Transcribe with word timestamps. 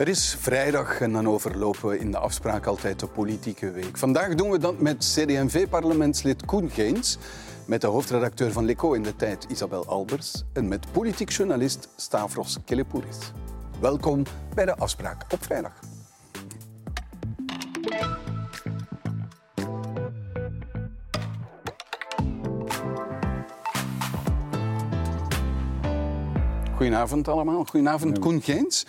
Het 0.00 0.08
is 0.08 0.36
vrijdag 0.38 1.00
en 1.00 1.12
dan 1.12 1.28
overlopen 1.28 1.88
we 1.88 1.98
in 1.98 2.10
de 2.10 2.18
afspraak 2.18 2.66
altijd 2.66 3.00
de 3.00 3.06
politieke 3.06 3.70
week. 3.70 3.98
Vandaag 3.98 4.34
doen 4.34 4.50
we 4.50 4.58
dat 4.58 4.78
met 4.78 4.98
CD&V-parlementslid 4.98 6.44
Koen 6.44 6.70
Geens, 6.70 7.18
met 7.66 7.80
de 7.80 7.86
hoofdredacteur 7.86 8.52
van 8.52 8.64
Leco 8.64 8.92
in 8.92 9.02
de 9.02 9.16
tijd 9.16 9.46
Isabel 9.48 9.86
Albers 9.86 10.44
en 10.52 10.68
met 10.68 10.92
politiek 10.92 11.30
journalist 11.30 11.88
Stavros 11.96 12.58
Kelepouris. 12.64 13.32
Welkom 13.80 14.22
bij 14.54 14.64
de 14.64 14.76
afspraak 14.76 15.24
op 15.32 15.44
vrijdag. 15.44 15.72
Goedenavond 26.74 27.28
allemaal. 27.28 27.64
Goedenavond 27.64 28.18
Koen 28.18 28.42
Geens. 28.42 28.86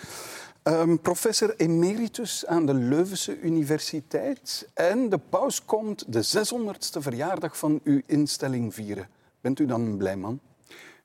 Um, 0.64 1.00
professor 1.00 1.54
emeritus 1.56 2.46
aan 2.46 2.66
de 2.66 2.74
Leuvense 2.74 3.40
Universiteit. 3.40 4.68
En 4.74 5.08
de 5.08 5.18
paus 5.18 5.64
komt 5.64 6.12
de 6.12 6.24
600ste 6.24 7.00
verjaardag 7.00 7.58
van 7.58 7.80
uw 7.84 8.00
instelling 8.06 8.74
vieren. 8.74 9.08
Bent 9.40 9.58
u 9.58 9.66
dan 9.66 9.80
een 9.80 9.96
blij 9.96 10.16
man? 10.16 10.40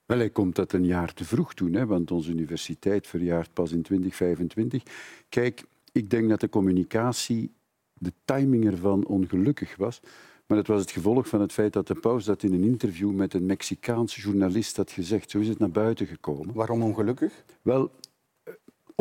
Wel, 0.06 0.18
hij 0.18 0.30
komt 0.30 0.54
dat 0.54 0.72
een 0.72 0.84
jaar 0.84 1.14
te 1.14 1.24
vroeg 1.24 1.54
doen, 1.54 1.72
hè, 1.72 1.86
want 1.86 2.10
onze 2.10 2.30
universiteit 2.30 3.06
verjaart 3.06 3.52
pas 3.52 3.72
in 3.72 3.82
2025. 3.82 4.82
Kijk, 5.28 5.64
ik 5.92 6.10
denk 6.10 6.28
dat 6.28 6.40
de 6.40 6.48
communicatie, 6.48 7.52
de 7.94 8.12
timing 8.24 8.66
ervan 8.66 9.06
ongelukkig 9.06 9.76
was. 9.76 10.00
Maar 10.46 10.56
dat 10.56 10.66
was 10.66 10.80
het 10.80 10.90
gevolg 10.90 11.28
van 11.28 11.40
het 11.40 11.52
feit 11.52 11.72
dat 11.72 11.86
de 11.86 11.94
paus 11.94 12.24
dat 12.24 12.42
in 12.42 12.52
een 12.52 12.64
interview 12.64 13.10
met 13.10 13.34
een 13.34 13.46
Mexicaanse 13.46 14.20
journalist 14.20 14.76
had 14.76 14.90
gezegd. 14.90 15.30
Zo 15.30 15.38
is 15.38 15.48
het 15.48 15.58
naar 15.58 15.70
buiten 15.70 16.06
gekomen. 16.06 16.54
Waarom 16.54 16.82
ongelukkig? 16.82 17.44
Wel, 17.62 17.90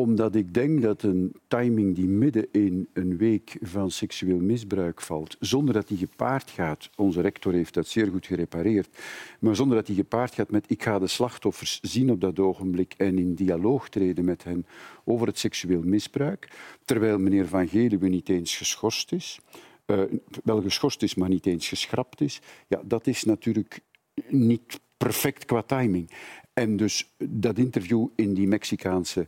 omdat 0.02 0.36
ik 0.36 0.53
denk 0.53 0.81
dat 0.81 1.03
een 1.03 1.36
timing 1.48 1.95
die 1.95 2.08
midden 2.08 2.48
in 2.52 2.88
een 2.94 3.17
week 3.17 3.58
van 3.62 3.92
seksueel 3.92 4.39
misbruik 4.39 5.02
valt, 5.02 5.36
zonder 5.39 5.73
dat 5.73 5.88
die 5.88 5.98
gepaard 5.98 6.50
gaat, 6.50 6.89
onze 6.95 7.22
rector 7.22 7.54
heeft 7.54 7.73
dat 7.73 7.88
zeer 7.88 8.08
goed 8.08 8.26
gerepareerd, 8.26 8.98
maar 9.39 9.56
zonder 9.56 9.78
dat 9.78 9.86
die 9.86 9.95
gepaard 9.95 10.34
gaat 10.34 10.52
met 10.52 10.70
ik 10.70 10.84
ga 10.84 11.00
de 11.00 11.08
slachtoffers 11.08 11.80
zien 11.81 12.12
op 12.12 12.22
dat 12.22 12.39
ogenblik 12.39 12.94
en 12.98 13.17
in 13.17 13.36
dialoog 13.36 13.89
treden 13.89 14.26
met 14.26 14.44
hen 14.44 14.66
over 15.04 15.28
het 15.28 15.39
seksueel 15.39 15.81
misbruik, 15.81 16.52
terwijl 16.86 17.20
meneer 17.20 17.48
Van 17.48 17.67
Geluwe 17.67 18.08
niet 18.08 18.30
eens 18.30 18.58
geschorst 18.58 19.11
is, 19.11 19.39
uh, 19.86 20.02
wel 20.44 20.61
geschorst 20.61 21.04
is, 21.04 21.16
maar 21.16 21.30
niet 21.30 21.45
eens 21.45 21.67
geschrapt 21.67 22.22
is, 22.22 22.42
ja, 22.67 22.82
dat 22.86 23.08
is 23.08 23.23
natuurlijk 23.23 23.80
niet 24.28 24.80
perfect 24.98 25.45
qua 25.45 25.61
timing. 25.61 26.09
En 26.54 26.78
dus 26.78 27.14
dat 27.17 27.58
interview 27.58 28.08
in 28.16 28.34
die 28.34 28.48
Mexicaanse 28.48 29.28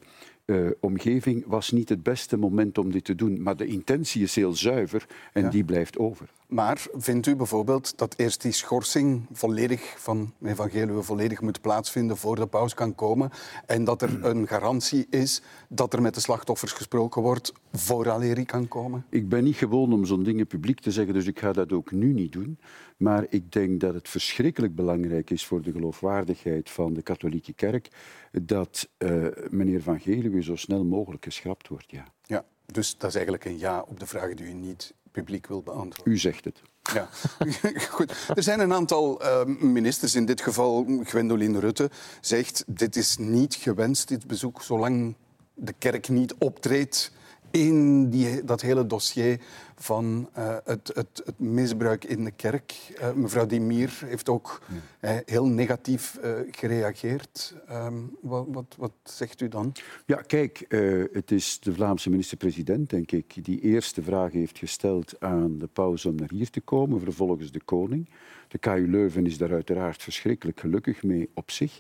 uh, 0.50 0.70
omgeving 0.80 1.44
was 1.48 1.72
niet 1.72 1.90
het 1.90 2.04
beste 2.04 2.38
moment 2.38 2.78
om 2.78 2.92
dit 2.92 3.04
te 3.04 3.16
doen. 3.16 3.42
Maar 3.42 3.58
de 3.58 3.66
intentie 3.66 4.24
is 4.24 4.36
heel 4.36 4.54
zuiver 4.54 5.06
en 5.34 5.50
die 5.50 5.64
blijft 5.64 5.98
over. 5.98 6.30
Maar 6.50 6.88
vindt 6.94 7.28
u 7.28 7.36
bijvoorbeeld 7.36 7.98
dat 7.98 8.14
eerst 8.18 8.42
die 8.42 8.52
schorsing 8.52 9.26
volledig 9.32 9.96
van 9.98 10.34
Evangelie 10.44 11.02
volledig 11.02 11.42
moet 11.42 11.62
plaatsvinden 11.62 12.18
voor 12.18 12.36
de 12.36 12.48
paus 12.48 12.74
kan 12.74 12.96
komen 12.96 13.30
en 13.66 13.84
dat 13.84 14.02
er 14.02 14.26
een 14.26 14.48
garantie 14.48 15.08
is 15.10 15.42
dat 15.68 15.94
er 15.94 16.02
met 16.02 16.14
de 16.14 16.20
slachtoffers 16.20 16.72
gesproken 16.72 17.22
wordt 17.22 17.54
vooraleer 17.72 18.36
hij 18.36 18.46
kan 18.46 18.68
komen? 18.68 19.06
Ik 19.10 19.30
ben 19.30 19.44
niet 19.44 19.56
gewoon 19.56 19.94
om 19.94 20.06
zo'n 20.06 20.24
dingen 20.24 20.48
publiek 20.48 20.80
te 20.80 20.92
zeggen, 20.92 21.14
dus 21.14 21.26
ik 21.26 21.40
ga 21.40 21.54
dat 21.54 21.72
ook 21.72 21.92
nu 21.92 22.14
niet 22.14 22.32
doen. 22.32 22.60
Maar 22.98 23.26
ik 23.30 23.52
denk 23.52 23.80
dat 23.80 23.94
het 23.94 24.10
verschrikkelijk 24.10 24.76
belangrijk 24.76 25.30
is 25.30 25.46
voor 25.46 25.62
de 25.62 25.72
geloofwaardigheid 25.72 26.70
van 26.70 26.94
de 26.94 27.02
katholieke 27.02 27.54
kerk 27.54 27.88
dat 28.32 28.90
uh, 28.98 29.28
meneer 29.50 29.82
Van 29.82 30.00
Geluwe 30.00 30.44
zo 30.44 30.56
snel 30.56 30.84
mogelijk 30.84 31.24
geschrapt 31.24 31.68
wordt. 31.68 31.92
Ja. 31.92 32.06
ja, 32.24 32.46
dus 32.66 32.98
dat 32.98 33.10
is 33.10 33.16
eigenlijk 33.16 33.46
een 33.46 33.60
ja 33.60 33.86
op 33.88 34.00
de 34.00 34.06
vraag 34.06 34.34
die 34.34 34.46
u 34.46 34.54
niet 34.54 34.94
publiek 35.12 35.48
wil 35.48 35.62
beantwoorden. 35.62 36.14
U 36.14 36.18
zegt 36.18 36.46
het. 36.46 36.62
Ja, 36.94 37.10
goed. 37.90 38.14
Er 38.36 38.44
zijn 38.44 38.60
een 38.60 38.74
aantal 38.74 39.24
uh, 39.24 39.46
ministers, 39.46 40.16
in 40.16 40.26
dit 40.26 40.42
geval 40.42 40.86
Gwendoline 41.04 41.60
Rutte, 41.60 41.90
zegt 42.22 42.64
dit 42.68 42.96
is 42.96 43.18
niet 43.18 43.56
gewenst, 43.56 44.08
dit 44.08 44.28
bezoek, 44.28 44.62
zolang 44.62 45.16
de 45.54 45.74
kerk 45.74 46.10
niet 46.10 46.34
optreedt 46.34 47.12
in 47.52 48.10
die, 48.10 48.44
dat 48.44 48.62
hele 48.62 48.86
dossier 48.86 49.40
van 49.76 50.30
uh, 50.38 50.58
het, 50.64 50.92
het, 50.94 51.22
het, 51.26 51.40
misbruik 51.40 52.04
in 52.06 52.24
de 52.24 52.32
kerk. 52.32 52.76
Uh, 53.02 53.12
mevrouw 53.12 53.46
Dimir 53.46 54.02
heeft 54.06 54.30
ook 54.30 54.62
ja. 55.02 55.14
uh, 55.14 55.20
heel 55.26 55.46
negatief 55.46 56.20
gereageerd. 56.52 57.56
Um, 57.72 58.18
wat, 58.22 58.46
wat, 58.50 58.76
wat, 58.78 58.92
zegt 59.04 59.42
u 59.42 59.48
dan? 59.48 59.72
Ja, 60.06 60.16
kijk, 60.16 60.66
het 61.14 61.32
is 61.32 61.60
de 61.60 61.74
Vlaamse 61.74 62.10
minister-president, 62.10 62.90
denk 62.90 63.12
ik, 63.12 63.46
die 63.46 63.60
eerste 63.60 64.02
vraag 64.02 64.32
heeft 64.32 64.58
gesteld 64.58 65.20
aan 65.20 65.58
de 65.58 65.68
paus 65.68 66.06
om 66.06 66.16
naar 66.16 66.32
hier 66.32 66.50
te 66.50 66.62
komen, 66.62 67.00
vervolgens 67.00 67.52
de 67.52 67.62
koning. 67.66 68.10
De 68.48 68.58
KU 68.58 68.88
Leuven 68.90 69.26
is 69.26 69.38
daar 69.38 69.52
uiteraard 69.52 70.04
verschrikkelijk 70.04 70.60
gelukkig 70.60 71.04
mee 71.04 71.30
op 71.34 71.52
zich. 71.52 71.80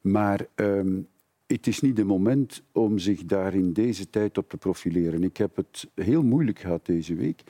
Maar 0.00 0.46
um, 0.54 1.08
het 1.48 1.66
is 1.66 1.80
niet 1.80 1.96
het 1.96 2.06
moment 2.06 2.62
om 2.72 2.98
zich 2.98 3.24
daar 3.24 3.54
in 3.54 3.72
deze 3.72 4.10
tijd 4.10 4.38
op 4.38 4.48
te 4.48 4.56
profileren. 4.56 5.22
Ik 5.22 5.36
heb 5.36 5.56
het 5.56 5.88
heel 5.94 6.22
moeilijk 6.22 6.58
gehad 6.58 6.86
deze 6.86 7.14
week, 7.14 7.42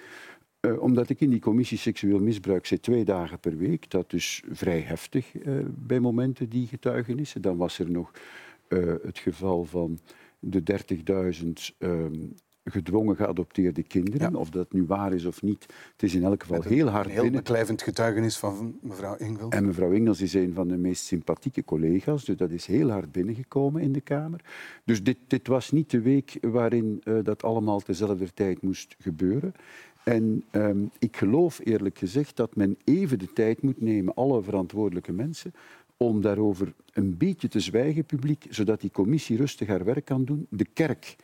uh, 0.61 0.83
omdat 0.83 1.09
ik 1.09 1.21
in 1.21 1.31
die 1.31 1.41
commissie 1.41 1.79
seksueel 1.79 2.19
misbruik 2.19 2.67
zit 2.67 2.83
twee 2.83 3.05
dagen 3.05 3.41
per 3.41 3.57
week. 3.57 3.91
Dat 3.91 4.13
is 4.13 4.43
vrij 4.51 4.81
heftig 4.81 5.35
uh, 5.35 5.65
bij 5.69 6.01
momenten, 6.01 6.49
die 6.49 6.67
getuigenissen. 6.67 7.43
Dan 7.43 7.57
was 7.57 7.79
er 7.79 7.91
nog 7.91 8.13
uh, 8.69 8.95
het 9.03 9.19
geval 9.19 9.65
van 9.65 9.99
de 10.39 10.63
30.000 11.81 11.87
gedwongen 12.71 13.17
geadopteerde 13.17 13.83
kinderen. 13.83 14.34
Of 14.34 14.51
dat 14.51 14.73
nu 14.73 14.84
waar 14.87 15.12
is 15.12 15.25
of 15.25 15.43
niet, 15.43 15.67
het 15.93 16.03
is 16.03 16.15
in 16.15 16.25
elk 16.25 16.43
geval 16.43 16.62
heel 16.62 16.89
hard 16.89 17.05
een 17.06 17.12
heel 17.12 17.23
binnen. 17.23 17.43
beklijvend 17.43 17.83
getuigenis 17.83 18.39
van 18.39 18.79
mevrouw 18.81 19.17
Engels. 19.17 19.55
En 19.55 19.67
mevrouw 19.67 19.93
Engels 19.93 20.21
is 20.21 20.34
een 20.34 20.55
van 20.55 20.69
de 20.69 20.77
meest 20.77 21.05
sympathieke 21.05 21.65
collega's, 21.65 22.25
dus 22.25 22.37
dat 22.37 22.51
is 22.51 22.67
heel 22.67 22.91
hard 22.91 23.12
binnengekomen 23.12 23.83
in 23.83 23.93
de 23.93 24.01
Kamer. 24.01 24.41
Dus 24.84 25.03
dit, 25.03 25.17
dit 25.27 25.47
was 25.47 25.71
niet 25.71 25.91
de 25.91 26.01
week 26.01 26.39
waarin 26.41 27.01
uh, 27.05 27.19
dat 27.23 27.43
allemaal 27.43 27.81
tezelfde 27.81 28.33
tijd 28.34 28.62
moest 28.62 28.97
gebeuren. 28.99 29.53
En 30.05 30.45
um, 30.53 30.91
ik 30.99 31.17
geloof 31.17 31.61
eerlijk 31.65 31.99
gezegd 31.99 32.37
dat 32.37 32.56
men 32.56 32.77
even 32.85 33.19
de 33.19 33.33
tijd 33.33 33.62
moet 33.62 33.81
nemen, 33.81 34.15
alle 34.15 34.43
verantwoordelijke 34.43 35.12
mensen, 35.12 35.53
om 35.97 36.21
daarover 36.21 36.73
een 36.93 37.17
beetje 37.17 37.49
te 37.49 37.61
zwijgen, 37.61 38.05
publiek, 38.05 38.47
zodat 38.49 38.81
die 38.81 38.91
commissie 38.91 39.37
rustig 39.37 39.69
haar 39.69 39.85
werk 39.85 40.05
kan 40.05 40.25
doen. 40.25 40.47
De 40.50 40.67
kerk 40.73 41.17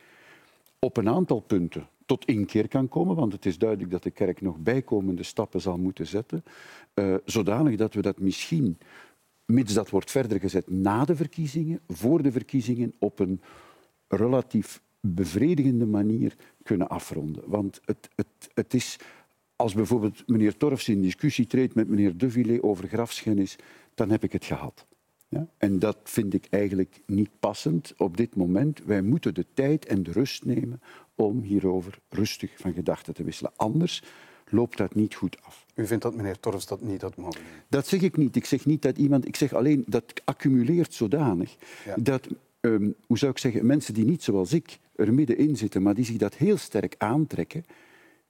op 0.85 0.97
een 0.97 1.09
aantal 1.09 1.39
punten 1.39 1.87
tot 2.05 2.25
inkeer 2.25 2.67
kan 2.67 2.87
komen, 2.87 3.15
want 3.15 3.31
het 3.31 3.45
is 3.45 3.57
duidelijk 3.57 3.91
dat 3.91 4.03
de 4.03 4.11
kerk 4.11 4.41
nog 4.41 4.57
bijkomende 4.57 5.23
stappen 5.23 5.61
zal 5.61 5.77
moeten 5.77 6.07
zetten, 6.07 6.43
uh, 6.95 7.15
zodanig 7.25 7.75
dat 7.75 7.93
we 7.93 8.01
dat 8.01 8.19
misschien, 8.19 8.77
mits 9.45 9.73
dat 9.73 9.89
wordt 9.89 10.11
verder 10.11 10.39
gezet 10.39 10.69
na 10.69 11.05
de 11.05 11.15
verkiezingen, 11.15 11.79
voor 11.87 12.21
de 12.21 12.31
verkiezingen, 12.31 12.93
op 12.99 13.19
een 13.19 13.41
relatief 14.07 14.81
bevredigende 14.99 15.85
manier 15.85 16.35
kunnen 16.63 16.89
afronden. 16.89 17.43
Want 17.45 17.81
het, 17.85 18.09
het, 18.15 18.49
het 18.53 18.73
is, 18.73 18.99
als 19.55 19.73
bijvoorbeeld 19.73 20.27
meneer 20.27 20.57
Torfs 20.57 20.89
in 20.89 21.01
discussie 21.01 21.47
treedt 21.47 21.75
met 21.75 21.87
meneer 21.87 22.17
De 22.17 22.59
over 22.61 22.87
grafschennis, 22.87 23.55
dan 23.93 24.09
heb 24.09 24.23
ik 24.23 24.31
het 24.31 24.45
gehad. 24.45 24.85
Ja? 25.27 25.47
En 25.57 25.79
dat 25.79 25.97
vind 26.03 26.33
ik 26.33 26.47
eigenlijk 26.49 27.01
niet 27.05 27.29
passend 27.39 27.93
op 27.97 28.17
dit 28.17 28.35
moment. 28.35 28.83
Wij 28.85 29.01
moeten 29.01 29.33
de 29.33 29.45
tijd 29.53 29.85
en 29.85 30.03
de 30.03 30.11
rust 30.11 30.45
nemen 30.45 30.81
om 31.15 31.41
hierover 31.41 31.99
rustig 32.09 32.51
van 32.55 32.73
gedachten 32.73 33.13
te 33.13 33.23
wisselen. 33.23 33.51
Anders 33.55 34.03
loopt 34.49 34.77
dat 34.77 34.95
niet 34.95 35.15
goed 35.15 35.37
af. 35.41 35.65
U 35.75 35.87
vindt 35.87 36.03
dat 36.03 36.15
meneer 36.15 36.39
Torfs 36.39 36.65
dat 36.65 36.81
niet 36.81 37.01
had 37.01 37.15
mogen 37.15 37.41
Dat 37.69 37.87
zeg 37.87 38.01
ik 38.01 38.17
niet. 38.17 38.35
Ik 38.35 38.45
zeg 38.45 38.65
niet 38.65 38.81
dat 38.81 38.97
iemand... 38.97 39.27
Ik 39.27 39.35
zeg 39.35 39.53
alleen 39.53 39.83
dat 39.87 40.21
accumuleert 40.23 40.93
zodanig 40.93 41.55
ja. 41.85 41.95
dat... 41.95 42.27
Um, 42.61 42.95
hoe 43.07 43.17
zou 43.17 43.31
ik 43.31 43.37
zeggen, 43.37 43.65
mensen 43.65 43.93
die 43.93 44.05
niet 44.05 44.23
zoals 44.23 44.53
ik 44.53 44.79
er 44.95 45.13
middenin 45.13 45.57
zitten, 45.57 45.81
maar 45.81 45.93
die 45.93 46.05
zich 46.05 46.17
dat 46.17 46.35
heel 46.35 46.57
sterk 46.57 46.95
aantrekken, 46.97 47.65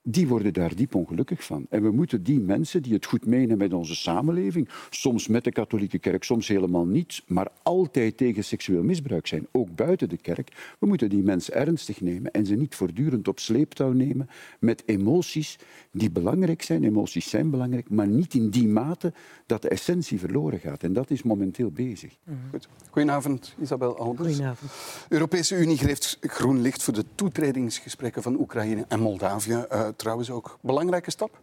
die 0.08 0.28
worden 0.28 0.52
daar 0.52 0.74
diep 0.74 0.94
ongelukkig 0.94 1.44
van. 1.44 1.66
En 1.70 1.82
we 1.82 1.90
moeten 1.90 2.22
die 2.22 2.40
mensen 2.40 2.82
die 2.82 2.92
het 2.92 3.06
goed 3.06 3.26
menen 3.26 3.58
met 3.58 3.72
onze 3.72 3.94
samenleving, 3.94 4.68
soms 4.90 5.28
met 5.28 5.44
de 5.44 5.52
katholieke 5.52 5.98
kerk, 5.98 6.24
soms 6.24 6.48
helemaal 6.48 6.86
niet, 6.86 7.22
maar 7.26 7.48
altijd 7.62 8.16
tegen 8.16 8.44
seksueel 8.44 8.82
misbruik 8.82 9.26
zijn, 9.26 9.46
ook 9.52 9.74
buiten 9.74 10.08
de 10.08 10.16
kerk, 10.16 10.74
we 10.78 10.86
moeten 10.86 11.08
die 11.08 11.22
mensen 11.22 11.54
ernstig 11.54 12.00
nemen 12.00 12.30
en 12.30 12.46
ze 12.46 12.54
niet 12.54 12.74
voortdurend 12.74 13.28
op 13.28 13.38
sleeptouw 13.38 13.92
nemen 13.92 14.28
met 14.58 14.82
emoties 14.86 15.58
die 15.92 16.10
belangrijk 16.10 16.62
zijn. 16.62 16.84
Emoties 16.84 17.30
zijn 17.30 17.50
belangrijk, 17.50 17.90
maar 17.90 18.08
niet 18.08 18.34
in 18.34 18.50
die 18.50 18.68
mate 18.68 19.12
dat 19.46 19.62
de 19.62 19.68
essentie 19.68 20.18
verloren 20.18 20.58
gaat. 20.58 20.82
En 20.82 20.92
dat 20.92 21.10
is 21.10 21.22
momenteel 21.22 21.70
bezig. 21.70 22.16
Mm 22.24 22.34
-hmm. 22.34 22.50
Goed. 22.50 22.68
Goedenavond, 22.90 23.54
Isabel 23.60 23.98
Albers. 23.98 24.28
Goedenavond. 24.28 24.70
De 25.08 25.14
Europese 25.14 25.56
Unie 25.56 25.78
geeft 25.78 26.18
groen 26.20 26.60
licht 26.60 26.82
voor 26.82 26.94
de 26.94 27.04
toetredingsgesprekken 27.14 28.22
van 28.22 28.40
Oekraïne 28.40 28.84
en 28.88 29.00
Moldavië. 29.00 29.64
Uh, 29.72 29.88
trouwens 29.96 30.30
ook. 30.30 30.58
Belangrijke 30.60 31.10
stap? 31.10 31.38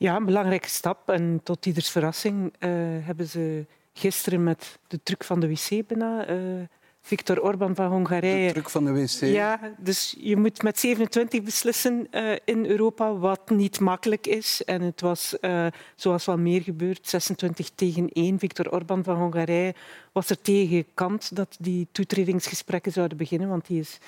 Ja, 0.00 0.16
een 0.16 0.24
belangrijke 0.24 0.68
stap. 0.68 1.08
En 1.08 1.40
tot 1.42 1.66
ieders 1.66 1.90
verrassing 1.90 2.44
uh, 2.44 2.70
hebben 3.06 3.26
ze 3.26 3.66
gisteren 3.92 4.42
met 4.42 4.78
de 4.86 5.00
truc 5.02 5.24
van 5.24 5.40
de 5.40 5.48
wc 5.48 5.86
bijna 5.86 6.30
uh, 6.30 6.62
Viktor 7.00 7.42
Orban 7.42 7.74
van 7.74 7.90
Hongarije. 7.90 8.46
De 8.46 8.52
druk 8.52 8.70
van 8.70 8.84
de 8.84 8.92
wc. 8.92 9.20
Ja, 9.20 9.60
dus 9.78 10.16
je 10.18 10.36
moet 10.36 10.62
met 10.62 10.78
27 10.78 11.42
beslissen 11.42 12.06
uh, 12.10 12.32
in 12.44 12.66
Europa, 12.66 13.14
wat 13.14 13.50
niet 13.50 13.80
makkelijk 13.80 14.26
is. 14.26 14.64
En 14.64 14.82
het 14.82 15.00
was, 15.00 15.36
zoals 15.96 16.24
wel 16.24 16.38
meer 16.38 16.62
gebeurd, 16.62 17.08
26 17.08 17.70
tegen 17.74 18.08
1. 18.08 18.38
Viktor 18.38 18.72
Orban 18.72 19.04
van 19.04 19.16
Hongarije 19.16 19.74
was 20.12 20.30
er 20.30 20.40
tegen 20.40 20.76
gekant 20.76 21.36
dat 21.36 21.56
die 21.58 21.88
toetredingsgesprekken 21.92 22.92
zouden 22.92 23.16
beginnen, 23.16 23.48
want 23.48 23.66
die 23.66 23.80
is 23.80 23.98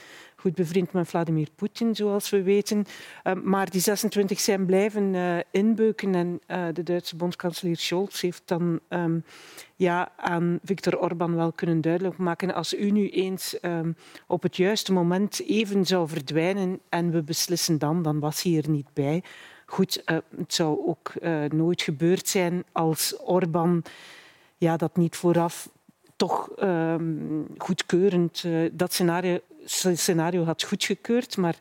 goed 0.43 0.55
bevriend 0.55 0.93
met 0.93 1.09
Vladimir 1.09 1.49
Poetin, 1.55 1.94
zoals 1.94 2.31
we 2.31 2.43
weten. 2.43 2.85
Uh, 3.25 3.33
maar 3.43 3.71
die 3.71 3.81
26 3.81 4.41
zijn 4.41 4.67
blijven 4.67 5.15
uh, 5.15 5.37
inbeuken 5.50 6.15
en 6.15 6.41
uh, 6.49 6.67
de 6.73 6.83
Duitse 6.83 7.17
bondskanselier 7.17 7.77
Scholz 7.77 8.21
heeft 8.21 8.43
dan 8.44 8.81
um, 8.89 9.25
ja, 9.77 10.12
aan 10.17 10.59
Viktor 10.65 10.99
Orban 10.99 11.35
wel 11.35 11.53
kunnen 11.53 11.81
duidelijk 11.81 12.17
maken 12.17 12.55
als 12.55 12.75
u 12.75 12.91
nu 12.91 13.09
eens 13.09 13.59
um, 13.62 13.97
op 14.27 14.43
het 14.43 14.56
juiste 14.56 14.93
moment 14.93 15.43
even 15.47 15.87
zou 15.87 16.09
verdwijnen 16.09 16.81
en 16.89 17.11
we 17.11 17.23
beslissen 17.23 17.79
dan, 17.79 18.03
dan 18.03 18.21
was 18.21 18.43
hij 18.43 18.56
er 18.56 18.71
niet 18.71 18.89
bij. 18.93 19.23
Goed, 19.67 20.03
het 20.37 20.55
zou 20.55 20.87
ook 20.87 21.12
nooit 21.53 21.83
gebeurd 21.83 22.29
zijn 22.29 22.65
als 22.73 23.17
Orban 23.25 23.83
ja, 24.56 24.77
dat 24.77 24.97
niet 24.97 25.17
vooraf 25.17 25.69
toch 26.22 26.48
um, 26.62 27.46
goedkeurend 27.58 28.42
uh, 28.46 28.70
dat 28.72 28.92
scenario, 28.92 29.38
scenario 29.94 30.44
had 30.44 30.62
goedgekeurd. 30.62 31.36
Maar 31.36 31.56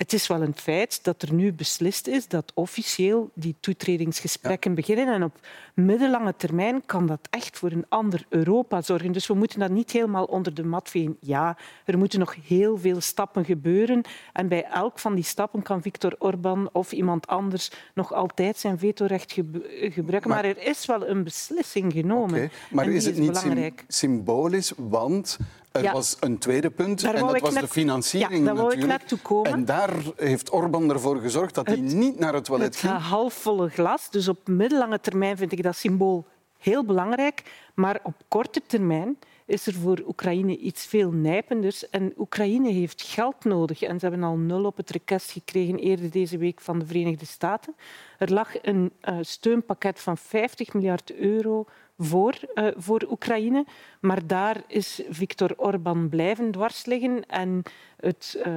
het 0.00 0.12
is 0.12 0.26
wel 0.26 0.42
een 0.42 0.56
feit 0.56 1.04
dat 1.04 1.22
er 1.22 1.32
nu 1.32 1.52
beslist 1.52 2.06
is 2.06 2.28
dat 2.28 2.52
officieel 2.54 3.30
die 3.34 3.54
toetredingsgesprekken 3.60 4.70
ja. 4.70 4.76
beginnen. 4.76 5.14
En 5.14 5.22
op 5.22 5.38
middellange 5.74 6.34
termijn 6.36 6.82
kan 6.86 7.06
dat 7.06 7.20
echt 7.30 7.58
voor 7.58 7.70
een 7.70 7.84
ander 7.88 8.24
Europa 8.28 8.82
zorgen. 8.82 9.12
Dus 9.12 9.26
we 9.26 9.34
moeten 9.34 9.58
dat 9.58 9.70
niet 9.70 9.90
helemaal 9.90 10.24
onder 10.24 10.54
de 10.54 10.64
mat 10.64 10.88
vegen. 10.88 11.16
Ja, 11.20 11.56
er 11.84 11.98
moeten 11.98 12.18
nog 12.18 12.36
heel 12.46 12.78
veel 12.78 13.00
stappen 13.00 13.44
gebeuren. 13.44 14.02
En 14.32 14.48
bij 14.48 14.64
elk 14.64 14.98
van 14.98 15.14
die 15.14 15.24
stappen 15.24 15.62
kan 15.62 15.82
Viktor 15.82 16.14
Orban 16.18 16.68
of 16.72 16.92
iemand 16.92 17.26
anders 17.26 17.70
nog 17.94 18.12
altijd 18.12 18.58
zijn 18.58 18.78
vetorecht 18.78 19.32
gebruiken. 19.32 20.30
Maar, 20.30 20.42
maar, 20.42 20.44
er 20.44 20.62
is 20.62 20.86
wel 20.86 21.08
een 21.08 21.24
beslissing 21.24 21.92
genomen. 21.92 22.34
Okay. 22.34 22.50
Maar 22.70 22.88
is 22.88 23.04
het 23.04 23.14
is 23.14 23.20
niet 23.20 23.32
belangrijk. 23.32 23.84
symbolisch? 23.88 24.72
Want 24.76 25.38
er 25.72 25.82
Ja. 25.82 25.92
was 25.92 26.16
een 26.20 26.38
tweede 26.38 26.70
punt 26.70 27.00
Daar 27.02 27.14
en 27.14 27.26
dat 27.26 27.40
was 27.40 27.54
de 27.54 27.68
financiering 27.68 28.38
Ja, 28.38 28.44
daar 28.44 28.54
wou 28.54 28.66
ik 28.72 28.74
natuurlijk. 28.76 29.00
naartoe 29.00 29.18
komen. 29.18 29.50
En 29.52 29.64
daar 29.64 29.92
heeft 30.16 30.52
Orbán 30.52 30.90
ervoor 30.90 31.20
gezorgd 31.20 31.54
dat 31.54 31.66
hij 31.66 31.76
niet 31.80 32.18
naar 32.18 32.34
het 32.34 32.44
toilet 32.44 32.66
Het 32.66 32.76
ging. 32.90 33.02
halfvolle 33.02 33.68
glas. 33.68 34.10
Dus 34.10 34.28
op 34.28 34.48
middellange 34.48 35.00
termijn 35.00 35.36
vind 35.36 35.52
ik 35.52 35.62
dat 35.62 35.76
symbool 35.76 36.26
heel 36.58 36.84
belangrijk. 36.84 37.42
Maar 37.74 38.00
op 38.02 38.14
korte 38.28 38.62
termijn 38.66 39.18
is 39.46 39.66
er 39.66 39.72
voor 39.74 40.02
Oekraïne 40.06 40.56
iets 40.58 40.86
veel 40.86 41.10
nijpenders. 41.10 41.90
En 41.90 42.12
Oekraïne 42.18 42.70
heeft 42.70 43.02
geld 43.02 43.44
nodig. 43.44 43.82
En 43.82 43.98
ze 44.00 44.06
hebben 44.06 44.24
al 44.24 44.36
nul 44.36 44.64
op 44.64 44.76
het 44.76 44.90
rekest 44.90 45.30
gekregen 45.30 45.78
eerder 45.78 46.10
deze 46.10 46.38
week 46.38 46.60
van 46.60 46.78
de 46.78 46.86
Verenigde 46.86 47.26
Staten. 47.26 47.74
Er 48.18 48.32
lag 48.32 48.48
een 48.62 48.92
eh, 49.00 49.16
steunpakket 49.20 50.00
van 50.00 50.16
50 50.18 50.72
miljard 50.72 51.14
euro 51.14 51.64
voor, 52.02 52.34
eh, 52.54 52.66
voor 52.76 53.06
Oekraïne. 53.10 53.64
Maar 54.00 54.26
daar 54.26 54.62
is 54.66 55.02
Viktor 55.08 55.54
Orban 55.56 56.08
blijven 56.08 56.50
dwars 56.50 56.84
liggen. 56.84 57.26
En 57.26 57.62
het, 57.96 58.40
eh, 58.42 58.52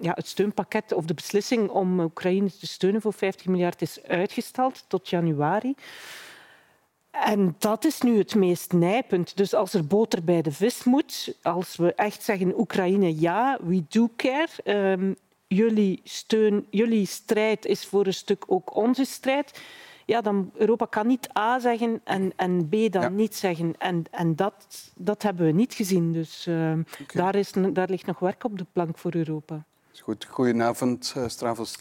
ja, 0.00 0.12
het 0.14 0.26
steunpakket 0.26 0.92
of 0.92 1.04
de 1.04 1.14
beslissing 1.14 1.68
om 1.68 2.00
Oekraïne 2.00 2.50
te 2.58 2.66
steunen 2.66 3.00
voor 3.00 3.12
50 3.12 3.46
miljard 3.46 3.82
is 3.82 4.02
uitgesteld 4.02 4.84
tot 4.88 5.08
januari. 5.08 5.74
En 7.10 7.56
dat 7.58 7.84
is 7.84 8.00
nu 8.00 8.18
het 8.18 8.34
meest 8.34 8.72
nijpend. 8.72 9.36
Dus 9.36 9.54
als 9.54 9.74
er 9.74 9.86
boter 9.86 10.24
bij 10.24 10.42
de 10.42 10.52
vis 10.52 10.84
moet, 10.84 11.34
als 11.42 11.76
we 11.76 11.94
echt 11.94 12.22
zeggen 12.22 12.60
Oekraïne 12.60 13.20
ja, 13.20 13.58
we 13.62 13.84
do 13.88 14.08
care. 14.16 14.48
Ehm, 14.64 15.12
jullie 15.46 16.00
steun, 16.04 16.66
jullie 16.70 17.06
strijd 17.06 17.64
is 17.64 17.86
voor 17.86 18.06
een 18.06 18.14
stuk 18.14 18.44
ook 18.46 18.76
onze 18.76 19.04
strijd. 19.04 19.60
Ja, 20.08 20.20
dan 20.20 20.50
Europa 20.54 20.86
kan 20.86 21.06
niet 21.06 21.28
A 21.38 21.58
zeggen 21.58 22.00
en, 22.04 22.32
en 22.36 22.68
B 22.68 22.72
dan 22.92 23.02
Ja. 23.02 23.08
niet 23.08 23.36
zeggen. 23.36 23.74
En, 23.78 24.04
en 24.10 24.36
dat, 24.36 24.54
dat 24.96 25.22
hebben 25.22 25.46
we 25.46 25.52
niet 25.52 25.74
gezien. 25.74 26.12
Dus 26.12 26.46
ehm, 26.46 26.82
daar, 27.12 27.34
is, 27.34 27.52
daar 27.72 27.88
ligt 27.88 28.06
nog 28.06 28.18
werk 28.18 28.44
op 28.44 28.58
de 28.58 28.66
plank 28.72 28.98
voor 28.98 29.14
Europa. 29.14 29.64
Is 29.92 30.00
Goed, 30.00 30.24
goedenavond, 30.30 31.14
uh, 31.16 31.28
Stravos 31.28 31.76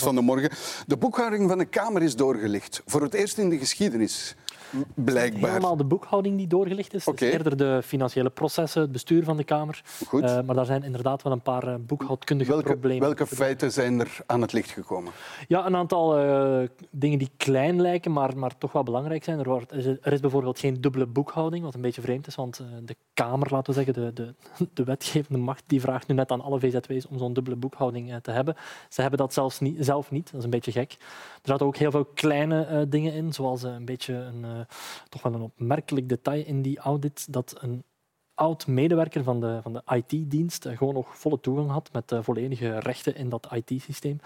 van 0.00 0.14
de 0.14 0.20
morgen. 0.20 0.50
De 0.86 0.96
boekhouding 0.96 1.48
van 1.48 1.58
de 1.58 1.64
Kamer 1.64 2.02
is 2.02 2.16
doorgelicht. 2.16 2.82
Voor 2.86 3.02
het 3.02 3.14
eerst 3.14 3.38
in 3.38 3.48
de 3.48 3.58
geschiedenis, 3.58 4.36
blijkbaar. 4.94 5.50
Helemaal 5.50 5.76
de 5.76 5.84
boekhouding 5.84 6.36
die 6.36 6.46
doorgelicht 6.46 6.94
is. 6.94 7.06
Is 7.06 7.20
eerder 7.20 7.56
de 7.56 7.80
financiële 7.84 8.30
processen, 8.30 8.80
het 8.82 8.92
bestuur 8.92 9.24
van 9.24 9.36
de 9.36 9.44
Kamer. 9.44 9.82
Goed. 10.06 10.22
Eh, 10.22 10.40
maar 10.40 10.54
daar 10.54 10.64
zijn 10.64 10.82
inderdaad 10.82 11.22
wel 11.22 11.32
een 11.32 11.40
paar 11.40 11.66
eh, 11.68 11.74
boekhoudkundige 11.80 12.50
Welke, 12.50 12.66
problemen. 12.66 13.00
welke 13.02 13.26
feiten 13.26 13.72
zijn 13.72 14.00
er 14.00 14.16
aan 14.26 14.40
het 14.40 14.52
licht 14.52 14.70
gekomen? 14.70 15.12
Ja, 15.48 15.66
een 15.66 15.76
aantal 15.76 16.18
eh, 16.18 16.68
dingen 16.90 17.18
die 17.18 17.30
klein 17.36 17.80
lijken, 17.80 18.12
maar, 18.12 18.36
maar 18.38 18.58
toch 18.58 18.72
wel 18.72 18.82
belangrijk 18.82 19.24
zijn. 19.24 19.38
Er, 19.38 19.44
wordt, 19.48 19.72
er 19.72 20.12
is- 20.12 20.20
bijvoorbeeld 20.20 20.58
geen 20.58 20.80
dubbele 20.80 21.06
boekhouding, 21.06 21.64
wat 21.64 21.74
een 21.74 21.80
beetje 21.80 22.00
vreemd 22.02 22.26
is, 22.26 22.34
want 22.34 22.62
de 22.84 22.96
Kamer, 23.14 23.48
laten 23.50 23.74
we 23.74 23.82
zeggen, 23.84 24.04
de, 24.04 24.12
de, 24.12 24.34
de 24.74 24.84
wetgevende 24.84 25.38
macht, 25.38 25.62
die 25.66 25.80
vraagt 25.80 26.06
nu 26.08 26.14
net 26.14 26.30
aan 26.30 26.40
alle 26.40 26.60
VZW's 26.60 27.06
om 27.10 27.18
zo'n 27.18 27.32
dubbele 27.32 27.56
boekhouding 27.56 28.14
te 28.22 28.30
hebben. 28.30 28.54
Ze 28.88 29.00
hebben 29.00 29.18
dat 29.18 29.32
zelfs 29.32 29.60
niet, 29.60 29.76
zelf 29.80 30.10
niet, 30.10 30.24
dat 30.30 30.38
is 30.38 30.44
een 30.44 30.50
beetje 30.50 30.72
gek. 30.72 30.92
Er 31.42 31.48
zaten 31.48 31.66
ook 31.66 31.76
heel 31.76 31.90
veel 31.90 32.04
kleine 32.04 32.86
dingen 32.88 33.12
in, 33.12 33.32
zoals 33.32 33.62
een 33.62 33.84
beetje 33.84 34.14
een, 34.14 34.61
toch 35.08 35.22
wel 35.22 35.34
een 35.34 35.40
opmerkelijk 35.40 36.08
detail 36.08 36.44
in 36.44 36.62
die 36.62 36.78
audit, 36.78 37.32
dat 37.32 37.54
een 37.60 37.84
oud-medewerker 38.34 39.22
van 39.24 39.40
de, 39.40 39.58
van 39.62 39.72
de 39.72 39.82
IT-dienst 39.94 40.66
eh, 40.66 40.76
gewoon 40.76 40.94
nog 40.94 41.18
volle 41.18 41.40
toegang 41.40 41.70
had 41.70 41.88
met 41.92 42.12
eh, 42.12 42.18
volledige 42.22 42.78
rechten 42.78 43.16
in 43.16 43.28
dat 43.28 43.48
IT-systeem. 43.52 44.20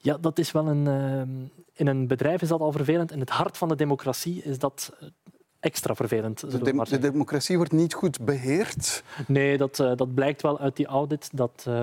Ja, 0.00 0.18
dat 0.18 0.38
is 0.38 0.52
wel 0.52 0.66
een. 0.68 0.86
eh, 0.86 1.46
in 1.72 1.86
een 1.86 2.06
bedrijf 2.06 2.42
is 2.42 2.48
dat 2.48 2.60
al 2.60 2.72
vervelend. 2.72 3.12
In 3.12 3.20
het 3.20 3.30
hart 3.30 3.56
van 3.56 3.68
de 3.68 3.74
democratie 3.76 4.42
is 4.42 4.58
dat 4.58 4.92
eh, 5.00 5.08
extra 5.60 5.94
vervelend. 5.94 6.40
De, 6.40 6.46
dem- 6.64 6.76
de 6.84 6.98
democratie 7.12 7.56
wordt 7.56 7.72
niet 7.72 7.94
goed 7.94 8.24
beheerd. 8.24 9.02
Nee, 9.26 9.56
dat, 9.58 9.78
eh, 9.80 9.92
dat 9.96 10.14
blijkt 10.14 10.42
wel 10.42 10.58
uit 10.58 10.76
die 10.76 10.86
audit 10.86 11.30
dat, 11.32 11.64
eh, 11.66 11.74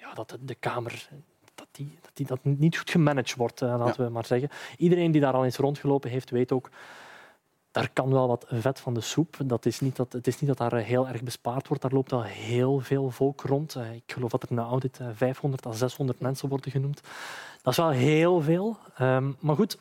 ja, 0.00 0.14
dat 0.14 0.30
de, 0.30 0.38
de 0.44 0.54
Kamer 0.54 1.08
dat 1.54 1.66
die, 1.72 1.98
dat 2.02 2.10
die 2.14 2.26
dat 2.26 2.38
niet 2.42 2.78
goed 2.78 2.90
gemanaged 2.90 3.34
wordt, 3.36 3.62
eh, 3.62 3.74
laten 3.78 4.04
we 4.04 4.10
maar 4.10 4.26
zeggen. 4.26 4.48
Iedereen 4.76 5.10
die 5.12 5.20
daar 5.20 5.32
al 5.34 5.44
eens 5.44 5.56
rondgelopen 5.56 6.10
heeft, 6.10 6.30
weet 6.30 6.52
ook 6.52 6.70
daar 7.78 7.90
kan 7.92 8.10
wel 8.10 8.28
wat 8.28 8.46
vet 8.48 8.80
van 8.80 8.94
de 8.94 9.00
soep. 9.00 9.36
Dat 9.44 9.66
is 9.66 9.80
niet 9.80 9.96
dat, 9.96 10.12
het 10.12 10.26
is 10.26 10.40
niet 10.40 10.48
dat 10.48 10.58
daar 10.58 10.80
eh, 10.80 10.84
heel 10.84 11.08
erg 11.08 11.22
bespaard 11.22 11.68
wordt. 11.68 11.82
Daar 11.82 11.92
loopt 11.92 12.12
al 12.12 12.22
heel 12.22 12.80
veel 12.80 13.10
volk 13.10 13.40
rond. 13.40 13.74
Eh, 13.74 13.94
Ik 13.94 14.12
geloof 14.12 14.30
dat 14.30 14.42
er 14.42 14.56
de 14.56 14.60
audit 14.60 14.98
eh, 15.00 15.06
500 15.14 15.66
à 15.66 15.72
600 15.72 16.20
mensen 16.20 16.48
worden 16.48 16.70
genoemd. 16.70 17.00
Dat 17.62 17.72
is 17.72 17.78
wel 17.78 17.90
heel 17.90 18.40
veel. 18.40 18.76
Ehm, 18.96 19.32
maar 19.38 19.56
goed, 19.56 19.78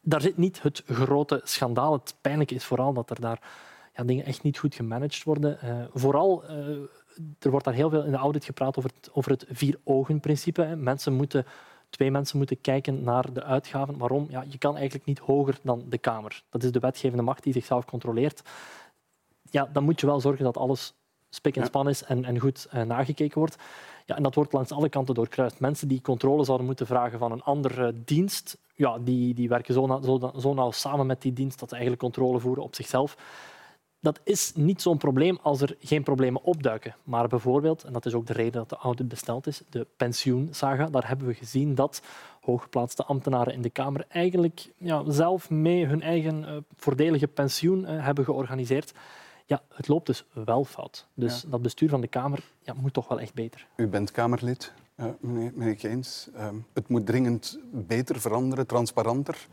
daar 0.00 0.20
zit 0.20 0.36
niet 0.36 0.62
het 0.62 0.82
grote 0.86 1.40
schandaal. 1.44 1.92
Het 1.92 2.14
pijnlijke 2.20 2.54
is 2.54 2.64
vooral 2.64 2.92
dat 2.92 3.10
er 3.10 3.20
daar 3.20 3.40
ja, 3.94 4.04
dingen 4.04 4.24
echt 4.24 4.42
niet 4.42 4.58
goed 4.58 4.74
gemanaged 4.74 5.22
worden. 5.22 5.60
Eh, 5.60 5.84
vooral, 5.92 6.44
eh, 6.44 6.56
er 7.38 7.50
wordt 7.50 7.64
daar 7.64 7.74
heel 7.74 7.90
veel 7.90 8.04
in 8.04 8.10
de 8.10 8.16
audit 8.16 8.44
gepraat 8.44 8.78
over 8.78 8.90
het, 8.96 9.10
over 9.12 9.30
het 9.30 9.46
vier-ogen-principe. 9.50 10.76
Mensen 10.76 11.12
moeten, 11.12 11.46
twee 11.90 12.10
mensen 12.10 12.38
moeten 12.38 12.60
kijken 12.60 13.02
naar 13.02 13.32
de 13.32 13.42
uitgaven. 13.42 13.98
Waarom? 13.98 14.26
Ja, 14.30 14.44
je 14.48 14.58
kan 14.58 14.74
eigenlijk 14.76 15.06
niet 15.06 15.18
hoger 15.18 15.58
dan 15.62 15.84
de 15.88 15.98
Kamer. 15.98 16.42
Dat 16.50 16.62
is 16.62 16.72
de 16.72 16.78
wetgevende 16.78 17.22
macht 17.22 17.42
die 17.42 17.52
zichzelf 17.52 17.84
controleert. 17.84 18.42
Ja, 19.50 19.68
dan 19.72 19.84
moet 19.84 20.00
je 20.00 20.06
wel 20.06 20.20
zorgen 20.20 20.44
dat 20.44 20.56
alles 20.56 20.94
spik 21.30 21.56
en 21.56 21.64
span 21.66 21.88
is 21.88 22.02
en, 22.04 22.24
en 22.24 22.38
goed 22.38 22.66
eh, 22.70 22.82
nagekeken 22.82 23.38
wordt. 23.38 23.56
Ja, 24.04 24.16
en 24.16 24.22
dat 24.22 24.34
wordt 24.34 24.52
langs 24.52 24.70
alle 24.70 24.88
kanten 24.88 25.14
doorkruist. 25.14 25.60
Mensen 25.60 25.88
die 25.88 26.00
controle 26.00 26.44
zouden 26.44 26.66
moeten 26.66 26.86
vragen 26.86 27.18
van 27.18 27.32
een 27.32 27.42
andere 27.42 28.02
dienst, 28.04 28.58
ja, 28.74 28.98
die, 28.98 29.34
die 29.34 29.48
werken 29.48 29.74
zo, 29.74 29.86
na- 29.86 30.02
zo, 30.02 30.32
zo 30.38 30.54
nauw 30.54 30.70
samen 30.70 31.06
met 31.06 31.22
die 31.22 31.32
dienst 31.32 31.58
dat 31.58 31.68
ze 31.68 31.74
eigenlijk 31.74 32.04
controle 32.04 32.40
voeren 32.40 32.62
op 32.62 32.74
zichzelf. 32.74 33.16
Dat 34.06 34.20
is 34.22 34.52
niet 34.54 34.82
zo'n 34.82 34.96
probleem 34.96 35.38
als 35.42 35.60
er 35.60 35.76
geen 35.80 36.02
problemen 36.02 36.42
opduiken. 36.42 36.96
Maar 37.04 37.28
bijvoorbeeld, 37.28 37.84
en 37.84 37.92
dat 37.92 38.06
is 38.06 38.14
ook 38.14 38.26
de 38.26 38.32
reden 38.32 38.52
dat 38.52 38.68
de 38.68 38.76
audit 38.76 39.08
besteld 39.08 39.46
is, 39.46 39.62
de 39.70 39.86
pensioensaga, 39.96 40.86
daar 40.86 41.08
hebben 41.08 41.26
we 41.26 41.34
gezien 41.34 41.74
dat 41.74 42.02
hooggeplaatste 42.40 43.04
ambtenaren 43.04 43.52
in 43.52 43.62
de 43.62 43.70
Kamer 43.70 44.04
eigenlijk 44.08 44.72
ja, 44.76 45.10
zelf 45.10 45.50
mee 45.50 45.86
hun 45.86 46.02
eigen 46.02 46.44
eh, 46.44 46.56
voordelige 46.76 47.26
pensioen 47.26 47.86
eh, 47.86 48.04
hebben 48.04 48.24
georganiseerd. 48.24 48.92
Ja, 49.46 49.62
het 49.74 49.88
loopt 49.88 50.06
dus 50.06 50.24
wel 50.32 50.64
fout. 50.64 51.06
Dus 51.14 51.44
dat 51.48 51.62
bestuur 51.62 51.88
van 51.88 52.00
de 52.00 52.08
Kamer 52.08 52.44
ja, 52.60 52.74
moet 52.74 52.92
toch 52.92 53.08
wel 53.08 53.20
echt 53.20 53.34
beter. 53.34 53.66
U 53.76 53.86
bent 53.86 54.10
Kamerlid, 54.10 54.72
eh, 54.94 55.06
meneer, 55.20 55.52
meneer 55.54 55.78
Geens. 55.78 56.28
Ehm, 56.34 56.56
het 56.72 56.88
moet 56.88 57.06
dringend 57.06 57.58
beter 57.72 58.20
veranderen, 58.20 58.66
transparanter. 58.66 59.46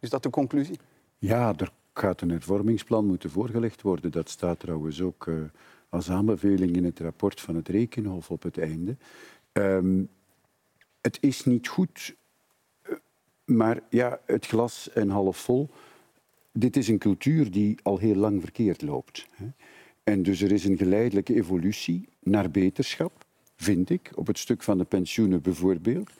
Is 0.00 0.10
dat 0.10 0.22
de 0.22 0.30
conclusie? 0.30 0.78
Ja, 1.18 1.52
er 1.56 1.70
gaat 1.98 2.20
een 2.20 2.30
hervormingsplan 2.30 3.06
moeten 3.06 3.30
voorgelegd 3.30 3.82
worden. 3.82 4.10
Dat 4.10 4.28
staat 4.28 4.60
trouwens 4.60 5.00
ook 5.00 5.26
eh, 5.26 5.34
als 5.88 6.10
aanbeveling 6.10 6.76
in 6.76 6.84
het 6.84 7.00
rapport 7.00 7.40
van 7.40 7.54
het 7.54 7.68
Rekenhof 7.68 8.30
op 8.30 8.42
het 8.42 8.58
einde. 8.58 8.96
Ehm, 9.52 10.02
het 11.00 11.18
is 11.20 11.44
niet 11.44 11.68
goed, 11.68 12.14
eh, 12.82 12.92
maar 13.44 13.80
ja, 13.90 14.20
het 14.24 14.46
glas 14.46 14.90
en 14.92 15.08
half 15.08 15.36
vol. 15.36 15.70
dit 16.52 16.76
is 16.76 16.88
een 16.88 16.98
cultuur 16.98 17.50
die 17.50 17.78
al 17.82 17.98
heel 17.98 18.14
lang 18.14 18.40
verkeerd 18.40 18.82
loopt. 18.82 19.26
Hè. 19.30 19.46
En 20.02 20.22
dus 20.22 20.40
er 20.40 20.52
is 20.52 20.64
een 20.64 20.76
geleidelijke 20.76 21.34
evolutie 21.34 22.08
naar 22.22 22.50
beterschap, 22.50 23.24
vind 23.56 23.90
ik, 23.90 24.10
op 24.14 24.26
het 24.26 24.38
stuk 24.38 24.62
van 24.62 24.78
de 24.78 24.84
pensioenen 24.84 25.42
bijvoorbeeld. 25.42 26.10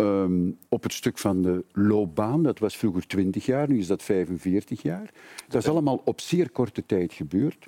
Um, 0.00 0.58
op 0.68 0.82
het 0.82 0.92
stuk 0.92 1.18
van 1.18 1.42
de 1.42 1.64
loopbaan, 1.72 2.42
dat 2.42 2.58
was 2.58 2.76
vroeger 2.76 3.06
20 3.06 3.46
jaar, 3.46 3.68
nu 3.68 3.78
is 3.78 3.86
dat 3.86 4.02
45 4.02 4.82
jaar. 4.82 5.10
Dat 5.48 5.62
is 5.62 5.68
allemaal 5.68 6.02
op 6.04 6.20
zeer 6.20 6.50
korte 6.50 6.86
tijd 6.86 7.12
gebeurd. 7.12 7.66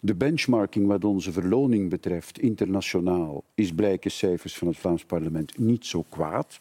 De 0.00 0.14
benchmarking 0.14 0.86
wat 0.86 1.04
onze 1.04 1.32
verloning 1.32 1.90
betreft, 1.90 2.38
internationaal, 2.38 3.44
is 3.54 3.72
blijken 3.72 4.10
cijfers 4.10 4.56
van 4.56 4.68
het 4.68 4.76
Vlaams 4.76 5.04
parlement 5.04 5.58
niet 5.58 5.86
zo 5.86 6.04
kwaad. 6.08 6.60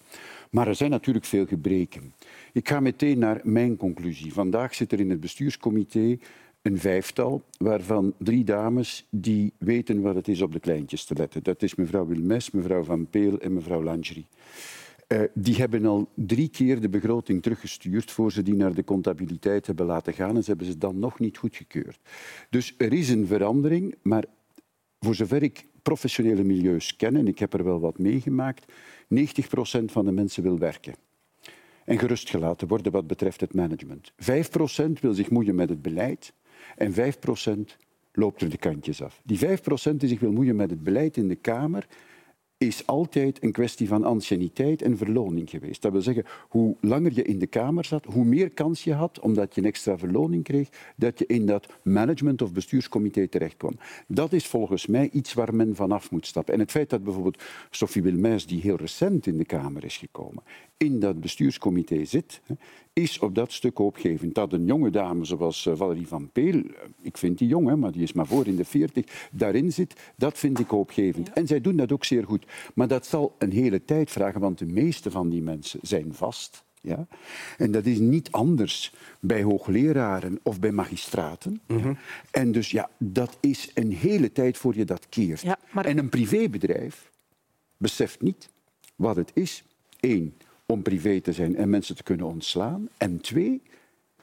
Maar 0.50 0.68
er 0.68 0.76
zijn 0.76 0.90
natuurlijk 0.90 1.26
veel 1.26 1.46
gebreken. 1.46 2.14
Ik 2.54 2.70
ga 2.70 2.80
meteen 2.80 3.20
naar 3.20 3.40
mijn 3.44 3.78
conclusie. 3.78 4.34
Vandaag 4.34 4.76
zit 4.76 4.92
er 4.92 5.00
in 5.00 5.10
het 5.10 5.20
bestuurscomité 5.20 6.18
een 6.62 6.80
vijftal, 6.80 7.44
waarvan 7.58 8.14
drie 8.18 8.44
dames 8.44 9.08
die 9.10 9.54
weten 9.58 10.02
wat 10.02 10.16
het 10.16 10.28
is 10.28 10.42
op 10.42 10.52
de 10.52 10.60
kleintjes 10.60 11.06
te 11.06 11.16
letten. 11.16 11.44
Dat 11.44 11.64
is 11.64 11.76
mevrouw 11.76 12.06
Wilmes, 12.06 12.52
mevrouw 12.52 12.84
Van 12.84 13.08
Peel 13.10 13.40
en 13.40 13.54
mevrouw 13.54 13.84
Langerie. 13.84 14.26
Uh, 15.12 15.22
die 15.34 15.56
hebben 15.56 15.86
al 15.86 16.10
drie 16.16 16.50
keer 16.50 16.82
de 16.82 16.90
begroting 16.90 17.42
teruggestuurd 17.42 18.12
voor 18.12 18.32
ze 18.32 18.42
die 18.42 18.56
naar 18.56 18.74
de 18.74 18.84
comptabiliteit 18.84 19.68
hebben 19.68 19.86
laten 19.86 20.14
gaan 20.14 20.36
en 20.36 20.44
ze 20.44 20.50
hebben 20.50 20.68
ze 20.68 20.78
dan 20.78 21.00
nog 21.00 21.20
niet 21.20 21.38
goedgekeurd. 21.38 22.00
Dus 22.50 22.76
er 22.78 22.94
is 22.94 23.10
een 23.10 23.28
verandering, 23.28 23.96
maar 24.02 24.26
voor 25.00 25.16
zover 25.16 25.44
ik 25.44 25.66
professionele 25.82 26.44
milieus 26.44 26.96
ken, 26.96 27.16
en 27.16 27.28
ik 27.28 27.40
heb 27.40 27.54
er 27.54 27.64
wel 27.64 27.80
wat 27.80 27.98
meegemaakt, 27.98 28.72
90 29.08 29.48
procent 29.48 29.92
van 29.92 30.06
de 30.06 30.12
mensen 30.12 30.44
wil 30.44 30.58
werken 30.58 30.94
en 31.86 32.00
gerustgelaten 32.00 32.68
worden 32.68 32.92
wat 32.92 33.08
betreft 33.08 33.42
het 33.42 33.54
management. 33.54 34.12
5 34.18 34.50
procent 34.50 35.00
wil 35.00 35.14
zich 35.14 35.30
moeien 35.30 35.56
met 35.56 35.70
het 35.70 35.82
beleid 35.82 36.34
en 36.76 36.94
5 36.94 37.20
procent 37.20 37.78
loopt 38.14 38.42
er 38.42 38.50
de 38.50 38.58
kantjes 38.58 39.02
af. 39.02 39.22
Die 39.24 39.38
5 39.38 39.62
procent 39.62 40.00
die 40.00 40.10
zich 40.10 40.20
wil 40.20 40.32
moeien 40.32 40.56
met 40.56 40.70
het 40.70 40.84
beleid 40.84 41.18
in 41.18 41.28
de 41.28 41.36
Kamer, 41.36 41.88
is 42.62 42.88
altijd 42.88 43.44
een 43.44 43.52
kwestie 43.52 43.88
van 43.88 44.04
anciëniteit 44.04 44.82
en 44.82 44.98
verloning 44.98 45.50
geweest. 45.50 45.82
Dat 45.82 45.92
wil 45.92 46.02
zeggen, 46.02 46.26
hoe 46.50 46.76
langer 46.82 47.12
je 47.14 47.24
in 47.24 47.40
de 47.40 47.48
Kamer 47.48 47.86
zat, 47.86 48.06
hoe 48.06 48.26
meer 48.26 48.50
kans 48.50 48.84
je 48.84 48.94
had, 48.94 49.20
omdat 49.20 49.56
je 49.56 49.62
een 49.62 49.68
extra 49.68 49.98
verloning 49.98 50.44
kreeg, 50.44 50.70
dat 50.96 51.20
je 51.20 51.26
in 51.26 51.46
dat 51.46 51.68
management- 51.84 52.42
of 52.42 52.54
bestuurscomité 52.54 53.28
terechtkwam. 53.28 53.74
Dat 54.08 54.34
is 54.34 54.48
volgens 54.48 54.88
mij 54.88 55.10
iets 55.10 55.34
waar 55.34 55.56
men 55.56 55.76
vanaf 55.76 56.12
moet 56.12 56.28
stappen. 56.28 56.54
En 56.54 56.60
het 56.60 56.72
feit 56.72 56.90
dat 56.90 57.04
bijvoorbeeld 57.04 57.44
Sophie 57.70 58.04
Wilmijs, 58.04 58.46
die 58.46 58.62
heel 58.62 58.76
recent 58.76 59.28
in 59.28 59.38
de 59.38 59.46
Kamer 59.46 59.84
is 59.84 59.98
gekomen, 59.98 60.44
in 60.78 61.00
dat 61.00 61.22
bestuurscomité 61.22 62.06
zit, 62.06 62.42
is 62.94 63.20
op 63.20 63.36
dat 63.36 63.52
stuk 63.52 63.78
hoopgevend. 63.78 64.36
Dat 64.36 64.54
een 64.54 64.66
jonge 64.66 64.90
dame 64.90 65.26
zoals 65.26 65.66
eh, 65.66 65.76
Valerie 65.76 66.08
van 66.08 66.30
Peel, 66.32 66.54
eh, 66.54 66.64
ik 67.02 67.18
vind 67.18 67.38
die 67.38 67.48
jong, 67.48 67.76
maar 67.76 67.92
die 67.92 68.04
is 68.04 68.14
maar 68.14 68.28
voor 68.28 68.48
in 68.48 68.56
de 68.56 68.66
veertig, 68.66 69.30
daarin 69.32 69.72
zit, 69.72 69.94
dat 70.16 70.38
vind 70.38 70.60
ik 70.60 70.68
hoopgevend. 70.68 71.34
En 71.34 71.48
zij 71.48 71.62
doen 71.62 71.76
dat 71.76 71.92
ook 71.92 72.06
zeer 72.06 72.26
goed. 72.26 72.46
Maar 72.74 72.88
dat 72.88 73.06
zal 73.06 73.36
een 73.38 73.52
hele 73.52 73.86
tijd 73.86 74.12
vragen, 74.12 74.42
want 74.42 74.58
de 74.58 74.66
meeste 74.66 75.12
van 75.12 75.30
die 75.30 75.42
mensen 75.42 75.80
zijn 75.84 76.14
vast. 76.14 76.64
Ja? 76.82 77.08
En 77.58 77.72
dat 77.72 77.86
is 77.86 78.00
niet 78.00 78.32
anders 78.32 78.94
bij 79.20 79.44
hoogleraren 79.44 80.40
of 80.44 80.60
bij 80.60 80.72
magistraten. 80.72 81.62
Mhm. 81.68 81.94
En 82.32 82.52
dus 82.52 82.72
ja, 82.72 82.90
dat 82.98 83.38
is 83.40 83.72
een 83.74 83.92
hele 83.92 84.32
tijd 84.32 84.58
voor 84.58 84.76
je 84.76 84.86
dat 84.86 85.10
keert. 85.10 85.44
En 85.74 85.98
een 85.98 86.10
privébedrijf 86.10 87.12
beseft 87.78 88.22
niet 88.22 88.50
wat 88.96 89.16
het 89.16 89.32
is. 89.34 89.64
Eén, 90.00 90.34
om 90.66 90.82
privé 90.82 91.22
te 91.22 91.34
zijn 91.34 91.56
en 91.56 91.70
mensen 91.70 91.96
te 91.96 92.04
kunnen 92.04 92.26
ontslaan. 92.26 92.90
En 92.98 93.22
twee, 93.22 93.62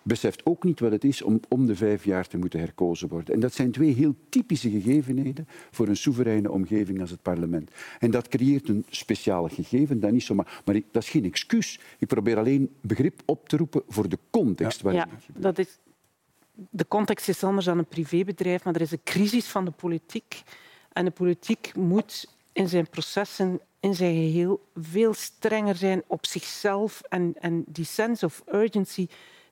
beseft 0.03 0.47
ook 0.47 0.65
niet 0.65 0.81
wat 0.81 0.93
het 0.93 1.05
is 1.05 1.23
om 1.23 1.41
om 1.49 1.67
de 1.67 1.77
vijf 1.77 2.05
jaar 2.05 2.27
te 2.27 2.39
moeten 2.39 2.61
herkozen 2.61 3.09
worden. 3.09 3.35
En 3.35 3.41
dat 3.41 3.55
zijn 3.55 3.71
twee 3.71 3.95
heel 3.95 4.15
typische 4.29 4.71
gegevenheden 4.71 5.49
voor 5.71 5.89
een 5.89 5.97
soevereine 5.97 6.51
omgeving 6.51 7.01
als 7.01 7.11
het 7.11 7.23
parlement. 7.23 7.71
En 7.99 8.11
dat 8.11 8.29
creëert 8.29 8.69
een 8.69 8.85
speciale 8.89 9.49
gegeven, 9.49 10.01
dat 10.01 10.11
niet 10.11 10.23
zomaar. 10.23 10.63
Maar 10.65 10.81
dat 10.91 11.03
is 11.03 11.09
geen 11.09 11.25
excuus. 11.25 11.81
Ik 11.99 12.07
probeer 12.07 12.39
alleen 12.39 12.71
begrip 12.81 13.23
op 13.25 13.49
te 13.49 13.57
roepen 13.57 13.83
voor 13.89 14.09
de 14.09 14.19
context 14.31 14.83
waarin 14.83 15.01
ja, 15.01 15.41
dat 15.41 15.59
is. 15.59 15.79
De 16.71 16.89
context 16.89 17.29
is 17.29 17.45
anders 17.45 17.67
dan 17.67 17.79
een 17.79 17.87
privébedrijf, 17.87 18.65
maar 18.65 18.75
er 18.75 18.81
is 18.81 18.91
een 18.91 19.03
crisis 19.05 19.47
van 19.47 19.65
de 19.65 19.71
politiek. 19.71 20.43
En 20.93 21.05
de 21.05 21.11
politiek 21.11 21.73
moet 21.75 22.37
in 22.53 22.69
zijn 22.69 22.89
processen 22.89 23.61
in 23.81 23.95
zijn 23.95 24.15
geheel 24.15 24.69
veel 24.75 25.15
strenger 25.15 25.77
zijn 25.77 26.03
op 26.07 26.27
zichzelf. 26.27 27.01
En, 27.09 27.35
en 27.41 27.65
die 27.67 27.85
sense 27.85 28.25
of 28.25 28.43
urgency 28.53 29.07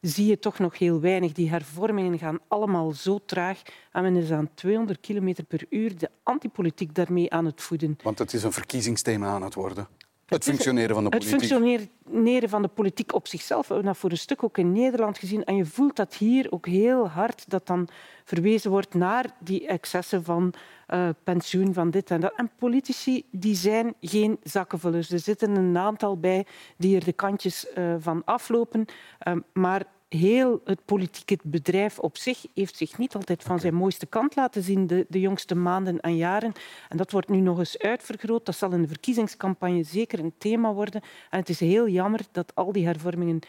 zie 0.09 0.27
je 0.27 0.39
toch 0.39 0.59
nog 0.59 0.79
heel 0.79 1.01
weinig. 1.01 1.33
Die 1.33 1.51
hervormingen 1.51 2.19
gaan 2.19 2.39
allemaal 2.49 2.93
zo 2.93 3.19
traag. 3.27 3.63
En 3.93 4.03
men 4.03 4.17
is 4.17 4.31
aan 4.31 4.51
200 4.55 5.01
km 5.01 5.35
per 5.49 5.65
uur 5.71 5.99
de 5.99 6.11
antipolitiek 6.23 6.95
daarmee 6.95 7.33
aan 7.33 7.45
het 7.45 7.63
voeden. 7.63 7.99
Want 8.03 8.19
het 8.19 8.33
is 8.33 8.43
een 8.43 8.53
verkiezingsthema 8.53 9.27
aan 9.27 9.43
het 9.43 9.55
worden. 9.55 9.89
Het 10.27 10.45
functioneren 10.45 10.95
van 10.95 11.05
de 11.05 11.11
politiek. 11.11 11.41
Het 11.41 11.49
functioneren 11.49 12.49
van 12.49 12.63
de 12.63 12.69
politiek 12.69 13.15
op 13.15 13.27
zichzelf. 13.27 13.67
We 13.67 13.75
hebben 13.75 13.93
dat 13.93 14.01
voor 14.01 14.11
een 14.11 14.19
stuk 14.19 14.43
ook 14.43 14.59
in 14.59 14.73
Nederland 14.73 15.19
gezien. 15.19 15.45
En 15.45 15.57
je 15.57 15.65
voelt 15.65 15.97
dat 15.97 16.15
hier 16.15 16.53
ook 16.53 16.67
heel 16.67 17.09
hard 17.09 17.51
dat 17.51 17.67
dan 17.67 17.89
verwezen 18.25 18.71
wordt 18.71 18.95
naar 18.95 19.27
die 19.39 19.67
excessen 19.67 20.25
van 20.25 20.55
uh, 20.89 21.09
pensioen, 21.25 21.75
van 21.75 21.91
dit 21.91 22.11
en 22.11 22.21
dat. 22.21 22.33
En 22.37 22.51
politici 22.59 23.25
die 23.31 23.55
zijn 23.55 23.95
geen 24.01 24.39
zakkenvullers. 24.43 25.11
Er 25.11 25.19
zitten 25.19 25.57
een 25.57 25.79
aantal 25.79 26.19
bij 26.19 26.47
die 26.77 26.97
er 26.97 27.05
de 27.05 27.13
kantjes 27.13 27.67
uh, 27.79 27.95
van 27.99 28.23
aflopen. 28.25 28.85
Uh, 29.29 29.35
maar 29.53 29.85
heel 30.09 30.61
het 30.65 30.85
politieke 30.85 31.39
bedrijf 31.43 31.99
op 31.99 32.17
zich 32.17 32.47
heeft 32.55 32.77
zich 32.77 32.99
niet 32.99 33.15
altijd 33.15 33.43
van 33.43 33.59
zijn 33.59 33.75
mooiste 33.75 34.07
kant 34.07 34.37
laten 34.37 34.63
zien 34.63 34.87
de, 34.87 35.07
de 35.09 35.21
jongste 35.21 35.55
maanden 35.55 36.01
en 36.01 36.17
jaren. 36.17 36.53
En 36.89 36.97
dat 36.97 37.11
wordt 37.11 37.29
nu 37.29 37.41
nog 37.41 37.59
eens 37.59 37.79
uitvergroot. 37.79 38.47
Dat 38.47 38.57
zal 38.57 38.73
in 38.73 38.83
de 38.83 38.89
verkiezingscampagne 38.89 39.83
zeker 39.83 40.19
een 40.19 40.35
thema 40.39 40.73
worden. 40.73 41.03
En 41.31 41.39
het 41.39 41.49
is 41.49 41.61
heel 41.61 41.89
jammer 41.89 42.21
dat 42.33 42.55
al 42.55 42.73
die 42.73 42.87
hervormingen 42.87 43.41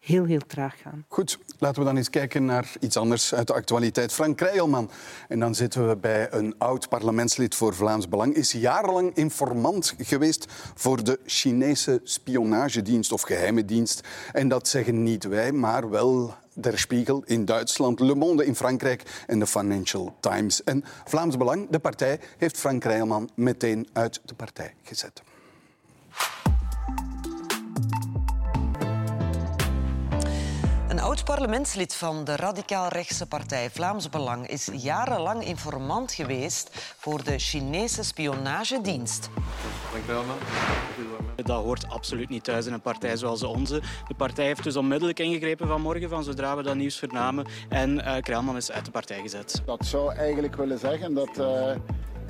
heel, 0.00 0.24
heel 0.24 0.46
traag 0.46 0.80
gaan. 0.82 1.04
Goed, 1.08 1.38
laten 1.58 1.78
we 1.78 1.86
dan 1.86 1.96
eens 1.96 2.10
kijken 2.10 2.44
naar 2.44 2.72
iets 2.80 2.96
anders 2.96 3.34
uit 3.34 3.46
de 3.46 3.52
actualiteit. 3.52 4.12
Frank 4.12 4.36
Krijlman. 4.36 4.90
En 5.28 5.38
dan 5.38 5.54
zitten 5.54 5.88
we 5.88 5.96
bij 5.96 6.32
een 6.32 6.54
oud 6.58 6.88
parlementslid 6.88 7.54
voor 7.54 7.74
Vlaams 7.74 8.08
Belang. 8.08 8.34
Is 8.34 8.52
jarenlang 8.52 9.14
informant 9.14 9.94
geweest 9.98 10.46
voor 10.74 11.04
de 11.04 11.20
Chinese 11.26 12.00
spionagedienst 12.04 13.12
of 13.12 13.22
geheime 13.22 13.64
dienst. 13.64 14.00
En 14.32 14.48
dat 14.48 14.68
zeggen 14.68 15.02
niet 15.02 15.24
wij, 15.24 15.52
maar 15.52 15.90
wel 15.90 16.34
Der 16.52 16.78
Spiegel 16.78 17.22
in 17.26 17.44
Duitsland, 17.44 18.00
Le 18.00 18.14
Monde 18.14 18.46
in 18.46 18.54
Frankrijk 18.54 19.24
en 19.26 19.38
de 19.38 19.46
Financial 19.46 20.16
Times. 20.20 20.64
En 20.64 20.84
Vlaams 21.04 21.36
Belang, 21.36 21.70
de 21.70 21.78
partij, 21.78 22.20
heeft 22.38 22.56
Frank 22.56 22.80
Krijlman 22.80 23.30
meteen 23.34 23.88
uit 23.92 24.20
de 24.24 24.34
partij 24.34 24.74
gezet. 24.82 25.22
Een 31.00 31.06
oud-parlementslid 31.06 31.94
van 31.94 32.24
de 32.24 32.36
radicaal-rechtse 32.36 33.26
partij 33.26 33.70
Vlaams 33.70 34.08
Belang 34.08 34.46
is 34.46 34.68
jarenlang 34.72 35.44
informant 35.44 36.12
geweest 36.12 36.94
voor 36.96 37.24
de 37.24 37.38
Chinese 37.38 38.02
spionagedienst. 38.02 39.30
Dat 41.36 41.62
hoort 41.62 41.88
absoluut 41.88 42.28
niet 42.28 42.44
thuis 42.44 42.66
in 42.66 42.72
een 42.72 42.80
partij 42.80 43.16
zoals 43.16 43.42
onze. 43.42 43.82
De 44.08 44.14
partij 44.14 44.44
heeft 44.44 44.62
dus 44.62 44.76
onmiddellijk 44.76 45.18
ingegrepen 45.18 45.68
vanmorgen, 45.68 46.08
van 46.08 46.24
zodra 46.24 46.56
we 46.56 46.62
dat 46.62 46.76
nieuws 46.76 46.98
vernamen. 46.98 47.46
En 47.68 47.94
uh, 48.30 48.56
is 48.56 48.70
uit 48.70 48.84
de 48.84 48.90
partij 48.90 49.20
gezet. 49.20 49.62
Dat 49.66 49.86
zou 49.86 50.14
eigenlijk 50.14 50.56
willen 50.56 50.78
zeggen 50.78 51.14
dat, 51.14 51.38
uh, 51.38 51.74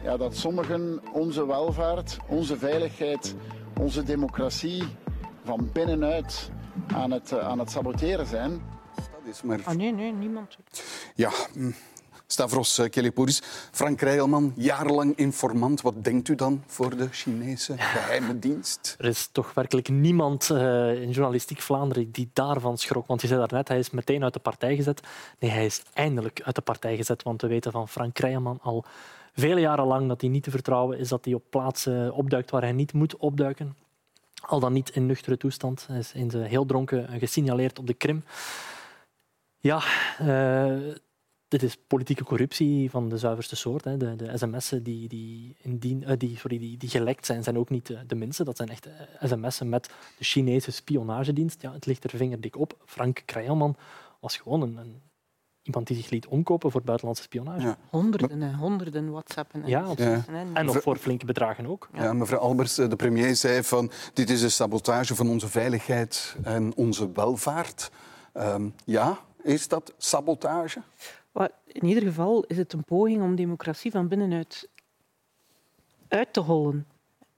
ja, 0.03 0.17
dat 0.17 0.37
sommigen 0.37 1.00
onze 1.12 1.47
welvaart, 1.47 2.17
onze 2.27 2.59
veiligheid, 2.59 3.35
onze 3.81 4.03
democratie 4.03 4.85
van 5.45 5.71
binnenuit 5.73 6.50
aan 6.87 7.10
het, 7.10 7.32
eh, 7.32 7.38
aan 7.38 7.58
het 7.58 7.70
saboteren 7.70 8.26
zijn. 8.26 8.62
Dat 8.94 9.34
is 9.34 9.42
maar... 9.42 9.60
Ah, 9.64 9.75
nee, 9.75 9.92
nee, 9.92 10.12
niemand. 10.12 10.56
Ja, 11.14 11.30
hm. 11.52 11.70
Stavros 12.26 12.78
eh, 12.78 12.90
Kelipouris, 12.90 13.42
Frank 13.70 14.00
Rijlman, 14.00 14.52
jarenlang 14.56 15.16
informant. 15.16 15.80
Wat 15.80 16.04
denkt 16.04 16.28
u 16.28 16.34
dan 16.34 16.62
voor 16.66 16.96
de 16.96 17.08
Chinese 17.10 17.75
geheime 17.78 18.38
dienst? 18.38 18.94
Er 18.99 19.04
is 19.04 19.28
toch 19.32 19.54
werkelijk 19.54 19.88
niemand 19.88 20.49
uh, 20.52 21.02
in 21.02 21.10
journalistiek 21.10 21.60
Vlaanderen 21.60 22.10
die 22.10 22.30
daarvan 22.32 22.78
schrok. 22.78 23.06
Want 23.06 23.20
je 23.20 23.26
zei 23.26 23.38
daarnet, 23.38 23.68
hij 23.68 23.78
is 23.78 23.90
meteen 23.90 24.25
uit 24.25 24.32
de 24.32 24.38
partij 24.38 24.76
gezet. 24.76 25.00
Nee, 25.38 25.50
hij 25.50 25.64
is 25.64 25.82
eindelijk 25.92 26.40
uit 26.44 26.54
de 26.54 26.60
partij 26.60 26.96
gezet. 26.96 27.22
Want 27.22 27.42
we 27.42 27.49
weten 27.49 27.72
van 27.72 27.88
Frank 27.88 28.18
Rijlman 28.18 28.58
al 28.62 28.84
vele 29.32 29.60
jaren 29.60 29.87
lang 29.87 30.08
dat 30.08 30.20
hij 30.20 30.30
niet 30.30 30.42
te 30.42 30.50
vertrouwen 30.50 30.99
is, 30.99 31.08
dat 31.08 31.25
hij 31.25 31.34
op 31.34 31.44
plaatsen 31.50 32.12
opduikt 32.12 32.50
waar 32.50 32.62
hij 32.62 32.72
niet 32.72 32.92
moet 32.92 33.16
opduiken 33.16 33.76
al 34.40 34.61
dan 34.61 34.73
niet 34.73 34.90
in 34.90 35.06
nuchtere 35.06 35.37
toestand. 35.37 35.87
Hij 35.87 35.99
is 35.99 36.12
in 36.12 36.42
heel 36.42 36.66
dronken 36.66 37.18
gesignaleerd 37.18 37.78
op 37.78 37.87
de 37.87 37.94
Krim. 37.94 38.25
Ja, 39.59 39.82
uh, 40.20 40.94
dit 41.49 41.62
is 41.62 41.76
politieke 41.87 42.25
corruptie 42.25 42.90
van 42.90 43.09
de 43.09 43.18
zuiverste 43.18 43.56
soort. 43.56 43.85
Hè. 43.85 43.97
De, 43.97 44.16
de 44.16 44.38
sms'en 44.38 44.82
die, 44.82 45.09
die, 45.09 45.56
indien, 45.62 46.02
uh, 46.02 46.12
die, 46.18 46.37
sorry, 46.37 46.59
die, 46.59 46.76
die 46.76 46.88
gelekt 46.88 47.26
zijn, 47.26 47.42
zijn 47.42 47.59
ook 47.59 47.70
niet 47.70 47.87
de, 47.87 48.06
de 48.06 48.14
minste. 48.14 48.44
Dat 48.44 48.56
zijn 48.56 48.68
echt 48.68 48.88
sms'en 49.23 49.68
met 49.68 49.90
de 50.18 50.25
Chinese 50.25 50.70
spionagedienst. 50.70 51.62
Ja, 51.62 51.73
het 51.73 51.87
ligt 51.87 52.04
er 52.04 52.11
vingerdik 52.11 52.56
op. 52.56 52.78
Frank 52.85 53.23
Krajelman 53.25 53.76
was 54.20 54.37
gewoon 54.37 54.62
een, 54.62 54.76
een 54.76 55.02
iemand 55.71 55.87
die 55.87 55.97
zich 55.97 56.11
liet 56.11 56.27
omkopen 56.27 56.71
voor 56.71 56.83
buitenlandse 56.83 57.23
spionage. 57.23 57.67
Ja. 57.67 57.77
Honderden 57.91 58.43
en 58.43 58.55
honderden 58.55 59.11
WhatsAppen. 59.11 59.62
En 59.62 59.69
Ja, 59.69 59.95
en- 60.55 60.65
nog 60.65 60.83
voor 60.83 60.97
flinke 60.97 61.25
bedragen 61.27 61.67
ook. 61.67 61.89
Ja, 61.95 62.12
mevrouw 62.12 62.39
Albers, 62.41 62.79
eh, 62.79 62.89
de 62.89 62.97
premier 62.97 63.37
zei 63.37 63.62
van 63.62 63.91
dit 64.15 64.31
is 64.31 64.43
een 64.43 64.50
sabotage 64.50 65.15
van 65.15 65.29
onze 65.29 65.49
veiligheid 65.49 66.37
en 66.43 66.75
onze 66.77 67.12
welvaart. 67.12 67.91
Ehm, 68.33 68.69
ja, 68.85 69.19
is 69.43 69.69
dat 69.69 69.95
sabotage? 69.97 70.83
In 71.67 71.85
ieder 71.87 72.03
geval 72.03 72.45
is 72.45 72.57
het 72.57 72.73
een 72.73 72.85
poging 72.85 73.23
om 73.23 73.35
democratie 73.37 73.91
van 73.91 74.09
binnenuit 74.09 74.69
uit 76.09 76.33
te 76.33 76.41
hollen. 76.41 76.87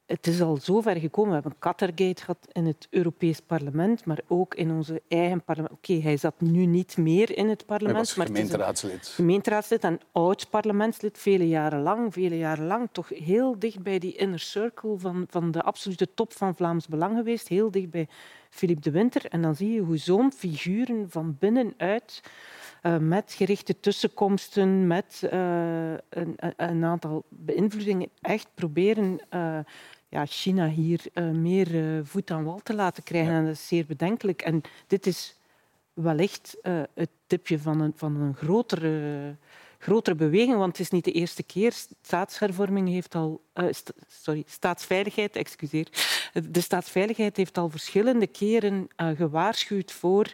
Het 0.07 0.27
is 0.27 0.41
al 0.41 0.57
zo 0.57 0.81
ver 0.81 0.97
gekomen. 0.97 1.29
We 1.29 1.41
hebben 1.41 1.59
Qatargate 1.59 2.23
gehad 2.23 2.49
in 2.53 2.67
het 2.67 2.87
Europees 2.91 3.41
Parlement, 3.41 4.05
maar 4.05 4.21
ook 4.29 4.55
in 4.55 4.71
onze 4.71 5.03
eigen 5.09 5.45
parlement. 5.45 5.75
Oké, 5.75 5.93
hij 5.93 6.17
zat 6.17 6.41
nu 6.41 6.67
niet 6.67 6.97
meer 6.97 7.37
in 7.37 7.49
het 7.49 7.59
Hij 7.59 7.67
parlement, 7.67 7.99
was 7.99 8.15
maar 8.15 8.27
het 8.27 8.35
is 8.37 8.43
een 8.43 8.49
gemeenteraadslid. 8.49 9.07
gemeenteraadslid 9.07 9.85
en 9.85 10.01
oud 10.13 10.51
parlementslid, 10.51 11.19
vele 11.19 11.49
jaren 11.49 11.83
lang, 11.83 12.13
vele 12.13 12.39
jaren 12.39 12.67
lang, 12.67 12.89
toch 12.93 13.09
heel 13.09 13.59
dicht 13.59 13.83
bij 13.83 13.99
die 13.99 14.17
inner 14.17 14.41
circle 14.41 14.99
van, 14.99 15.27
van 15.29 15.51
de 15.51 15.63
absolute 15.63 16.15
top 16.15 16.33
van 16.33 16.55
Vlaams 16.55 16.87
Belang 16.87 17.17
geweest, 17.17 17.49
heel 17.49 17.71
dicht 17.71 17.91
bij 17.91 18.09
Philippe 18.51 18.83
de 18.83 18.91
Winter. 18.91 19.27
En 19.27 19.43
dan 19.43 19.55
zie 19.55 19.73
je 19.73 19.81
hoe 19.81 19.97
zo'n 19.97 20.33
figuren 20.33 21.11
van 21.11 21.37
binnenuit, 21.39 22.23
eh, 22.83 22.97
met 22.99 23.33
gerichte 23.37 23.81
tussenkomsten, 23.81 24.87
met 24.87 25.27
eh, 25.31 25.93
een, 26.09 26.35
een- 26.57 26.85
aantal 26.85 27.25
beïnvloedingen, 27.29 28.09
echt 28.21 28.49
proberen 28.55 29.21
eh, 29.29 29.59
ja, 30.09 30.27
China 30.27 30.69
hier 30.69 31.01
meer 31.33 32.01
voet 32.07 32.31
aan 32.31 32.45
wal 32.45 32.61
te 32.63 32.75
laten 32.75 33.03
krijgen. 33.03 33.33
En 33.33 33.45
dat 33.45 33.53
is 33.55 33.67
zeer 33.67 33.87
bedenkelijk. 33.87 34.43
En 34.43 34.61
dit 34.87 35.07
is 35.07 35.37
wellicht 35.93 36.57
het 36.95 37.11
tipje 37.27 37.59
van 37.59 37.81
een, 37.81 37.93
van 37.97 38.17
een 38.21 38.35
grotere, 38.35 39.37
grotere 39.79 40.17
beweging, 40.17 40.57
want 40.57 40.71
het 40.77 40.81
is 40.81 40.91
niet 40.91 41.05
de 41.05 41.13
eerste 41.13 41.43
keer. 41.43 41.73
Staatshervorming 42.03 42.89
heeft 42.89 43.15
al... 43.15 43.43
st- 43.71 43.93
sorry, 44.09 44.43
staatsveiligheid, 44.47 45.37
excuseer. 45.37 45.87
De 46.51 46.61
staatsveiligheid 46.61 47.37
heeft 47.37 47.59
al 47.59 47.69
verschillende 47.69 48.27
keren 48.27 48.89
gewaarschuwd 48.97 49.93
voor 49.93 50.33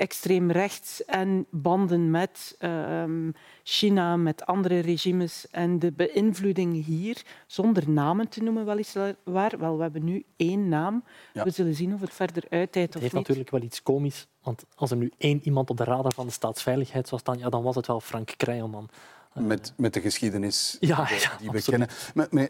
extreem 0.00 0.50
rechts 0.50 1.04
en 1.04 1.46
banden 1.50 2.10
met 2.10 2.54
ehm, 2.58 3.30
China, 3.62 4.16
met 4.16 4.46
andere 4.46 4.78
regimes 4.78 5.46
en 5.50 5.78
de 5.78 5.92
beïnvloeding 5.92 6.84
hier, 6.84 7.22
zonder 7.46 7.90
namen 7.90 8.28
te 8.28 8.42
noemen 8.42 8.64
weliswaar. 8.64 9.14
Wel, 9.58 9.76
we 9.76 9.82
hebben 9.82 10.04
nu 10.04 10.24
één 10.36 10.68
naam. 10.68 11.04
Ja. 11.32 11.44
We 11.44 11.50
zullen 11.50 11.74
zien 11.74 11.94
of 11.94 12.00
het 12.00 12.12
verder 12.12 12.42
uittijdt 12.48 12.74
Het 12.74 12.96
of 12.96 13.00
heeft 13.00 13.12
niet. 13.14 13.22
natuurlijk 13.22 13.50
wel 13.50 13.62
iets 13.62 13.82
komisch, 13.82 14.26
want 14.42 14.64
als 14.74 14.90
er 14.90 14.96
nu 14.96 15.12
één 15.18 15.40
iemand 15.42 15.70
op 15.70 15.76
de 15.76 15.84
radar 15.84 16.12
van 16.14 16.26
de 16.26 16.32
staatsveiligheid 16.32 17.08
zou 17.08 17.20
staan, 17.20 17.38
ja, 17.38 17.48
dan 17.48 17.62
was 17.62 17.76
het 17.76 17.86
wel 17.86 18.00
Frank 18.00 18.34
Krijlman. 18.36 18.88
Met, 19.34 19.72
met 19.76 19.94
de 19.94 20.00
geschiedenis 20.00 20.76
Ja, 20.80 21.04
die, 21.04 21.16
we- 21.16 21.22
ja, 21.22 21.36
die 21.38 21.50
we 21.50 21.56
absoluut. 21.56 21.88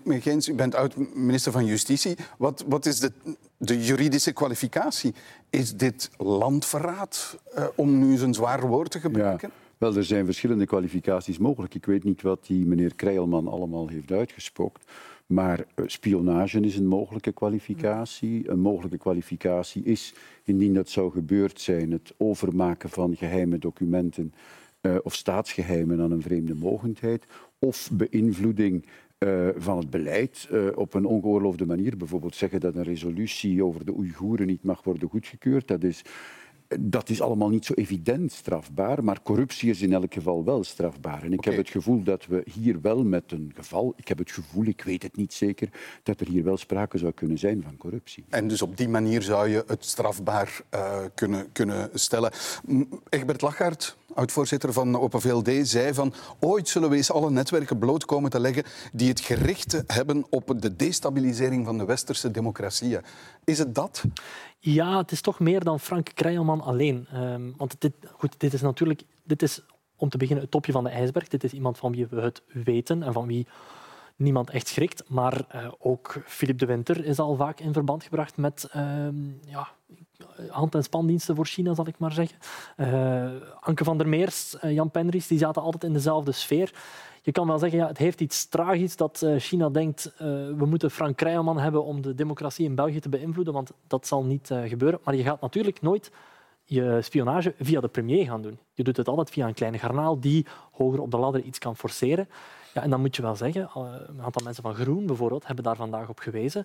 kennen. 0.02 0.22
Geens, 0.22 0.48
u 0.48 0.54
bent 0.54 0.74
oud-minister 0.74 1.52
van 1.52 1.64
Justitie. 1.64 2.16
Wat, 2.38 2.64
wat 2.68 2.86
is 2.86 3.00
de, 3.00 3.12
de 3.56 3.84
juridische 3.84 4.32
kwalificatie? 4.32 5.14
Is 5.50 5.76
dit 5.76 6.10
landverraad, 6.18 7.38
eh, 7.54 7.64
om 7.74 7.98
nu 7.98 8.10
eens 8.12 8.20
een 8.20 8.34
zwaar 8.34 8.66
woord 8.66 8.90
te 8.90 9.00
gebruiken? 9.00 9.50
Wel, 9.78 9.96
er 9.96 10.04
zijn 10.04 10.24
verschillende 10.24 10.66
kwalificaties 10.66 11.38
mogelijk. 11.38 11.74
Ik 11.74 11.86
weet 11.86 12.04
niet 12.04 12.22
wat 12.22 12.46
die 12.46 12.66
meneer 12.66 12.94
Krijlman 12.94 13.48
allemaal 13.48 13.88
heeft 13.88 14.12
uitgespookt. 14.12 14.84
Maar 15.26 15.58
eh, 15.74 15.84
spionage 15.86 16.60
is 16.60 16.76
een 16.76 16.86
mogelijke 16.86 17.32
kwalificatie. 17.32 18.50
Een 18.50 18.60
mogelijke 18.60 18.98
kwalificatie 18.98 19.82
is, 19.84 20.14
indien 20.44 20.74
dat 20.74 20.88
zou 20.88 21.12
gebeurd 21.12 21.60
zijn, 21.60 21.90
het 21.92 22.12
overmaken 22.16 22.90
van 22.90 23.16
geheime 23.16 23.58
documenten 23.58 24.32
eh, 24.80 24.96
of 25.02 25.14
staatsgeheimen 25.14 26.00
aan 26.00 26.10
een 26.10 26.22
vreemde 26.22 26.54
mogendheid. 26.54 27.26
Of 27.58 27.90
beïnvloeding 27.92 28.84
eh, 29.18 29.48
van 29.56 29.78
het 29.78 29.90
beleid 29.90 30.48
eh, 30.50 30.66
op 30.74 30.94
een 30.94 31.04
ongeoorloofde 31.04 31.66
manier. 31.66 31.96
Bijvoorbeeld 31.96 32.34
zeggen 32.34 32.60
dat 32.60 32.74
een 32.74 32.82
resolutie 32.82 33.64
over 33.64 33.84
de 33.84 33.92
Oeigoeren 33.96 34.46
niet 34.46 34.62
mag 34.62 34.82
worden 34.82 35.08
goedgekeurd. 35.08 35.68
Dat 35.68 35.82
is 35.82 36.02
dat 36.80 37.08
is 37.08 37.20
allemaal 37.20 37.48
niet 37.48 37.64
zo 37.64 37.72
evident 37.72 38.32
strafbaar, 38.32 39.04
maar 39.04 39.22
corruptie 39.22 39.70
is 39.70 39.82
in 39.82 39.92
elk 39.92 40.14
geval 40.14 40.44
wel 40.44 40.64
strafbaar. 40.64 41.22
En 41.22 41.32
ik 41.32 41.44
heb 41.44 41.56
het 41.56 41.68
gevoel 41.68 42.02
dat 42.02 42.26
we 42.26 42.42
hier 42.52 42.80
wel 42.80 43.04
met 43.04 43.32
een 43.32 43.52
geval, 43.54 43.92
ik 43.96 44.08
heb 44.08 44.18
het 44.18 44.30
gevoel, 44.30 44.64
ik 44.64 44.82
weet 44.82 45.02
het 45.02 45.16
niet 45.16 45.32
zeker, 45.32 45.68
dat 46.02 46.20
er 46.20 46.28
hier 46.28 46.44
wel 46.44 46.56
sprake 46.56 46.98
zou 46.98 47.12
kunnen 47.12 47.38
zijn 47.38 47.62
van 47.62 47.76
corruptie. 47.76 48.24
En 48.28 48.48
dus 48.48 48.62
op 48.62 48.76
die 48.76 48.88
manier 48.88 49.22
zou 49.22 49.48
je 49.48 49.64
het 49.66 49.84
strafbaar 49.84 50.60
kunnen, 51.14 51.52
kunnen 51.52 51.90
stellen. 51.94 52.32
Egbert 53.08 53.40
Lachaert, 53.40 53.96
oud-voorzitter 54.14 54.72
van 54.72 54.98
Open 54.98 55.20
VLD, 55.20 55.68
zei 55.68 55.94
van 55.94 56.12
ooit 56.40 56.68
zullen 56.68 56.90
we 56.90 56.96
eens 56.96 57.12
alle 57.12 57.30
netwerken 57.30 57.78
bloot 57.78 58.04
komen 58.04 58.30
te 58.30 58.40
leggen 58.40 58.64
die 58.92 59.08
het 59.08 59.20
gericht 59.20 59.82
hebben 59.86 60.26
op 60.30 60.54
de 60.56 60.76
destabilisering 60.76 61.64
van 61.66 61.78
de 61.78 61.84
westerse 61.84 62.30
democratieën. 62.30 63.00
Is 63.44 63.58
het 63.58 63.74
dat? 63.74 64.04
Ja, 64.58 64.98
het 64.98 65.12
is 65.12 65.20
toch 65.20 65.40
meer 65.40 65.64
dan 65.64 65.80
Frank 65.80 66.10
Krijlman 66.14 66.60
alleen. 66.60 67.06
Ehm, 67.12 67.50
want 67.56 67.76
dit, 67.78 67.92
goed, 68.12 68.34
dit 68.38 68.52
is 68.52 68.60
natuurlijk, 68.60 69.02
dit 69.24 69.42
is 69.42 69.62
om 69.96 70.08
te 70.08 70.18
beginnen 70.18 70.42
het 70.42 70.52
topje 70.52 70.72
van 70.72 70.84
de 70.84 70.90
ijsberg. 70.90 71.28
Dit 71.28 71.44
is 71.44 71.52
iemand 71.52 71.78
van 71.78 71.92
wie 71.92 72.06
we 72.06 72.20
het 72.20 72.42
weten 72.46 73.02
en 73.02 73.12
van 73.12 73.26
wie 73.26 73.46
niemand 74.16 74.50
echt 74.50 74.68
schrikt. 74.68 75.08
Maar 75.08 75.44
eh, 75.48 75.72
ook 75.78 76.22
Philippe 76.26 76.66
de 76.66 76.72
Winter 76.72 77.04
is 77.04 77.18
al 77.18 77.36
vaak 77.36 77.60
in 77.60 77.72
verband 77.72 78.02
gebracht 78.02 78.36
met 78.36 78.68
ehm, 78.72 79.14
ja, 79.46 79.68
hand- 80.48 80.74
en 80.74 80.82
spandiensten 80.82 81.36
voor 81.36 81.46
China, 81.46 81.74
zal 81.74 81.86
ik 81.86 81.98
maar 81.98 82.12
zeggen. 82.12 82.38
Eh, 82.76 83.30
Anke 83.60 83.84
van 83.84 83.98
der 83.98 84.08
Meers, 84.08 84.58
eh, 84.58 84.72
Jan 84.72 84.90
Penries, 84.90 85.26
die 85.26 85.38
zaten 85.38 85.62
altijd 85.62 85.84
in 85.84 85.92
dezelfde 85.92 86.32
sfeer. 86.32 86.72
Je 87.22 87.32
kan 87.32 87.46
wel 87.46 87.58
zeggen, 87.58 87.78
ja, 87.78 87.86
het 87.86 87.98
heeft 87.98 88.20
iets 88.20 88.48
tragisch 88.48 88.96
dat 88.96 89.22
eh, 89.22 89.36
China 89.36 89.68
denkt 89.68 90.12
uh, 90.12 90.18
we 90.56 90.66
moeten 90.66 90.90
Frank 90.90 91.20
hebben 91.20 91.84
om 91.84 92.02
de 92.02 92.14
democratie 92.14 92.64
in 92.64 92.74
België 92.74 93.00
te 93.00 93.08
beïnvloeden, 93.08 93.54
want 93.54 93.70
dat 93.86 94.06
zal 94.06 94.24
niet 94.24 94.50
gebeuren. 94.64 95.00
Maar 95.04 95.14
je 95.14 95.22
gaat 95.22 95.40
natuurlijk 95.40 95.82
nooit 95.82 96.10
je 96.64 96.98
spionage 97.02 97.54
via 97.58 97.80
de 97.80 97.88
premier 97.88 98.24
gaan 98.24 98.42
doen. 98.42 98.58
Je 98.72 98.82
doet 98.82 98.96
het 98.96 99.08
altijd 99.08 99.30
via 99.30 99.46
een 99.46 99.54
kleine 99.54 99.78
garnaal 99.78 100.20
die 100.20 100.46
hoger 100.72 101.00
op 101.00 101.10
de 101.10 101.16
ladder 101.16 101.42
iets 101.42 101.58
kan 101.58 101.76
forceren. 101.76 102.28
Ja, 102.74 102.82
en 102.82 102.90
dan 102.90 103.00
moet 103.00 103.16
je 103.16 103.22
wel 103.22 103.36
zeggen, 103.36 103.70
een 103.74 104.22
aantal 104.22 104.44
mensen 104.44 104.62
van 104.62 104.74
Groen 104.74 105.06
bijvoorbeeld 105.06 105.46
hebben 105.46 105.64
daar 105.64 105.76
vandaag 105.76 106.08
op 106.08 106.18
gewezen. 106.18 106.64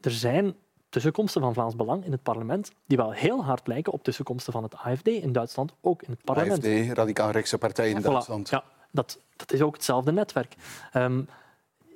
Er 0.00 0.10
zijn 0.10 0.54
tussenkomsten 0.90 1.40
van 1.40 1.52
Vlaams 1.52 1.76
Belang 1.76 2.04
in 2.04 2.12
het 2.12 2.22
parlement 2.22 2.72
die 2.86 2.96
wel 2.96 3.10
heel 3.10 3.44
hard 3.44 3.66
lijken 3.66 3.92
op 3.92 4.04
tussenkomsten 4.04 4.52
van 4.52 4.62
het 4.62 4.74
AFD 4.76 5.08
in 5.08 5.32
Duitsland, 5.32 5.72
ook 5.80 6.02
in 6.02 6.10
het 6.10 6.24
parlement. 6.24 6.64
AFD, 6.64 6.92
radicaal-rechtse 6.92 7.58
partij 7.58 7.90
in 7.90 8.00
Duitsland. 8.00 8.48
Ja, 8.48 8.64
dat, 8.90 9.18
dat 9.36 9.52
is 9.52 9.60
ook 9.60 9.74
hetzelfde 9.74 10.12
netwerk. 10.12 10.54
Um, 10.94 11.28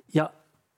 ja, 0.05 0.31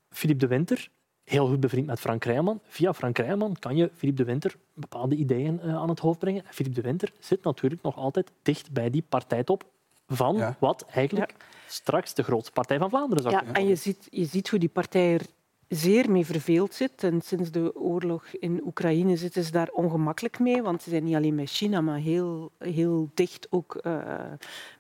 Philippe 0.09 0.45
de 0.45 0.47
Winter, 0.47 0.89
heel 1.23 1.47
goed 1.47 1.59
bevriend 1.59 1.87
met 1.87 1.99
Frank 1.99 2.23
Rijman. 2.23 2.59
Via 2.63 2.93
Frank 2.93 3.17
Rijman 3.17 3.55
kan 3.59 3.75
je 3.75 3.89
Philippe 3.93 4.23
de 4.23 4.29
Winter 4.29 4.55
bepaalde 4.73 5.15
ideeën 5.15 5.59
uh, 5.63 5.75
aan 5.75 5.89
het 5.89 5.99
hoofd 5.99 6.19
brengen. 6.19 6.45
En 6.45 6.53
Philippe 6.53 6.81
de 6.81 6.87
Winter 6.87 7.11
zit 7.19 7.43
natuurlijk 7.43 7.81
nog 7.81 7.95
altijd 7.95 8.31
dicht 8.41 8.71
bij 8.71 8.89
die 8.89 9.03
partijtop 9.09 9.63
van 10.07 10.35
ja. 10.35 10.55
wat 10.59 10.85
eigenlijk 10.91 11.31
ja. 11.31 11.45
straks 11.67 12.13
de 12.13 12.23
grootste 12.23 12.51
partij 12.51 12.77
van 12.77 12.89
Vlaanderen 12.89 13.23
zou 13.23 13.35
ja, 13.35 13.41
kunnen 13.41 13.61
En 13.61 13.67
je 13.67 13.75
ziet, 13.75 14.07
je 14.09 14.25
ziet 14.25 14.49
hoe 14.49 14.59
die 14.59 14.69
partij 14.69 15.13
er 15.13 15.25
zeer 15.67 16.11
mee 16.11 16.25
verveeld 16.25 16.73
zit. 16.73 17.03
En 17.03 17.21
sinds 17.21 17.51
de 17.51 17.75
oorlog 17.75 18.25
in 18.39 18.61
Oekraïne 18.65 19.17
zitten 19.17 19.43
ze 19.43 19.51
daar 19.51 19.69
ongemakkelijk 19.69 20.39
mee, 20.39 20.61
want 20.61 20.81
ze 20.81 20.89
zijn 20.89 21.03
niet 21.03 21.15
alleen 21.15 21.35
bij 21.35 21.45
China, 21.45 21.81
maar 21.81 21.99
heel, 21.99 22.51
heel 22.59 23.09
dicht 23.13 23.47
ook 23.49 23.79
uh, 23.83 24.03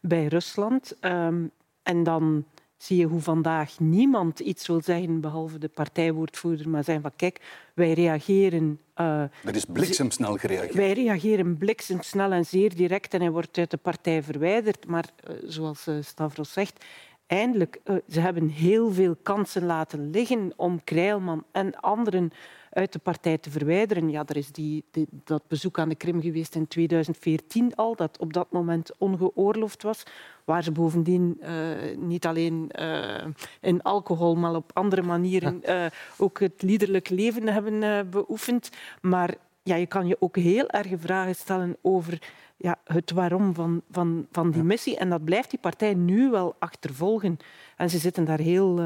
bij 0.01 0.25
Rusland. 0.25 0.93
Um, 1.01 1.51
en 1.83 2.03
dan 2.03 2.45
zie 2.77 2.97
je 2.97 3.05
hoe 3.05 3.21
vandaag 3.21 3.79
niemand 3.79 4.39
iets 4.39 4.67
wil 4.67 4.81
zeggen, 4.81 5.21
behalve 5.21 5.57
de 5.57 5.67
partijwoordvoerder, 5.67 6.69
maar 6.69 6.83
zijn 6.83 7.01
van 7.01 7.11
kijk, 7.15 7.41
wij 7.73 7.93
reageren... 7.93 8.79
Uh, 8.99 9.21
er 9.21 9.55
is 9.55 9.65
bliksemsnel 9.65 10.37
gereageerd. 10.37 10.73
Wij 10.73 10.93
reageren 10.93 11.57
bliksemsnel 11.57 12.31
en 12.31 12.45
zeer 12.45 12.75
direct 12.75 13.13
en 13.13 13.21
hij 13.21 13.31
wordt 13.31 13.57
uit 13.57 13.71
de 13.71 13.77
partij 13.77 14.23
verwijderd. 14.23 14.87
Maar 14.87 15.05
uh, 15.29 15.35
zoals 15.43 15.87
Stavros 16.01 16.53
zegt, 16.53 16.85
eindelijk, 17.27 17.79
uh, 17.85 17.95
ze 18.09 18.19
hebben 18.19 18.47
heel 18.47 18.91
veel 18.91 19.15
kansen 19.23 19.65
laten 19.65 20.09
liggen 20.09 20.53
om 20.55 20.83
Krijlman 20.83 21.43
en 21.51 21.75
anderen 21.75 22.31
uit 22.77 22.93
de 22.93 22.99
partij 22.99 23.37
te 23.37 23.49
verwijderen. 23.49 24.09
Ja, 24.09 24.23
er 24.25 24.37
is 24.37 24.51
die, 24.51 24.83
die, 24.91 25.07
dat 25.23 25.43
bezoek 25.47 25.79
aan 25.79 25.89
de 25.89 25.95
Krim 25.95 26.21
geweest 26.21 26.55
in 26.55 26.67
2014 26.67 27.75
al, 27.75 27.95
dat 27.95 28.17
op 28.19 28.33
dat 28.33 28.51
moment 28.51 28.91
ongeoorloofd 28.97 29.83
was, 29.83 30.03
waar 30.45 30.63
ze 30.63 30.71
bovendien 30.71 31.41
uh, 31.41 31.49
niet 31.97 32.25
alleen 32.25 32.71
uh, 32.79 33.25
in 33.61 33.81
alcohol, 33.81 34.35
maar 34.35 34.55
op 34.55 34.71
andere 34.73 35.01
manieren 35.01 35.61
uh, 35.65 35.85
ook 36.17 36.39
het 36.39 36.61
liederlijk 36.61 37.09
leven 37.09 37.47
hebben 37.47 38.09
beoefend. 38.09 38.69
Maar 39.01 39.35
ja, 39.67 39.75
je 39.75 39.85
kan 39.85 40.07
je 40.07 40.17
ook 40.19 40.35
heel 40.35 40.69
erg 40.69 40.87
vragen 40.97 41.35
stellen 41.35 41.77
over 41.81 42.21
ja, 42.57 42.75
het 42.83 43.11
waarom 43.11 43.53
van, 43.53 43.81
van, 43.91 44.27
van 44.31 44.51
die 44.51 44.63
missie. 44.63 44.97
En 44.97 45.09
dat 45.09 45.23
blijft 45.23 45.49
die 45.49 45.59
partij 45.59 45.93
nu 45.93 46.29
wel 46.29 46.55
achtervolgen. 46.59 47.37
En 47.77 47.89
ze 47.89 47.97
zitten 47.97 48.25
daar 48.25 48.39
heel 48.39 48.81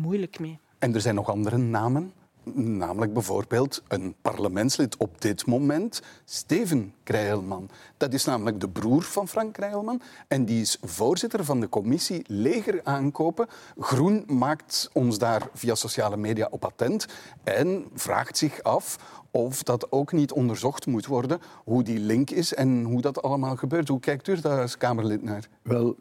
moeilijk 0.00 0.38
mee. 0.38 0.58
En 0.78 0.94
er 0.94 1.00
zijn 1.00 1.14
nog 1.14 1.28
andere 1.28 1.56
namen 1.56 2.12
Namelijk 2.52 3.12
bijvoorbeeld 3.12 3.82
een 3.88 4.14
parlementslid 4.22 4.96
op 4.96 5.20
dit 5.20 5.46
moment, 5.46 6.02
Steven 6.24 6.94
Krijlman. 7.02 7.70
Dat 7.96 8.12
is 8.12 8.24
namelijk 8.24 8.60
de 8.60 8.68
broer 8.68 9.02
van 9.02 9.28
Frank 9.28 9.52
Krijlman 9.52 10.00
en 10.28 10.44
die 10.44 10.60
is 10.60 10.78
voorzitter 10.82 11.44
van 11.44 11.60
de 11.60 11.68
commissie 11.68 12.24
Leger 12.26 12.80
aankopen. 12.82 13.46
Groen 13.78 14.24
maakt 14.26 14.90
ons 14.92 15.18
daar 15.18 15.48
via 15.54 15.74
sociale 15.74 16.16
media 16.16 16.48
op 16.50 16.64
attent 16.64 17.06
en 17.44 17.84
vraagt 17.94 18.36
zich 18.36 18.62
af 18.62 18.98
of 19.36 19.62
dat 19.62 19.92
ook 19.92 20.12
niet 20.12 20.32
onderzocht 20.32 20.86
moet 20.86 21.06
worden, 21.06 21.40
hoe 21.64 21.82
die 21.82 21.98
link 21.98 22.30
is 22.30 22.54
en 22.54 22.82
hoe 22.82 23.00
dat 23.00 23.22
allemaal 23.22 23.56
gebeurt. 23.56 23.88
Hoe 23.88 24.00
kijkt 24.00 24.28
u 24.28 24.40
daar 24.40 24.60
als 24.60 24.76
Kamerlid 24.76 25.22
naar? 25.22 25.48
Wel, 25.62 25.96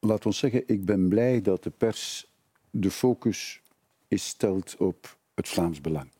laat 0.00 0.26
ons 0.26 0.38
zeggen, 0.38 0.62
ik 0.66 0.84
ben 0.84 1.08
blij 1.08 1.40
dat 1.40 1.62
de 1.62 1.70
pers 1.70 2.32
de 2.70 2.90
focus 2.90 3.62
is 4.08 4.26
stelt 4.26 4.76
op 4.76 5.18
het 5.34 5.48
Vlaams 5.48 5.80
Belang. 5.80 6.10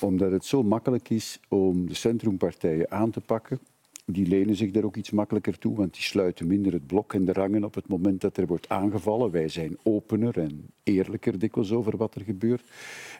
Omdat 0.00 0.30
het 0.30 0.44
zo 0.44 0.62
makkelijk 0.62 1.10
is 1.10 1.40
om 1.48 1.88
de 1.88 1.94
centrumpartijen 1.94 2.90
aan 2.90 3.10
te 3.10 3.20
pakken. 3.20 3.60
Die 4.04 4.26
lenen 4.26 4.56
zich 4.56 4.70
daar 4.70 4.84
ook 4.84 4.96
iets 4.96 5.10
makkelijker 5.10 5.58
toe, 5.58 5.76
want 5.76 5.94
die 5.94 6.02
sluiten 6.02 6.46
minder 6.46 6.72
het 6.72 6.86
blok 6.86 7.14
en 7.14 7.24
de 7.24 7.32
rangen 7.32 7.64
op 7.64 7.74
het 7.74 7.88
moment 7.88 8.20
dat 8.20 8.36
er 8.36 8.46
wordt 8.46 8.68
aangevallen. 8.68 9.30
Wij 9.30 9.48
zijn 9.48 9.76
opener 9.82 10.38
en 10.38 10.70
eerlijker 10.82 11.38
dikwijls 11.38 11.72
over 11.72 11.96
wat 11.96 12.14
er 12.14 12.20
gebeurt. 12.20 12.62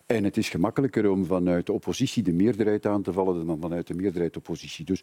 En 0.07 0.25
het 0.25 0.37
is 0.37 0.49
gemakkelijker 0.49 1.11
om 1.11 1.25
vanuit 1.25 1.67
de 1.67 1.73
oppositie 1.73 2.23
de 2.23 2.33
meerderheid 2.33 2.87
aan 2.87 3.03
te 3.03 3.13
vallen 3.13 3.47
dan 3.47 3.61
vanuit 3.61 3.87
de 3.87 3.95
meerderheid 3.95 4.33
de 4.33 4.39
oppositie. 4.39 4.85
Dus 4.85 5.03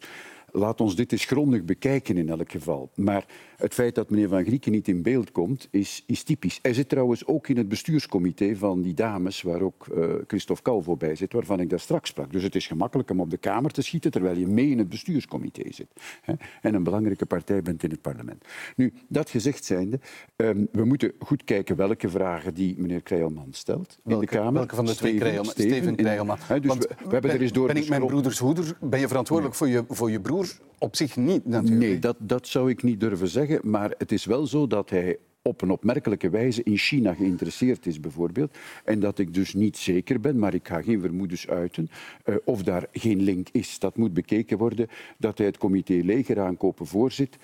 laat 0.50 0.80
ons 0.80 0.96
dit 0.96 1.12
eens 1.12 1.24
grondig 1.24 1.64
bekijken 1.64 2.16
in 2.16 2.28
elk 2.28 2.50
geval. 2.50 2.90
Maar 2.94 3.26
het 3.56 3.74
feit 3.74 3.94
dat 3.94 4.10
meneer 4.10 4.28
Van 4.28 4.44
Grieken 4.44 4.72
niet 4.72 4.88
in 4.88 5.02
beeld 5.02 5.32
komt, 5.32 5.68
is, 5.70 6.04
is 6.06 6.22
typisch. 6.22 6.58
Hij 6.62 6.74
zit 6.74 6.88
trouwens 6.88 7.26
ook 7.26 7.48
in 7.48 7.56
het 7.56 7.68
bestuurscomité 7.68 8.56
van 8.56 8.82
die 8.82 8.94
dames, 8.94 9.42
waar 9.42 9.60
ook 9.60 9.86
uh, 9.94 10.14
Christophe 10.26 10.62
Calvo 10.62 10.96
bij 10.96 11.14
zit, 11.14 11.32
waarvan 11.32 11.60
ik 11.60 11.70
daar 11.70 11.80
straks 11.80 12.08
sprak. 12.08 12.32
Dus 12.32 12.42
het 12.42 12.54
is 12.54 12.66
gemakkelijk 12.66 13.10
om 13.10 13.20
op 13.20 13.30
de 13.30 13.36
Kamer 13.36 13.70
te 13.70 13.82
schieten 13.82 14.10
terwijl 14.10 14.36
je 14.36 14.46
mee 14.46 14.68
in 14.68 14.78
het 14.78 14.88
bestuurscomité 14.88 15.72
zit. 15.72 15.88
Hè, 16.20 16.34
en 16.62 16.74
een 16.74 16.82
belangrijke 16.82 17.26
partij 17.26 17.62
bent 17.62 17.82
in 17.82 17.90
het 17.90 18.00
parlement. 18.00 18.44
Nu, 18.76 18.92
dat 19.08 19.30
gezegd 19.30 19.64
zijnde, 19.64 20.00
um, 20.36 20.68
we 20.72 20.84
moeten 20.84 21.12
goed 21.18 21.44
kijken 21.44 21.76
welke 21.76 22.08
vragen 22.08 22.54
die 22.54 22.74
meneer 22.78 23.02
Krijlman 23.02 23.48
stelt 23.50 23.98
welke, 24.02 24.24
in 24.24 24.30
de 24.30 24.36
Kamer. 24.36 24.52
Welke 24.52 24.74
van 24.74 24.86
de 24.86 24.93
twee? 24.96 25.40
Steven 25.42 25.96
Krijlman. 25.96 26.38
Dus 26.48 26.76
we, 26.76 26.88
we, 27.04 27.12
hebben 27.12 27.30
er 27.30 27.40
eens 27.40 27.52
door 27.52 27.66
ben 27.66 27.76
ik 27.76 27.88
mijn 27.88 28.06
broeders 28.06 28.38
hoeder? 28.38 28.76
Ben 28.80 29.00
je 29.00 29.08
verantwoordelijk 29.08 29.60
nee. 29.60 29.72
voor, 29.72 29.80
je, 29.80 29.94
voor 29.94 30.10
je 30.10 30.20
broer? 30.20 30.58
Op 30.78 30.96
zich 30.96 31.16
niet, 31.16 31.46
natuurlijk. 31.46 31.80
Nee, 31.80 31.98
dat, 31.98 32.16
dat 32.18 32.46
zou 32.46 32.70
ik 32.70 32.82
niet 32.82 33.00
durven 33.00 33.28
zeggen. 33.28 33.60
Maar 33.62 33.94
het 33.98 34.12
is 34.12 34.24
wel 34.24 34.46
zo 34.46 34.66
dat 34.66 34.90
hij 34.90 35.18
op 35.42 35.62
een 35.62 35.70
opmerkelijke 35.70 36.30
wijze 36.30 36.62
in 36.62 36.76
China 36.76 37.14
geïnteresseerd 37.14 37.86
is, 37.86 38.00
bijvoorbeeld. 38.00 38.56
En 38.84 39.00
dat 39.00 39.18
ik 39.18 39.34
dus 39.34 39.54
niet 39.54 39.76
zeker 39.76 40.20
ben, 40.20 40.38
maar 40.38 40.54
ik 40.54 40.68
ga 40.68 40.82
geen 40.82 41.00
vermoedens 41.00 41.48
uiten, 41.48 41.90
uh, 42.24 42.36
of 42.44 42.62
daar 42.62 42.86
geen 42.92 43.22
link 43.22 43.48
is. 43.52 43.78
Dat 43.78 43.96
moet 43.96 44.14
bekeken 44.14 44.58
worden. 44.58 44.88
Dat 45.18 45.38
hij 45.38 45.46
het 45.46 45.58
comité 45.58 45.92
leger 45.92 46.40
aankopen 46.40 46.86
voorzit, 46.86 47.36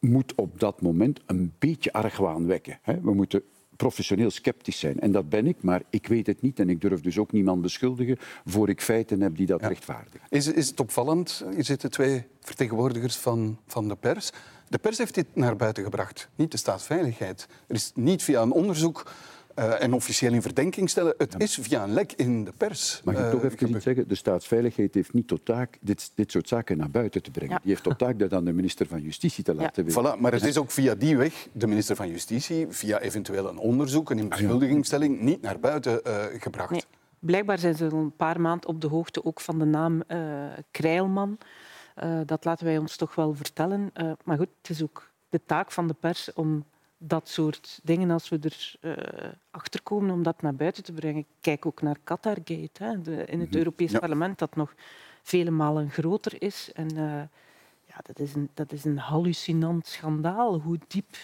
moet 0.00 0.34
op 0.34 0.60
dat 0.60 0.82
moment 0.82 1.20
een 1.26 1.52
beetje 1.58 1.92
argwaan 1.92 2.46
wekken. 2.46 2.78
Hè. 2.82 3.00
We 3.00 3.14
moeten 3.14 3.42
professioneel 3.78 4.30
sceptisch 4.30 4.78
zijn. 4.78 5.00
En 5.00 5.12
dat 5.12 5.28
ben 5.28 5.46
ik, 5.46 5.62
maar 5.62 5.82
ik 5.90 6.06
weet 6.06 6.26
het 6.26 6.42
niet 6.42 6.58
en 6.60 6.68
ik 6.68 6.80
durf 6.80 7.00
dus 7.00 7.18
ook 7.18 7.32
niemand 7.32 7.62
beschuldigen 7.62 8.16
voor 8.44 8.68
ik 8.68 8.80
feiten 8.80 9.20
heb 9.20 9.36
die 9.36 9.46
dat 9.46 9.60
ja. 9.60 9.68
rechtvaardigen. 9.68 10.20
Is, 10.28 10.46
is 10.46 10.68
het 10.68 10.80
opvallend? 10.80 11.44
Hier 11.54 11.64
zitten 11.64 11.90
twee 11.90 12.26
vertegenwoordigers 12.40 13.16
van, 13.16 13.58
van 13.66 13.88
de 13.88 13.96
pers. 13.96 14.30
De 14.68 14.78
pers 14.78 14.98
heeft 14.98 15.14
dit 15.14 15.26
naar 15.32 15.56
buiten 15.56 15.82
gebracht, 15.82 16.28
niet 16.34 16.50
de 16.50 16.56
staatsveiligheid. 16.56 17.46
Er 17.66 17.74
is 17.74 17.92
niet 17.94 18.22
via 18.22 18.42
een 18.42 18.52
onderzoek 18.52 19.10
uh, 19.58 19.82
en 19.82 19.92
officieel 19.92 20.32
in 20.32 20.42
verdenking 20.42 20.90
stellen. 20.90 21.14
Het 21.16 21.32
ja. 21.32 21.38
is 21.38 21.58
via 21.60 21.82
een 21.82 21.92
lek 21.92 22.12
in 22.12 22.44
de 22.44 22.52
pers. 22.56 23.00
Mag 23.04 23.14
ik 23.14 23.20
uh, 23.20 23.30
toch 23.30 23.44
even 23.44 23.70
iets 23.70 23.84
zeggen? 23.84 24.08
De 24.08 24.14
staatsveiligheid 24.14 24.94
heeft 24.94 25.12
niet 25.12 25.28
tot 25.28 25.44
taak 25.44 25.78
dit, 25.80 26.10
dit 26.14 26.30
soort 26.30 26.48
zaken 26.48 26.76
naar 26.76 26.90
buiten 26.90 27.22
te 27.22 27.30
brengen. 27.30 27.54
Ja. 27.54 27.60
Die 27.62 27.70
heeft 27.70 27.82
tot 27.82 27.98
taak 27.98 28.18
dat 28.18 28.32
aan 28.32 28.44
de 28.44 28.52
minister 28.52 28.86
van 28.86 29.02
Justitie 29.02 29.44
te 29.44 29.54
laten 29.54 29.86
ja. 29.86 29.92
weten. 29.92 30.16
Voilà, 30.16 30.20
maar 30.20 30.32
het 30.32 30.44
is 30.44 30.58
ook 30.58 30.70
via 30.70 30.94
die 30.94 31.16
weg, 31.16 31.48
de 31.52 31.66
minister 31.66 31.96
van 31.96 32.08
Justitie, 32.08 32.66
via 32.68 33.00
eventueel 33.00 33.48
een 33.48 33.58
onderzoek, 33.58 34.10
een 34.10 34.28
beschuldigingsstelling, 34.28 35.20
niet 35.20 35.42
naar 35.42 35.58
buiten 35.58 36.00
uh, 36.06 36.24
gebracht. 36.38 36.70
Nee. 36.70 36.84
Blijkbaar 37.18 37.58
zijn 37.58 37.74
ze 37.74 37.84
al 37.84 37.98
een 37.98 38.16
paar 38.16 38.40
maanden 38.40 38.68
op 38.68 38.80
de 38.80 38.86
hoogte 38.86 39.24
ook 39.24 39.40
van 39.40 39.58
de 39.58 39.64
naam 39.64 40.02
Krijlman. 40.70 41.38
dat 42.26 42.44
laten 42.44 42.64
wij 42.66 42.78
ons 42.78 42.96
toch 42.96 43.14
wel 43.14 43.34
vertellen. 43.34 43.92
maar 44.24 44.36
goed, 44.36 44.48
het 44.62 44.70
is 44.70 44.82
ook 44.82 45.10
de 45.28 45.40
taak 45.46 45.72
van 45.72 45.86
de 45.86 45.94
pers 45.94 46.32
om 46.34 46.64
dat 46.98 47.28
soort 47.28 47.80
dingen, 47.82 48.10
als 48.10 48.28
we 48.28 48.38
er 48.40 48.74
uh, 48.80 49.28
achter 49.50 49.82
komen 49.82 50.10
om 50.10 50.22
dat 50.22 50.42
naar 50.42 50.54
buiten 50.54 50.82
te 50.84 50.92
brengen. 50.92 51.24
Kijk 51.40 51.66
ook 51.66 51.82
naar 51.82 51.96
Qatargate 52.04 52.84
hè, 52.84 53.02
de, 53.02 53.24
in 53.24 53.40
het 53.40 53.54
Europees 53.54 53.90
ja. 53.90 53.98
Parlement, 53.98 54.38
dat 54.38 54.56
nog 54.56 54.74
vele 55.22 55.50
malen 55.50 55.90
groter 55.90 56.42
is. 56.42 56.70
En 56.74 56.94
uh, 56.94 57.22
ja, 57.84 58.00
dat, 58.02 58.18
is 58.18 58.34
een, 58.34 58.48
dat 58.54 58.72
is 58.72 58.84
een 58.84 58.98
hallucinant 58.98 59.86
schandaal 59.86 60.60
hoe 60.60 60.78
diep 60.88 61.16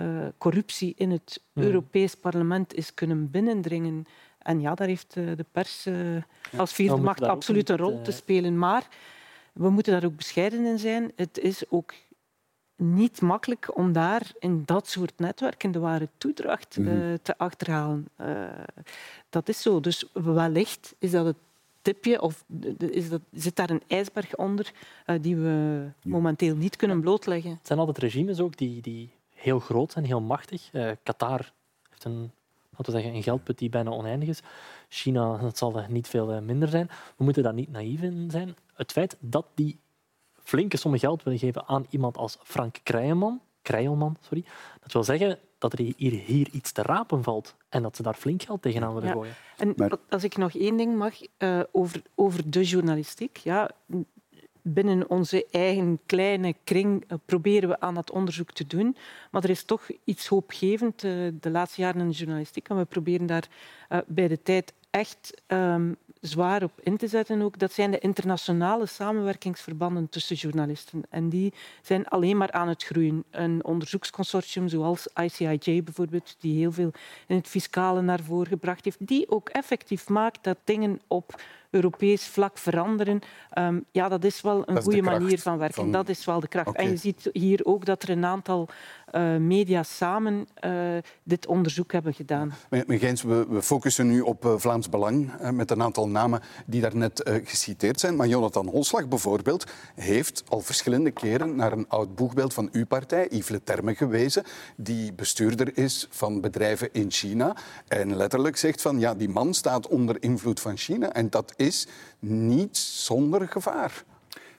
uh, 0.00 0.26
corruptie 0.38 0.94
in 0.96 1.10
het 1.10 1.40
mm. 1.52 1.62
Europees 1.62 2.14
Parlement 2.14 2.74
is 2.74 2.94
kunnen 2.94 3.30
binnendringen. 3.30 4.06
En 4.38 4.60
ja, 4.60 4.74
daar 4.74 4.86
heeft 4.86 5.12
de 5.12 5.46
pers 5.52 5.88
als 6.56 6.72
vierde 6.72 6.96
ja, 6.96 7.02
macht 7.02 7.22
absoluut 7.22 7.68
een 7.68 7.76
rol 7.76 8.02
te 8.02 8.12
spelen. 8.12 8.58
Maar 8.58 8.88
we 9.52 9.70
moeten 9.70 9.92
daar 9.92 10.04
ook 10.04 10.16
bescheiden 10.16 10.66
in 10.66 10.78
zijn. 10.78 11.12
Het 11.16 11.38
is 11.38 11.70
ook 11.70 11.94
niet 12.80 13.20
makkelijk 13.20 13.76
om 13.76 13.92
daar 13.92 14.32
in 14.38 14.62
dat 14.64 14.88
soort 14.88 15.12
netwerken 15.16 15.72
de 15.72 15.78
ware 15.78 16.08
toedracht 16.16 16.78
mm 16.78 16.86
-hmm. 16.86 17.00
uh, 17.00 17.14
te 17.22 17.38
achterhalen. 17.38 18.08
Uh, 18.20 18.44
dat 19.30 19.48
is 19.48 19.62
zo. 19.62 19.80
Dus 19.80 20.04
wellicht 20.12 20.94
is 20.98 21.10
dat 21.10 21.26
het 21.26 21.36
tipje 21.82 22.20
of 22.20 22.44
is 22.78 23.08
dat, 23.08 23.20
zit 23.32 23.56
daar 23.56 23.70
een 23.70 23.82
ijsberg 23.86 24.36
onder 24.36 24.72
uh, 25.06 25.16
die 25.20 25.36
we 25.36 25.86
momenteel 26.02 26.56
niet 26.56 26.76
kunnen 26.76 27.00
blootleggen. 27.00 27.50
Het 27.50 27.66
zijn 27.66 27.78
altijd 27.78 27.98
regimes 27.98 28.40
ook 28.40 28.56
die, 28.56 28.82
die 28.82 29.12
heel 29.34 29.58
groot 29.58 29.92
zijn, 29.92 30.04
heel 30.04 30.20
machtig. 30.20 30.70
Qatar 31.02 31.52
heeft 31.90 32.04
een, 32.04 32.32
laten 32.70 32.84
we 32.84 32.90
zeggen, 32.90 33.14
een 33.14 33.22
geldput 33.22 33.58
die 33.58 33.68
bijna 33.68 33.90
oneindig 33.90 34.28
is. 34.28 34.42
China 34.88 35.36
dat 35.36 35.58
zal 35.58 35.76
er 35.76 35.90
niet 35.90 36.08
veel 36.08 36.42
minder 36.42 36.68
zijn. 36.68 36.90
We 37.16 37.24
moeten 37.24 37.42
daar 37.42 37.54
niet 37.54 37.70
naïef 37.70 38.02
in 38.02 38.30
zijn. 38.30 38.54
Het 38.74 38.92
feit 38.92 39.16
dat 39.20 39.46
die 39.54 39.78
flinke 40.42 40.76
sommen 40.76 41.00
geld 41.00 41.22
willen 41.22 41.38
geven 41.38 41.66
aan 41.66 41.86
iemand 41.90 42.16
als 42.16 42.38
Frank 42.42 42.76
Krijlman, 42.82 43.40
Krijlman 43.62 44.16
sorry, 44.20 44.44
dat 44.82 44.92
wil 44.92 45.04
zeggen 45.04 45.38
dat 45.58 45.72
er 45.72 45.78
hier, 45.96 46.12
hier 46.12 46.48
iets 46.52 46.72
te 46.72 46.82
rapen 46.82 47.22
valt 47.22 47.54
en 47.68 47.82
dat 47.82 47.96
ze 47.96 48.02
daar 48.02 48.14
flink 48.14 48.42
geld 48.42 48.62
tegenaan 48.62 48.94
willen 48.94 49.08
ja. 49.08 49.14
gooien. 49.14 49.34
En 49.56 49.72
maar... 49.76 49.92
als 50.08 50.24
ik 50.24 50.36
nog 50.36 50.54
één 50.54 50.76
ding 50.76 50.96
mag 50.96 51.14
uh, 51.38 51.60
over, 51.72 52.02
over 52.14 52.50
de 52.50 52.64
journalistiek. 52.64 53.36
Ja, 53.36 53.70
binnen 54.62 55.10
onze 55.10 55.46
eigen 55.50 56.00
kleine 56.06 56.54
kring 56.64 57.04
uh, 57.08 57.18
proberen 57.24 57.68
we 57.68 57.80
aan 57.80 57.94
dat 57.94 58.10
onderzoek 58.10 58.52
te 58.52 58.66
doen. 58.66 58.96
Maar 59.30 59.44
er 59.44 59.50
is 59.50 59.64
toch 59.64 59.88
iets 60.04 60.26
hoopgevend 60.26 61.02
uh, 61.04 61.28
de 61.40 61.50
laatste 61.50 61.80
jaren 61.80 62.00
in 62.00 62.08
de 62.08 62.14
journalistiek. 62.14 62.68
En 62.68 62.76
we 62.76 62.84
proberen 62.84 63.26
daar 63.26 63.48
bij 64.06 64.28
de 64.28 64.42
tijd 64.42 64.72
echt 64.90 65.42
um, 65.46 65.96
zwaar 66.20 66.62
op 66.62 66.72
in 66.80 66.96
te 66.96 67.08
zetten 67.08 67.42
ook, 67.42 67.58
dat 67.58 67.72
zijn 67.72 67.90
de 67.90 67.98
internationale 67.98 68.86
samenwerkingsverbanden 68.86 70.08
tussen 70.08 70.36
journalisten. 70.36 71.02
En 71.10 71.28
die 71.28 71.52
zijn 71.82 72.08
alleen 72.08 72.36
maar 72.36 72.52
aan 72.52 72.68
het 72.68 72.84
groeien. 72.84 73.24
Een 73.30 73.64
onderzoeksconsortium 73.64 74.68
zoals 74.68 75.08
ICIJ 75.22 75.82
bijvoorbeeld, 75.82 76.36
die 76.40 76.58
heel 76.58 76.72
veel 76.72 76.92
in 77.26 77.36
het 77.36 77.48
fiscale 77.48 78.00
naar 78.02 78.20
voren 78.20 78.46
gebracht 78.46 78.84
heeft, 78.84 79.06
die 79.06 79.30
ook 79.30 79.48
effectief 79.48 80.08
maakt 80.08 80.44
dat 80.44 80.58
dingen 80.64 81.00
op 81.06 81.40
Europees 81.70 82.26
vlak 82.26 82.58
veranderen. 82.58 83.20
Um, 83.58 83.84
ja, 83.92 84.08
dat 84.08 84.24
is 84.24 84.40
wel 84.40 84.62
een 84.68 84.82
goede 84.82 85.02
manier 85.02 85.38
van 85.38 85.58
werken. 85.58 85.74
Van... 85.74 85.92
Dat 85.92 86.08
is 86.08 86.24
wel 86.24 86.40
de 86.40 86.48
kracht. 86.48 86.68
Okay. 86.68 86.84
En 86.84 86.90
je 86.90 86.96
ziet 86.96 87.30
hier 87.32 87.60
ook 87.64 87.84
dat 87.84 88.02
er 88.02 88.10
een 88.10 88.24
aantal 88.24 88.68
uh, 89.12 89.36
media 89.36 89.82
samen 89.82 90.48
uh, 90.64 90.72
dit 91.22 91.46
onderzoek 91.46 91.92
hebben 91.92 92.14
gedaan. 92.14 92.52
Meneer 92.70 93.20
we, 93.26 93.46
we, 93.48 93.62
focussen 93.62 94.06
nu 94.06 94.20
op 94.20 94.44
uh, 94.44 94.54
Vlaams 94.56 94.88
Belang 94.88 95.30
met 95.52 95.70
een 95.70 95.82
aantal 95.82 96.08
namen 96.08 96.40
die 96.66 96.80
daarnet 96.80 97.30
geciteerd 97.44 98.00
zijn. 98.00 98.16
Maar 98.16 98.26
Jonathan 98.26 98.68
Holslag 98.68 99.08
bijvoorbeeld 99.08 99.64
heeft 99.94 100.42
al 100.48 100.60
verschillende 100.60 101.10
keren 101.10 101.56
naar 101.56 101.72
een 101.72 101.88
oud 101.88 102.14
boegbeeld 102.14 102.54
van 102.54 102.68
uw 102.72 102.86
partij, 102.86 103.26
Yves 103.30 103.48
Le 103.48 103.62
Terme, 103.62 103.94
gewezen, 103.94 104.42
die 104.76 105.12
bestuurder 105.12 105.78
is 105.78 106.06
van 106.10 106.40
bedrijven 106.40 106.88
in 106.92 107.10
China 107.10 107.56
en 107.88 108.16
letterlijk 108.16 108.56
zegt 108.56 108.82
van 108.82 108.98
ja, 108.98 109.14
die 109.14 109.28
man 109.28 109.54
staat 109.54 109.88
onder 109.88 110.22
invloed 110.22 110.60
van 110.60 110.76
China 110.76 111.12
en 111.12 111.30
dat 111.30 111.52
is 111.60 111.86
niet 112.18 112.76
zonder 112.76 113.48
gevaar. 113.48 114.04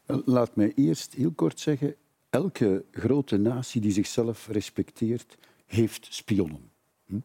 Laat 0.05 0.55
mij 0.55 0.71
eerst 0.75 1.13
heel 1.13 1.31
kort 1.31 1.59
zeggen, 1.59 1.95
elke 2.29 2.85
grote 2.91 3.37
natie 3.37 3.81
die 3.81 3.91
zichzelf 3.91 4.47
respecteert, 4.47 5.37
heeft 5.65 6.07
spionnen. 6.09 6.71
Hm? 7.05 7.19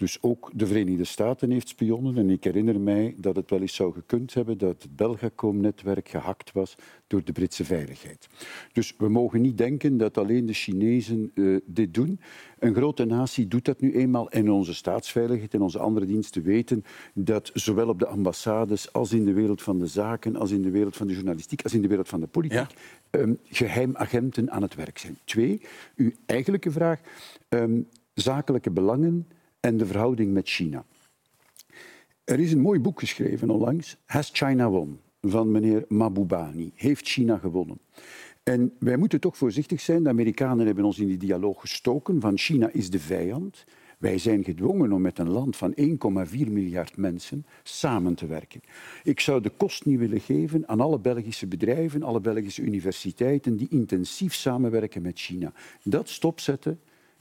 Dus 0.00 0.18
ook 0.20 0.50
de 0.54 0.66
Verenigde 0.66 1.04
Staten 1.04 1.50
heeft 1.50 1.68
spionnen. 1.68 2.16
En 2.16 2.30
ik 2.30 2.44
herinner 2.44 2.80
mij 2.80 3.14
dat 3.16 3.36
het 3.36 3.50
wel 3.50 3.60
eens 3.60 3.74
zou 3.74 3.92
gekund 3.92 4.34
hebben 4.34 4.58
dat 4.58 4.82
het 4.82 4.96
Belgacom-netwerk 4.96 6.08
gehackt 6.08 6.52
was 6.52 6.74
door 7.06 7.24
de 7.24 7.32
Britse 7.32 7.64
veiligheid. 7.64 8.28
Dus 8.72 8.94
we 8.98 9.08
mogen 9.08 9.40
niet 9.40 9.58
denken 9.58 9.96
dat 9.96 10.18
alleen 10.18 10.46
de 10.46 10.52
Chinezen 10.52 11.30
uh, 11.34 11.58
dit 11.64 11.94
doen. 11.94 12.20
Een 12.58 12.74
grote 12.74 13.04
natie 13.04 13.48
doet 13.48 13.64
dat 13.64 13.80
nu 13.80 13.94
eenmaal. 13.94 14.30
En 14.30 14.50
onze 14.50 14.74
staatsveiligheid 14.74 15.54
en 15.54 15.62
onze 15.62 15.78
andere 15.78 16.06
diensten 16.06 16.42
weten 16.42 16.84
dat 17.14 17.50
zowel 17.54 17.88
op 17.88 17.98
de 17.98 18.06
ambassades 18.06 18.92
als 18.92 19.12
in 19.12 19.24
de 19.24 19.32
wereld 19.32 19.62
van 19.62 19.78
de 19.78 19.86
zaken, 19.86 20.36
als 20.36 20.50
in 20.50 20.62
de 20.62 20.70
wereld 20.70 20.96
van 20.96 21.06
de 21.06 21.14
journalistiek, 21.14 21.62
als 21.62 21.74
in 21.74 21.82
de 21.82 21.88
wereld 21.88 22.08
van 22.08 22.20
de 22.20 22.26
politiek, 22.26 22.70
ja. 23.10 23.20
um, 23.20 23.38
geheimagenten 23.44 24.50
aan 24.50 24.62
het 24.62 24.74
werk 24.74 24.98
zijn. 24.98 25.18
Twee, 25.24 25.60
uw 25.96 26.10
eigenlijke 26.26 26.70
vraag. 26.70 27.00
Um, 27.48 27.88
zakelijke 28.14 28.70
belangen 28.70 29.26
en 29.60 29.76
de 29.76 29.86
verhouding 29.86 30.32
met 30.32 30.48
China. 30.48 30.84
Er 32.24 32.40
is 32.40 32.52
een 32.52 32.60
mooi 32.60 32.80
boek 32.80 32.98
geschreven 32.98 33.50
onlangs, 33.50 33.96
Has 34.04 34.30
China 34.32 34.68
Won, 34.68 35.00
van 35.20 35.50
meneer 35.50 35.84
Mabubani. 35.88 36.72
Heeft 36.74 37.08
China 37.08 37.38
gewonnen? 37.38 37.78
En 38.42 38.72
wij 38.78 38.96
moeten 38.96 39.20
toch 39.20 39.36
voorzichtig 39.36 39.80
zijn. 39.80 40.02
De 40.02 40.08
Amerikanen 40.08 40.66
hebben 40.66 40.84
ons 40.84 40.98
in 40.98 41.06
die 41.06 41.16
dialoog 41.16 41.60
gestoken 41.60 42.20
van 42.20 42.38
China 42.38 42.70
is 42.72 42.90
de 42.90 42.98
vijand. 42.98 43.64
Wij 43.98 44.18
zijn 44.18 44.44
gedwongen 44.44 44.92
om 44.92 45.00
met 45.00 45.18
een 45.18 45.30
land 45.30 45.56
van 45.56 45.74
1,4 45.80 45.86
miljard 46.30 46.96
mensen 46.96 47.46
samen 47.62 48.14
te 48.14 48.26
werken. 48.26 48.60
Ik 49.02 49.20
zou 49.20 49.40
de 49.40 49.50
kost 49.50 49.84
niet 49.84 49.98
willen 49.98 50.20
geven 50.20 50.68
aan 50.68 50.80
alle 50.80 50.98
Belgische 50.98 51.46
bedrijven, 51.46 52.02
alle 52.02 52.20
Belgische 52.20 52.62
universiteiten 52.62 53.56
die 53.56 53.68
intensief 53.70 54.34
samenwerken 54.34 55.02
met 55.02 55.18
China. 55.18 55.52
Dat 55.82 56.08
stopzetten 56.08 56.80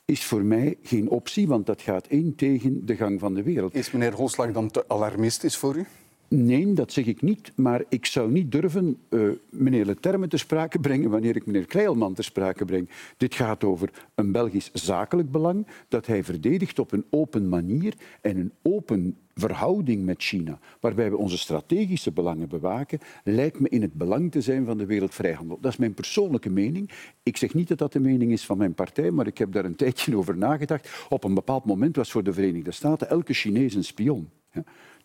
is 0.10 0.26
voor 0.26 0.44
mij 0.44 0.78
geen 0.84 1.10
optie, 1.10 1.48
want 1.48 1.66
dat 1.66 1.82
gaat 1.82 2.08
in 2.08 2.36
tegen 2.36 2.86
de 2.86 2.96
gang 2.96 3.20
van 3.20 3.34
de 3.34 3.44
wereld. 3.44 3.74
Is 3.74 3.92
meneer 3.92 4.14
Holslag 4.14 4.52
dan 4.52 4.72
te 4.72 4.84
alarmistisch 4.88 5.58
voor 5.58 5.76
u? 5.76 5.86
Nee, 6.30 6.74
dat 6.74 6.92
zeg 6.92 7.06
ik 7.06 7.22
niet. 7.22 7.52
Maar 7.56 7.84
ik 7.90 8.06
zou 8.06 8.32
niet 8.32 8.52
durven 8.52 8.98
uh, 9.10 9.30
meneer 9.50 9.86
Leterme 9.86 10.28
te 10.28 10.38
sprake 10.38 10.80
brengen 10.80 11.10
wanneer 11.10 11.36
ik 11.36 11.46
meneer 11.46 11.66
Krijlman 11.66 12.14
te 12.14 12.22
sprake 12.22 12.66
breng. 12.66 12.90
Dit 13.18 13.36
gaat 13.36 13.64
over 13.64 13.90
een 14.16 14.32
Belgisch 14.32 14.70
zakelijk 14.74 15.32
belang 15.32 15.68
dat 15.88 16.06
hij 16.06 16.24
verdedigt 16.24 16.80
op 16.80 16.92
een 16.92 17.06
open 17.10 17.50
manier 17.50 17.94
en 18.22 18.38
een 18.38 18.52
open 18.62 19.18
verhouding 19.34 20.06
met 20.06 20.22
China, 20.22 20.60
waarbij 20.80 21.10
we 21.10 21.18
onze 21.18 21.38
strategische 21.38 22.12
belangen 22.12 22.50
bewaken, 22.50 23.00
lijkt 23.24 23.60
me 23.60 23.70
in 23.70 23.82
het 23.82 23.94
belang 23.94 24.32
te 24.32 24.42
zijn 24.42 24.66
van 24.66 24.78
de 24.78 24.86
wereldvrijhandel. 24.86 25.58
Dat 25.62 25.72
is 25.72 25.78
mijn 25.78 25.94
persoonlijke 25.94 26.50
mening. 26.50 26.90
Ik 27.24 27.38
zeg 27.38 27.54
niet 27.54 27.68
dat 27.68 27.78
dat 27.78 27.94
de 27.94 28.00
mening 28.00 28.32
is 28.32 28.46
van 28.46 28.58
mijn 28.58 28.74
partij, 28.74 29.12
maar 29.12 29.28
ik 29.28 29.38
heb 29.38 29.52
daar 29.52 29.66
een 29.66 29.76
tijdje 29.76 30.18
over 30.18 30.38
nagedacht. 30.38 31.06
Op 31.10 31.24
een 31.24 31.34
bepaald 31.34 31.66
moment 31.66 31.96
was 31.96 32.12
voor 32.12 32.24
de 32.24 32.34
Verenigde 32.34 32.72
Staten 32.72 33.10
elke 33.10 33.34
Chinees 33.34 33.74
een 33.74 33.84
spion. 33.84 34.30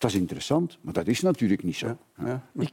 Dat 0.04 0.12
is 0.12 0.20
interessant, 0.20 0.78
maar 0.80 0.92
dat 0.92 1.06
is 1.06 1.20
natuurlijk 1.20 1.62
niet 1.62 1.76
zo. 1.76 1.96
Ja, 2.18 2.42
ik, 2.54 2.70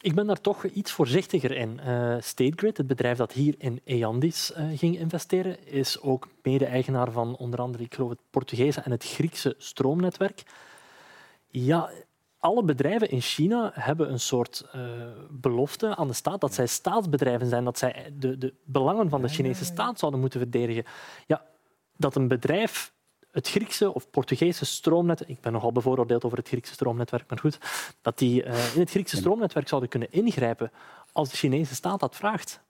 ik, 0.00 0.14
ben 0.14 0.26
daar 0.26 0.40
toch 0.40 0.64
iets 0.64 0.92
voorzichtiger 0.92 1.50
in. 1.52 1.80
Uh, 1.86 2.16
State 2.20 2.52
Grid, 2.56 2.76
het 2.76 2.86
bedrijf 2.86 3.16
dat 3.16 3.32
hier 3.32 3.54
in 3.58 3.80
Eandis 3.84 4.52
uh, 4.56 4.78
ging 4.78 4.98
investeren, 4.98 5.66
is 5.66 6.00
ook 6.00 6.28
mede-eigenaar 6.42 7.12
van 7.12 7.36
onder 7.36 7.60
andere 7.60 7.84
ik 7.84 7.94
geloof, 7.94 8.10
het 8.10 8.18
Portugese 8.30 8.80
en 8.80 8.90
het 8.90 9.04
Griekse 9.04 9.54
stroomnetwerk. 9.58 10.42
Ja, 11.48 11.90
alle 12.38 12.62
bedrijven 12.64 13.10
in 13.10 13.20
China 13.20 13.70
hebben 13.74 14.10
een 14.10 14.20
soort 14.20 14.64
uh, 14.74 14.82
belofte 15.30 15.96
aan 15.96 16.08
de 16.08 16.14
staat 16.14 16.40
dat 16.40 16.54
zij 16.54 16.66
staatsbedrijven 16.66 17.46
zijn, 17.46 17.64
dat 17.64 17.78
zij 17.78 18.12
de, 18.18 18.38
de 18.38 18.54
belangen 18.64 19.08
van 19.08 19.22
de 19.22 19.28
Chinese 19.28 19.64
staat 19.64 19.98
zouden 19.98 20.20
moeten 20.20 20.40
verdedigen. 20.40 20.84
Ja, 21.26 21.44
dat 21.96 22.16
een 22.16 22.28
bedrijf 22.28 22.92
het 23.30 23.48
Griekse 23.48 23.94
of 23.94 24.10
Portugese 24.10 24.64
stroomnet, 24.64 25.28
ik 25.28 25.40
ben 25.40 25.52
nogal 25.52 25.72
bevooroordeeld 25.72 26.24
over 26.24 26.38
het 26.38 26.48
Griekse 26.48 26.72
stroomnetwerk, 26.72 27.28
maar 27.28 27.38
goed, 27.38 27.58
dat 28.02 28.18
die 28.18 28.44
uh, 28.44 28.74
in 28.74 28.80
het 28.80 28.90
Griekse 28.90 29.16
stroomnetwerk 29.16 29.68
zouden 29.68 29.90
kunnen 29.90 30.12
ingrijpen 30.12 30.70
als 31.12 31.30
de 31.30 31.36
Chinese 31.36 31.74
staat 31.74 32.00
dat 32.00 32.16
vraagt. 32.16 32.60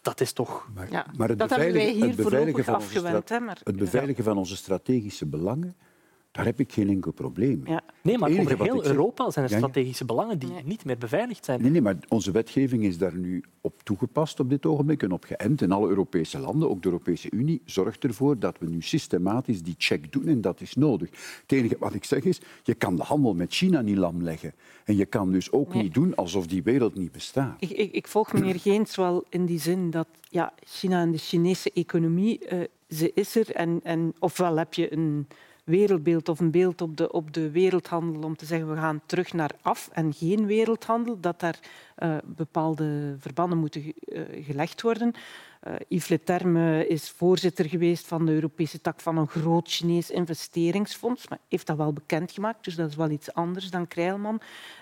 Dat 0.00 0.20
is 0.20 0.32
toch... 0.32 0.68
Maar, 0.74 0.90
ja, 0.90 1.06
maar 1.16 1.28
het, 1.28 1.38
beveiligen, 1.38 2.08
het 2.08 2.16
beveiligen, 2.16 2.64
van, 2.64 2.74
afgewend, 2.74 3.30
maar... 3.30 3.60
het 3.62 3.76
beveiligen 3.76 4.24
van 4.24 4.38
onze 4.38 4.56
strategische 4.56 5.26
belangen 5.26 5.76
daar 6.32 6.44
heb 6.44 6.60
ik 6.60 6.72
geen 6.72 6.88
enkel 6.88 7.12
probleem 7.12 7.60
mee. 7.64 7.72
Ja. 7.72 7.82
Nee, 8.02 8.18
maar 8.18 8.30
over 8.30 8.62
heel 8.62 8.84
Europa 8.84 9.30
zijn 9.30 9.44
er 9.44 9.56
strategische 9.56 10.04
belangen 10.04 10.38
die 10.38 10.50
niet 10.64 10.84
meer 10.84 10.98
beveiligd 10.98 11.44
zijn. 11.44 11.62
Nee, 11.62 11.70
nee, 11.70 11.80
maar 11.80 11.96
onze 12.08 12.30
wetgeving 12.30 12.84
is 12.84 12.98
daar 12.98 13.16
nu 13.16 13.44
op 13.60 13.82
toegepast 13.82 14.40
op 14.40 14.50
dit 14.50 14.66
ogenblik 14.66 15.02
en 15.02 15.12
op 15.12 15.24
geënt. 15.24 15.62
En 15.62 15.72
alle 15.72 15.88
Europese 15.88 16.38
landen, 16.38 16.70
ook 16.70 16.82
de 16.82 16.88
Europese 16.88 17.30
Unie, 17.30 17.62
zorgt 17.64 18.04
ervoor 18.04 18.38
dat 18.38 18.58
we 18.58 18.68
nu 18.68 18.82
systematisch 18.82 19.62
die 19.62 19.74
check 19.78 20.12
doen 20.12 20.26
en 20.26 20.40
dat 20.40 20.60
is 20.60 20.74
nodig. 20.74 21.10
Het 21.42 21.52
enige 21.52 21.76
wat 21.78 21.94
ik 21.94 22.04
zeg 22.04 22.22
is, 22.22 22.40
je 22.62 22.74
kan 22.74 22.96
de 22.96 23.02
handel 23.02 23.34
met 23.34 23.54
China 23.54 23.80
niet 23.80 23.96
lam 23.96 24.22
leggen. 24.22 24.54
En 24.84 24.96
je 24.96 25.06
kan 25.06 25.32
dus 25.32 25.52
ook 25.52 25.74
niet 25.74 25.94
doen 25.94 26.14
alsof 26.14 26.46
die 26.46 26.62
wereld 26.62 26.94
niet 26.94 27.12
bestaat. 27.12 27.56
Ik, 27.58 27.70
ik, 27.70 27.92
ik, 27.92 28.08
volg 28.08 28.32
meneer 28.32 28.60
Geens 28.60 28.96
wel 28.96 29.24
in 29.28 29.46
die 29.46 29.60
zin 29.60 29.90
dat 29.90 30.08
ja, 30.28 30.52
China 30.64 31.02
en 31.02 31.10
de 31.10 31.18
Chinese 31.18 31.70
economie, 31.72 32.52
uh, 32.52 32.60
ze 32.88 33.10
is 33.14 33.36
er. 33.36 33.54
En, 33.54 33.80
en 33.82 34.14
ofwel 34.18 34.56
heb 34.56 34.74
je 34.74 34.92
een 34.92 35.26
wereldbeeld 35.64 36.28
of 36.28 36.40
een 36.40 36.50
beeld 36.50 36.80
op 36.80 36.96
de, 36.96 37.12
op 37.12 37.32
de 37.32 37.50
wereldhandel 37.50 38.22
om 38.22 38.36
te 38.36 38.46
zeggen 38.46 38.70
we 38.70 38.76
gaan 38.76 39.00
terug 39.06 39.32
naar 39.32 39.50
af 39.62 39.88
en 39.92 40.12
geen 40.12 40.46
wereldhandel, 40.46 41.20
dat 41.20 41.40
daar 41.40 41.58
uh, 41.98 42.16
bepaalde 42.24 43.16
verbanden 43.18 43.58
moeten 43.58 43.82
uh, 43.84 44.20
gelegd 44.44 44.82
worden. 44.82 45.14
Uh, 45.68 45.74
Yves 45.88 46.08
Leterme 46.08 46.86
is 46.86 47.10
voorzitter 47.10 47.68
geweest 47.68 48.06
van 48.06 48.26
de 48.26 48.32
Europese 48.32 48.80
tak 48.80 49.00
van 49.00 49.16
een 49.16 49.28
groot 49.28 49.68
Chinees 49.68 50.10
investeringsfonds, 50.10 51.28
maar 51.28 51.38
heeft 51.48 51.66
dat 51.66 51.76
wel 51.76 51.92
bekendgemaakt, 51.92 52.64
dus 52.64 52.74
dat 52.74 52.88
is 52.88 52.96
wel 52.96 53.10
iets 53.10 53.32
anders 53.34 53.70
dan 53.70 53.88
Krijlman. 53.88 54.40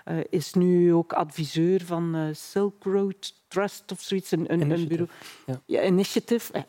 Uh, 0.09 0.19
is 0.31 0.53
nu 0.55 0.95
ook 0.95 1.13
adviseur 1.13 1.85
van 1.85 2.17
uh, 2.17 2.23
Silk 2.33 2.85
Road 2.85 3.35
Trust 3.49 3.93
of 3.93 4.01
zoiets, 4.01 4.31
een, 4.31 4.53
een, 4.53 4.71
een 4.71 4.89
bureau. 4.89 5.11
Ja. 5.47 5.61
ja 5.67 5.85
initiative. 5.85 6.53
Uh, 6.59 6.65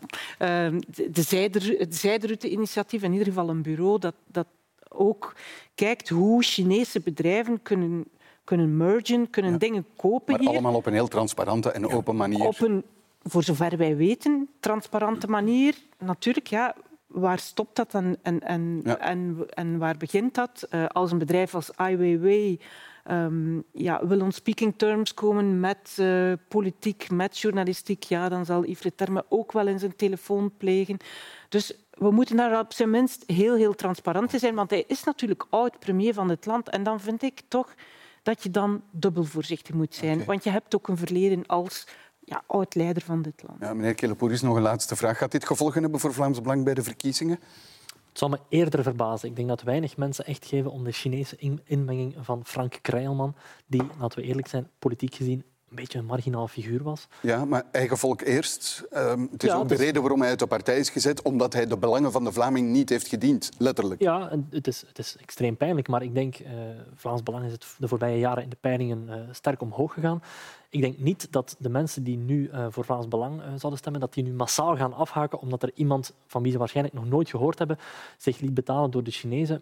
de, 1.11 1.87
zijderoute-initiatief, 1.89 3.03
in 3.03 3.11
ieder 3.11 3.27
geval 3.27 3.49
een 3.49 3.61
bureau 3.61 3.99
dat, 3.99 4.15
dat 4.27 4.47
ook 4.89 5.35
kijkt 5.75 6.09
hoe 6.09 6.43
Chinese 6.43 6.99
bedrijven 6.99 7.61
kunnen 7.61 8.05
kunnen 8.43 8.77
mergen, 8.77 9.29
kunnen 9.29 9.51
ja. 9.51 9.57
dingen 9.57 9.85
kopen 9.95 10.31
maar 10.31 10.39
hier. 10.39 10.49
allemaal 10.49 10.75
op 10.75 10.85
een 10.85 10.93
heel 10.93 11.07
transparante 11.07 11.71
en 11.71 11.87
open 11.87 12.15
manier. 12.15 12.47
Op 12.47 12.59
een 12.59 12.83
voor 13.23 13.43
zover 13.43 13.77
wij 13.77 13.95
weten, 13.95 14.49
transparante 14.59 15.27
manier. 15.27 15.75
Natuurlijk, 15.97 16.47
ja, 16.47 16.75
waar 17.07 17.39
stopt 17.39 17.75
dat 17.75 17.93
en, 17.93 18.17
en, 18.21 18.39
en, 18.39 18.81
ja. 18.83 18.97
en, 18.97 19.45
en, 19.49 19.77
waar 19.77 19.97
begint 19.97 20.35
dat? 20.35 20.67
Uh, 20.69 20.85
als 20.85 21.11
een 21.11 21.17
bedrijf 21.17 21.55
als 21.55 21.75
Ai 21.75 21.97
Weiwei 21.97 22.59
um, 23.11 23.63
ja, 23.71 24.07
wil 24.07 24.21
on 24.21 24.31
speaking 24.31 24.73
terms 24.77 25.13
komen 25.13 25.59
met 25.59 25.97
uh, 25.99 26.33
politiek, 26.47 27.09
met 27.09 27.37
journalistiek, 27.39 28.03
ja, 28.03 28.29
dan 28.29 28.45
zal 28.45 28.65
Yves 28.65 28.83
Le 28.83 28.95
Terme 28.95 29.25
ook 29.29 29.51
wel 29.51 29.67
in 29.67 29.79
zijn 29.79 29.95
telefoon 29.95 30.51
plegen. 30.57 30.97
Dus 31.49 31.73
we 31.91 32.11
moeten 32.11 32.35
daar 32.35 32.59
op 32.59 32.73
zijn 32.73 32.89
minst 32.89 33.23
heel, 33.27 33.55
heel 33.55 33.73
transparant 33.75 34.33
in 34.33 34.39
zijn, 34.39 34.55
want 34.55 34.69
hij 34.69 34.83
is 34.87 35.03
natuurlijk 35.03 35.45
oud-premier 35.49 36.13
van 36.13 36.29
het 36.29 36.45
land. 36.45 36.69
En 36.69 36.83
dan 36.83 36.99
vind 36.99 37.23
ik 37.23 37.41
toch 37.47 37.73
dat 38.23 38.43
je 38.43 38.51
dan 38.51 38.81
dubbel 38.91 39.23
voorzichtig 39.23 39.75
moet 39.75 39.95
zijn. 39.95 40.13
Okay. 40.13 40.25
Want 40.25 40.43
je 40.43 40.49
hebt 40.49 40.75
ook 40.75 40.87
een 40.87 40.97
verleden 40.97 41.45
als 41.45 41.87
ja, 42.31 42.43
oud-leider 42.47 43.01
van 43.01 43.21
dit 43.21 43.43
land. 43.47 43.59
Ja, 43.59 43.73
meneer 43.73 43.95
Kelepoeris, 43.95 44.41
nog 44.41 44.55
een 44.55 44.61
laatste 44.61 44.95
vraag. 44.95 45.17
Gaat 45.17 45.31
dit 45.31 45.45
gevolgen 45.45 45.81
hebben 45.81 45.99
voor 45.99 46.13
Vlaams 46.13 46.41
Belang 46.41 46.63
bij 46.63 46.73
de 46.73 46.83
verkiezingen? 46.83 47.39
Het 48.09 48.19
zal 48.19 48.29
me 48.29 48.39
eerder 48.49 48.83
verbazen. 48.83 49.29
Ik 49.29 49.35
denk 49.35 49.47
dat 49.47 49.61
weinig 49.61 49.97
mensen 49.97 50.25
echt 50.25 50.45
geven 50.45 50.71
om 50.71 50.83
de 50.83 50.91
Chinese 50.91 51.59
inmenging 51.63 52.15
van 52.19 52.45
Frank 52.45 52.79
Krijlman, 52.81 53.35
die, 53.65 53.83
laten 53.99 54.19
we 54.19 54.25
eerlijk 54.25 54.47
zijn, 54.47 54.69
politiek 54.79 55.15
gezien 55.15 55.43
een 55.71 55.77
beetje 55.77 55.99
een 55.99 56.05
marginaal 56.05 56.47
figuur 56.47 56.83
was. 56.83 57.07
Ja, 57.21 57.45
maar 57.45 57.63
eigen 57.71 57.97
volk 57.97 58.21
eerst. 58.21 58.83
Um, 58.93 59.29
het 59.31 59.43
is 59.43 59.49
ja, 59.49 59.55
ook 59.55 59.67
de 59.67 59.75
reden 59.75 60.01
waarom 60.01 60.19
hij 60.19 60.29
uit 60.29 60.39
de 60.39 60.47
partij 60.47 60.79
is 60.79 60.89
gezet, 60.89 61.21
omdat 61.21 61.53
hij 61.53 61.67
de 61.67 61.77
belangen 61.77 62.11
van 62.11 62.23
de 62.23 62.31
Vlaming 62.31 62.69
niet 62.69 62.89
heeft 62.89 63.07
gediend, 63.07 63.49
letterlijk. 63.57 64.01
Ja, 64.01 64.31
het 64.49 64.67
is, 64.67 64.83
het 64.87 64.99
is 64.99 65.15
extreem 65.19 65.57
pijnlijk, 65.57 65.87
maar 65.87 66.03
ik 66.03 66.13
denk, 66.13 66.39
uh, 66.39 66.47
Vlaams 66.95 67.23
Belang 67.23 67.45
is 67.45 67.51
het 67.51 67.65
de 67.77 67.87
voorbije 67.87 68.19
jaren 68.19 68.43
in 68.43 68.49
de 68.49 68.57
peilingen 68.59 69.05
uh, 69.07 69.15
sterk 69.31 69.61
omhoog 69.61 69.93
gegaan. 69.93 70.21
Ik 70.69 70.81
denk 70.81 70.97
niet 70.97 71.27
dat 71.31 71.55
de 71.59 71.69
mensen 71.69 72.03
die 72.03 72.17
nu 72.17 72.49
uh, 72.49 72.65
voor 72.69 72.85
Vlaams 72.85 73.07
Belang 73.07 73.41
zouden 73.41 73.77
stemmen, 73.77 74.01
dat 74.01 74.13
die 74.13 74.23
nu 74.23 74.33
massaal 74.33 74.75
gaan 74.75 74.93
afhaken, 74.93 75.39
omdat 75.39 75.63
er 75.63 75.71
iemand 75.73 76.13
van 76.27 76.43
wie 76.43 76.51
ze 76.51 76.57
waarschijnlijk 76.57 76.95
nog 76.95 77.05
nooit 77.05 77.29
gehoord 77.29 77.59
hebben, 77.59 77.77
zich 78.17 78.39
liet 78.39 78.53
betalen 78.53 78.91
door 78.91 79.03
de 79.03 79.11
Chinezen 79.11 79.61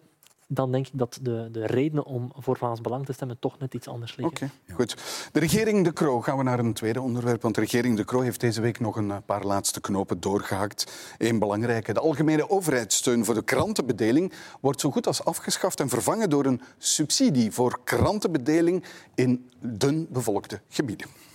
dan 0.52 0.72
denk 0.72 0.86
ik 0.86 0.92
dat 0.98 1.18
de, 1.22 1.48
de 1.52 1.66
redenen 1.66 2.04
om 2.04 2.32
voor 2.36 2.56
Vlaams 2.56 2.80
Belang 2.80 3.06
te 3.06 3.12
stemmen 3.12 3.38
toch 3.38 3.58
net 3.58 3.74
iets 3.74 3.88
anders 3.88 4.16
liggen. 4.16 4.36
Oké, 4.36 4.50
okay, 4.62 4.76
goed. 4.76 4.96
De 5.32 5.40
regering 5.40 5.84
De 5.84 5.92
Croo, 5.92 6.20
gaan 6.20 6.36
we 6.36 6.42
naar 6.42 6.58
een 6.58 6.72
tweede 6.72 7.00
onderwerp. 7.00 7.42
Want 7.42 7.54
de 7.54 7.60
regering 7.60 7.96
De 7.96 8.04
Croo 8.04 8.20
heeft 8.20 8.40
deze 8.40 8.60
week 8.60 8.80
nog 8.80 8.96
een 8.96 9.22
paar 9.24 9.44
laatste 9.44 9.80
knopen 9.80 10.20
doorgehakt. 10.20 11.14
Eén 11.18 11.38
belangrijke. 11.38 11.92
De 11.92 12.00
algemene 12.00 12.50
overheidssteun 12.50 13.24
voor 13.24 13.34
de 13.34 13.42
krantenbedeling 13.42 14.32
wordt 14.60 14.80
zo 14.80 14.90
goed 14.90 15.06
als 15.06 15.24
afgeschaft 15.24 15.80
en 15.80 15.88
vervangen 15.88 16.30
door 16.30 16.44
een 16.44 16.60
subsidie 16.78 17.52
voor 17.52 17.80
krantenbedeling 17.84 18.84
in 19.14 19.50
dun 19.60 20.06
bevolkte 20.10 20.60
gebieden. 20.68 21.29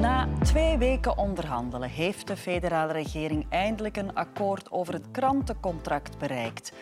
Na 0.00 0.28
twee 0.42 0.78
weken 0.78 1.18
onderhandelen 1.18 1.88
heeft 1.88 2.26
de 2.26 2.36
federale 2.36 2.92
regering 2.92 3.46
eindelijk 3.48 3.96
een 3.96 4.14
akkoord 4.14 4.70
over 4.70 4.94
het 4.94 5.10
krantencontract 5.10 6.18
bereikt. 6.18 6.72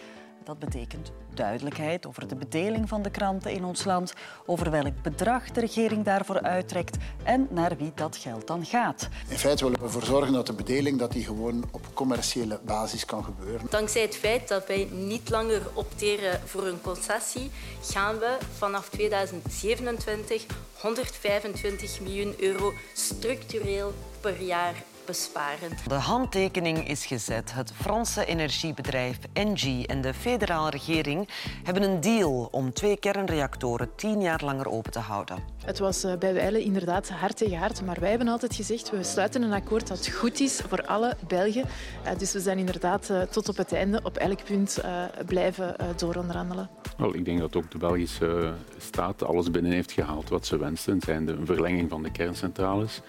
Dat 0.45 0.59
betekent 0.59 1.13
duidelijkheid 1.35 2.07
over 2.07 2.29
de 2.29 2.35
bedeling 2.35 2.89
van 2.89 3.03
de 3.03 3.11
kranten 3.11 3.53
in 3.53 3.65
ons 3.65 3.85
land, 3.85 4.13
over 4.47 4.71
welk 4.71 5.03
bedrag 5.03 5.51
de 5.51 5.61
regering 5.61 6.05
daarvoor 6.05 6.43
uittrekt 6.43 6.97
en 7.23 7.49
naar 7.51 7.77
wie 7.77 7.93
dat 7.95 8.17
geld 8.17 8.47
dan 8.47 8.65
gaat. 8.65 9.09
In 9.29 9.39
feite 9.39 9.65
willen 9.65 9.79
we 9.79 9.85
ervoor 9.85 10.05
zorgen 10.05 10.33
dat 10.33 10.47
de 10.47 10.53
bedeling 10.53 10.99
dat 10.99 11.13
die 11.13 11.25
gewoon 11.25 11.65
op 11.71 11.87
commerciële 11.95 12.61
basis 12.65 13.05
kan 13.05 13.25
gebeuren. 13.25 13.67
Dankzij 13.71 14.03
het 14.03 14.17
feit 14.17 14.49
dat 14.49 14.67
wij 14.67 14.89
niet 14.91 15.31
langer 15.31 15.63
opteren 15.75 16.41
voor 16.45 16.67
een 16.67 16.81
concessie, 16.81 17.51
gaan 17.83 18.19
we 18.19 18.37
vanaf 18.57 18.89
2027 18.89 20.47
125 20.81 22.01
miljoen 22.01 22.35
euro 22.39 22.73
structureel 22.93 23.93
per 24.21 24.43
jaar 24.43 24.75
besparen. 25.07 25.71
De 25.89 25.95
handtekening 25.95 26.89
is 26.89 27.07
gezet. 27.07 27.55
Het 27.55 27.73
Franse 27.73 28.25
energiebedrijf 28.25 29.19
Engie 29.33 29.87
en 29.87 30.01
de 30.01 30.15
federale 30.15 30.71
regering 30.71 31.29
hebben 31.63 31.83
een 31.83 32.01
deal 32.01 32.49
om 32.51 32.73
twee 32.73 32.97
kernreactoren 32.97 33.95
tien 33.97 34.21
jaar 34.21 34.41
langer 34.45 34.69
open 34.69 34.93
te 34.93 34.99
houden. 34.99 35.39
Het 35.65 35.79
was 35.79 36.05
eh, 36.05 36.17
bij 36.17 36.35
Wijlen 36.35 36.63
inderdaad 36.63 37.09
hard 37.09 37.37
tegen 37.37 37.59
hard, 37.59 37.85
maar 37.85 38.01
wij 38.01 38.11
hebben 38.11 38.29
altijd 38.29 38.55
gezegd 38.55 38.91
we 38.91 39.03
sluiten 39.03 39.43
een 39.43 39.53
akkoord 39.53 39.87
dat 39.87 40.09
goed 40.09 40.41
is 40.41 40.61
voor 40.69 40.87
alle 40.87 41.17
Belgen. 41.29 41.65
Eh, 42.05 42.19
dus 42.19 42.33
we 42.33 42.41
zijn 42.41 42.59
inderdaad 42.59 43.11
eh, 43.11 43.23
tot 43.23 43.49
op 43.49 43.57
het 43.57 43.73
einde 43.73 44.01
op 44.03 44.17
elk 44.17 44.45
punt 44.45 44.79
blijven 45.27 45.77
dooronderhandelen. 45.97 46.71
Wel, 46.97 47.15
ik 47.15 47.25
denk 47.25 47.39
dat 47.39 47.57
ook 47.57 47.71
de 47.71 47.79
Belgische 47.79 48.53
staat 48.79 49.25
alles 49.25 49.51
binnen 49.51 49.73
heeft 49.73 49.93
gehaald 49.93 50.29
wat 50.29 50.47
ze 50.47 50.59
wensen. 50.59 50.95
Het 50.95 51.05
zijn 51.05 51.27
de 51.27 51.37
verlenging 51.45 51.91
van 51.91 52.03
de 52.03 52.11
kerncentrales, 52.11 53.01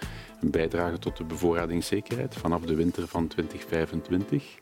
een 0.45 0.51
bijdrage 0.51 0.99
tot 0.99 1.17
de 1.17 1.23
bevoorradingszekerheid 1.23 2.35
vanaf 2.35 2.61
de 2.61 2.75
winter 2.75 3.07
van 3.07 3.27
2025. 3.27 4.59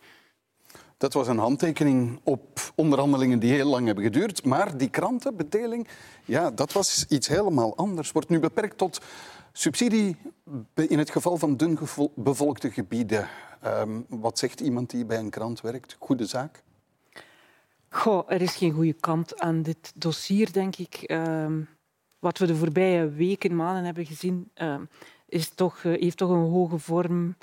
Dat 0.97 1.13
was 1.13 1.27
een 1.27 1.37
handtekening 1.37 2.19
op 2.23 2.59
onderhandelingen 2.75 3.39
die 3.39 3.51
heel 3.51 3.69
lang 3.69 3.85
hebben 3.85 4.03
geduurd. 4.03 4.45
Maar 4.45 4.77
die 4.77 4.89
krantenbedeling, 4.89 5.87
ja, 6.25 6.51
dat 6.51 6.71
was 6.71 7.05
iets 7.09 7.27
helemaal 7.27 7.75
anders. 7.75 8.11
Wordt 8.11 8.29
nu 8.29 8.39
beperkt 8.39 8.77
tot 8.77 9.01
subsidie 9.51 10.17
in 10.75 10.97
het 10.97 11.09
geval 11.09 11.37
van 11.37 11.57
dun 11.57 11.79
bevolkte 12.15 12.71
gebieden. 12.71 13.27
Um, 13.65 14.05
wat 14.09 14.39
zegt 14.39 14.59
iemand 14.59 14.89
die 14.89 15.05
bij 15.05 15.17
een 15.17 15.29
krant 15.29 15.61
werkt? 15.61 15.95
Goede 15.99 16.25
zaak? 16.25 16.63
Goh, 17.89 18.31
er 18.31 18.41
is 18.41 18.55
geen 18.55 18.71
goede 18.71 18.93
kant 18.93 19.39
aan 19.39 19.61
dit 19.61 19.91
dossier, 19.95 20.51
denk 20.51 20.75
ik. 20.75 21.03
Um, 21.11 21.67
wat 22.23 22.37
we 22.37 22.45
de 22.45 22.55
voorbije 22.55 23.09
weken, 23.09 23.55
maanden 23.55 23.83
hebben 23.83 24.05
gezien, 24.05 24.51
um, 24.55 24.89
is 25.33 25.49
toch, 25.49 25.83
uh, 25.83 25.99
heeft 25.99 26.17
toch 26.17 26.29
een 26.29 26.49
hoge 26.49 26.77
vorm 26.77 27.35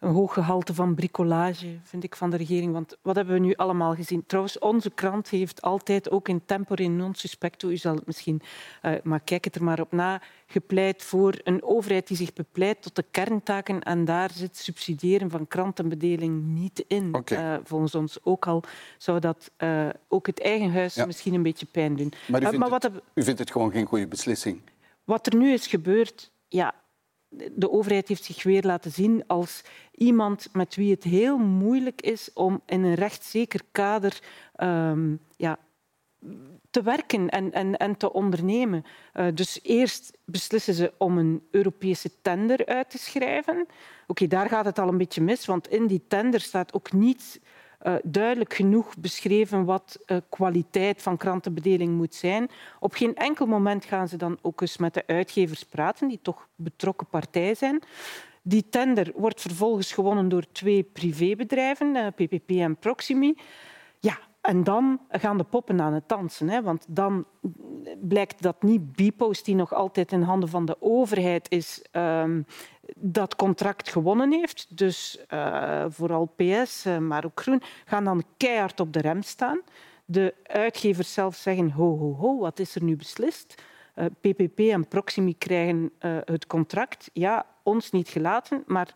een 0.00 0.12
hoog 0.12 0.32
gehalte 0.32 0.74
van 0.74 0.94
bricolage, 0.94 1.78
vind 1.82 2.04
ik, 2.04 2.16
van 2.16 2.30
de 2.30 2.36
regering. 2.36 2.72
Want 2.72 2.96
wat 3.02 3.16
hebben 3.16 3.34
we 3.34 3.40
nu 3.40 3.54
allemaal 3.54 3.94
gezien? 3.94 4.26
Trouwens, 4.26 4.58
onze 4.58 4.90
krant 4.90 5.28
heeft 5.28 5.62
altijd, 5.62 6.10
ook 6.10 6.28
in 6.28 6.42
tempore 6.44 6.88
non 6.88 7.14
suspecto, 7.14 7.68
u 7.68 7.76
zal 7.76 7.94
het 7.94 8.06
misschien, 8.06 8.42
uh, 8.82 8.92
maar 9.02 9.20
kijk 9.20 9.44
het 9.44 9.54
er 9.54 9.64
maar 9.64 9.80
op 9.80 9.92
na, 9.92 10.22
gepleit 10.46 11.02
voor 11.02 11.40
een 11.44 11.62
overheid 11.62 12.06
die 12.06 12.16
zich 12.16 12.32
bepleit 12.32 12.82
tot 12.82 12.96
de 12.96 13.04
kerntaken 13.10 13.82
en 13.82 14.04
daar 14.04 14.30
zit 14.30 14.56
subsidiëren 14.56 15.30
van 15.30 15.48
krantenbedeling 15.48 16.44
niet 16.44 16.84
in. 16.86 17.14
Okay. 17.14 17.54
Uh, 17.54 17.60
volgens 17.64 17.94
ons 17.94 18.18
ook 18.22 18.46
al 18.46 18.62
zou 18.98 19.20
dat 19.20 19.50
uh, 19.58 19.88
ook 20.08 20.26
het 20.26 20.40
eigen 20.40 20.72
huis 20.72 20.94
ja. 20.94 21.06
misschien 21.06 21.34
een 21.34 21.42
beetje 21.42 21.66
pijn 21.66 21.96
doen. 21.96 22.12
Maar, 22.28 22.40
u 22.40 22.44
vindt, 22.44 22.58
maar 22.58 22.70
wat 22.70 22.82
het, 22.82 22.92
u 23.14 23.22
vindt 23.22 23.38
het 23.38 23.50
gewoon 23.50 23.70
geen 23.70 23.86
goede 23.86 24.06
beslissing? 24.06 24.60
Wat 25.04 25.26
er 25.26 25.36
nu 25.36 25.52
is 25.52 25.66
gebeurd, 25.66 26.30
ja, 26.48 26.74
de 27.30 27.70
overheid 27.70 28.08
heeft 28.08 28.24
zich 28.24 28.42
weer 28.42 28.62
laten 28.62 28.90
zien 28.90 29.26
als 29.26 29.62
iemand 29.94 30.48
met 30.52 30.74
wie 30.74 30.90
het 30.90 31.04
heel 31.04 31.38
moeilijk 31.38 32.00
is 32.00 32.32
om 32.32 32.62
in 32.66 32.84
een 32.84 32.94
rechtszeker 32.94 33.60
kader 33.72 34.20
um, 34.56 35.20
ja, 35.36 35.58
te 36.70 36.82
werken 36.82 37.28
en, 37.28 37.52
en, 37.52 37.76
en 37.76 37.96
te 37.96 38.12
ondernemen. 38.12 38.84
Uh, 39.14 39.26
dus 39.34 39.60
eerst 39.62 40.18
beslissen 40.24 40.74
ze 40.74 40.92
om 40.98 41.18
een 41.18 41.46
Europese 41.50 42.10
tender 42.22 42.66
uit 42.66 42.90
te 42.90 42.98
schrijven. 42.98 43.66
Oké, 44.06 44.26
daar 44.26 44.48
gaat 44.48 44.64
het 44.64 44.78
al 44.78 44.88
een 44.88 44.98
beetje 44.98 45.22
mis, 45.22 45.46
want 45.46 45.68
in 45.68 45.86
die 45.86 46.04
tender 46.08 46.40
staat 46.40 46.72
ook 46.72 46.92
niet 46.92 47.40
uh, 47.82 47.94
duidelijk 48.02 48.54
genoeg 48.54 48.96
beschreven 48.98 49.64
wat 49.64 49.98
uh, 50.06 50.16
kwaliteit 50.28 51.02
van 51.02 51.16
krantenbedeling 51.16 51.96
moet 51.96 52.14
zijn. 52.14 52.50
Op 52.80 52.94
geen 52.94 53.16
enkel 53.16 53.46
moment 53.46 53.84
gaan 53.84 54.08
ze 54.08 54.16
dan 54.16 54.38
ook 54.42 54.60
eens 54.60 54.76
met 54.76 54.94
de 54.94 55.06
uitgevers 55.06 55.64
praten, 55.64 56.08
die 56.08 56.18
toch 56.22 56.48
betrokken 56.54 57.06
partij 57.06 57.54
zijn. 57.54 57.82
Die 58.42 58.68
tender 58.70 59.12
wordt 59.14 59.40
vervolgens 59.40 59.92
gewonnen 59.92 60.28
door 60.28 60.44
twee 60.52 60.82
privébedrijven, 60.82 62.14
PPP 62.14 62.50
en 62.50 62.76
Proximi. 62.76 63.34
En 64.40 64.64
dan 64.64 65.00
gaan 65.08 65.38
de 65.38 65.44
poppen 65.44 65.80
aan 65.80 65.92
het 65.92 66.08
dansen. 66.08 66.48
Hè? 66.48 66.62
Want 66.62 66.84
dan 66.88 67.26
blijkt 68.00 68.42
dat 68.42 68.62
niet 68.62 68.92
Bpost, 68.92 69.44
die 69.44 69.54
nog 69.54 69.74
altijd 69.74 70.12
in 70.12 70.22
handen 70.22 70.48
van 70.48 70.64
de 70.64 70.76
overheid 70.80 71.50
is, 71.50 71.84
um, 71.92 72.46
dat 72.96 73.36
contract 73.36 73.88
gewonnen 73.88 74.32
heeft. 74.32 74.76
Dus 74.76 75.24
uh, 75.32 75.84
vooral 75.88 76.32
PS, 76.36 76.86
uh, 76.86 76.98
maar 76.98 77.24
ook 77.24 77.40
Groen, 77.40 77.62
gaan 77.84 78.04
dan 78.04 78.24
keihard 78.36 78.80
op 78.80 78.92
de 78.92 79.00
rem 79.00 79.22
staan. 79.22 79.60
De 80.04 80.34
uitgevers 80.42 81.12
zelf 81.12 81.36
zeggen, 81.36 81.70
ho, 81.70 81.98
ho, 81.98 82.14
ho, 82.14 82.38
wat 82.38 82.58
is 82.58 82.74
er 82.74 82.82
nu 82.82 82.96
beslist? 82.96 83.62
PPP 84.20 84.58
en 84.58 84.88
Proximi 84.88 85.38
krijgen 85.38 85.92
het 86.24 86.46
contract. 86.46 87.10
Ja, 87.12 87.46
ons 87.62 87.90
niet 87.90 88.08
gelaten, 88.08 88.62
maar 88.66 88.94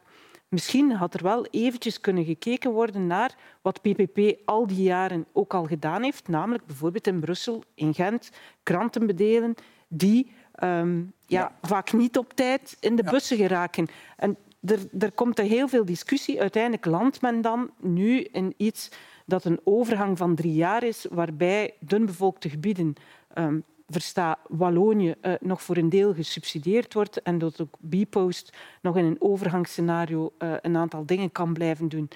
Misschien 0.54 0.92
had 0.92 1.14
er 1.14 1.22
wel 1.22 1.46
eventjes 1.46 2.00
kunnen 2.00 2.24
gekeken 2.24 2.70
worden 2.70 3.06
naar 3.06 3.34
wat 3.62 3.80
PPP 3.80 4.38
al 4.44 4.66
die 4.66 4.82
jaren 4.82 5.26
ook 5.32 5.54
al 5.54 5.64
gedaan 5.64 6.02
heeft, 6.02 6.28
namelijk 6.28 6.66
bijvoorbeeld 6.66 7.06
in 7.06 7.20
Brussel, 7.20 7.62
in 7.74 7.94
Gent, 7.94 8.30
kranten 8.62 9.06
bedelen 9.06 9.54
die 9.88 10.32
um, 10.62 11.12
ja, 11.26 11.40
ja, 11.40 11.68
vaak 11.68 11.92
niet 11.92 12.18
op 12.18 12.32
tijd 12.32 12.76
in 12.80 12.96
de 12.96 13.02
ja. 13.04 13.10
bussen 13.10 13.36
geraken. 13.36 13.88
En 14.16 14.36
er, 14.60 14.78
er 14.98 15.12
komt 15.12 15.38
er 15.38 15.44
heel 15.44 15.68
veel 15.68 15.84
discussie. 15.84 16.40
Uiteindelijk 16.40 16.84
landt 16.84 17.20
men 17.20 17.40
dan 17.40 17.70
nu 17.80 18.20
in 18.20 18.54
iets 18.56 18.90
dat 19.26 19.44
een 19.44 19.60
overgang 19.64 20.18
van 20.18 20.34
drie 20.34 20.54
jaar 20.54 20.82
is, 20.82 21.06
waarbij 21.10 21.74
dunbevolkte 21.80 22.48
gebieden 22.48 22.94
um, 23.34 23.64
versta 23.86 24.38
Wallonië 24.48 25.14
uh, 25.22 25.34
nog 25.40 25.62
voor 25.62 25.76
een 25.76 25.88
deel 25.88 26.14
gesubsidieerd 26.14 26.94
wordt 26.94 27.22
en 27.22 27.38
dat 27.38 27.60
ook 27.60 27.76
Bpost 27.78 28.56
nog 28.82 28.96
in 28.96 29.04
een 29.04 29.20
overgangsscenario 29.20 30.32
uh, 30.38 30.54
een 30.60 30.76
aantal 30.76 31.06
dingen 31.06 31.32
kan 31.32 31.52
blijven 31.52 31.88
doen. 31.88 32.08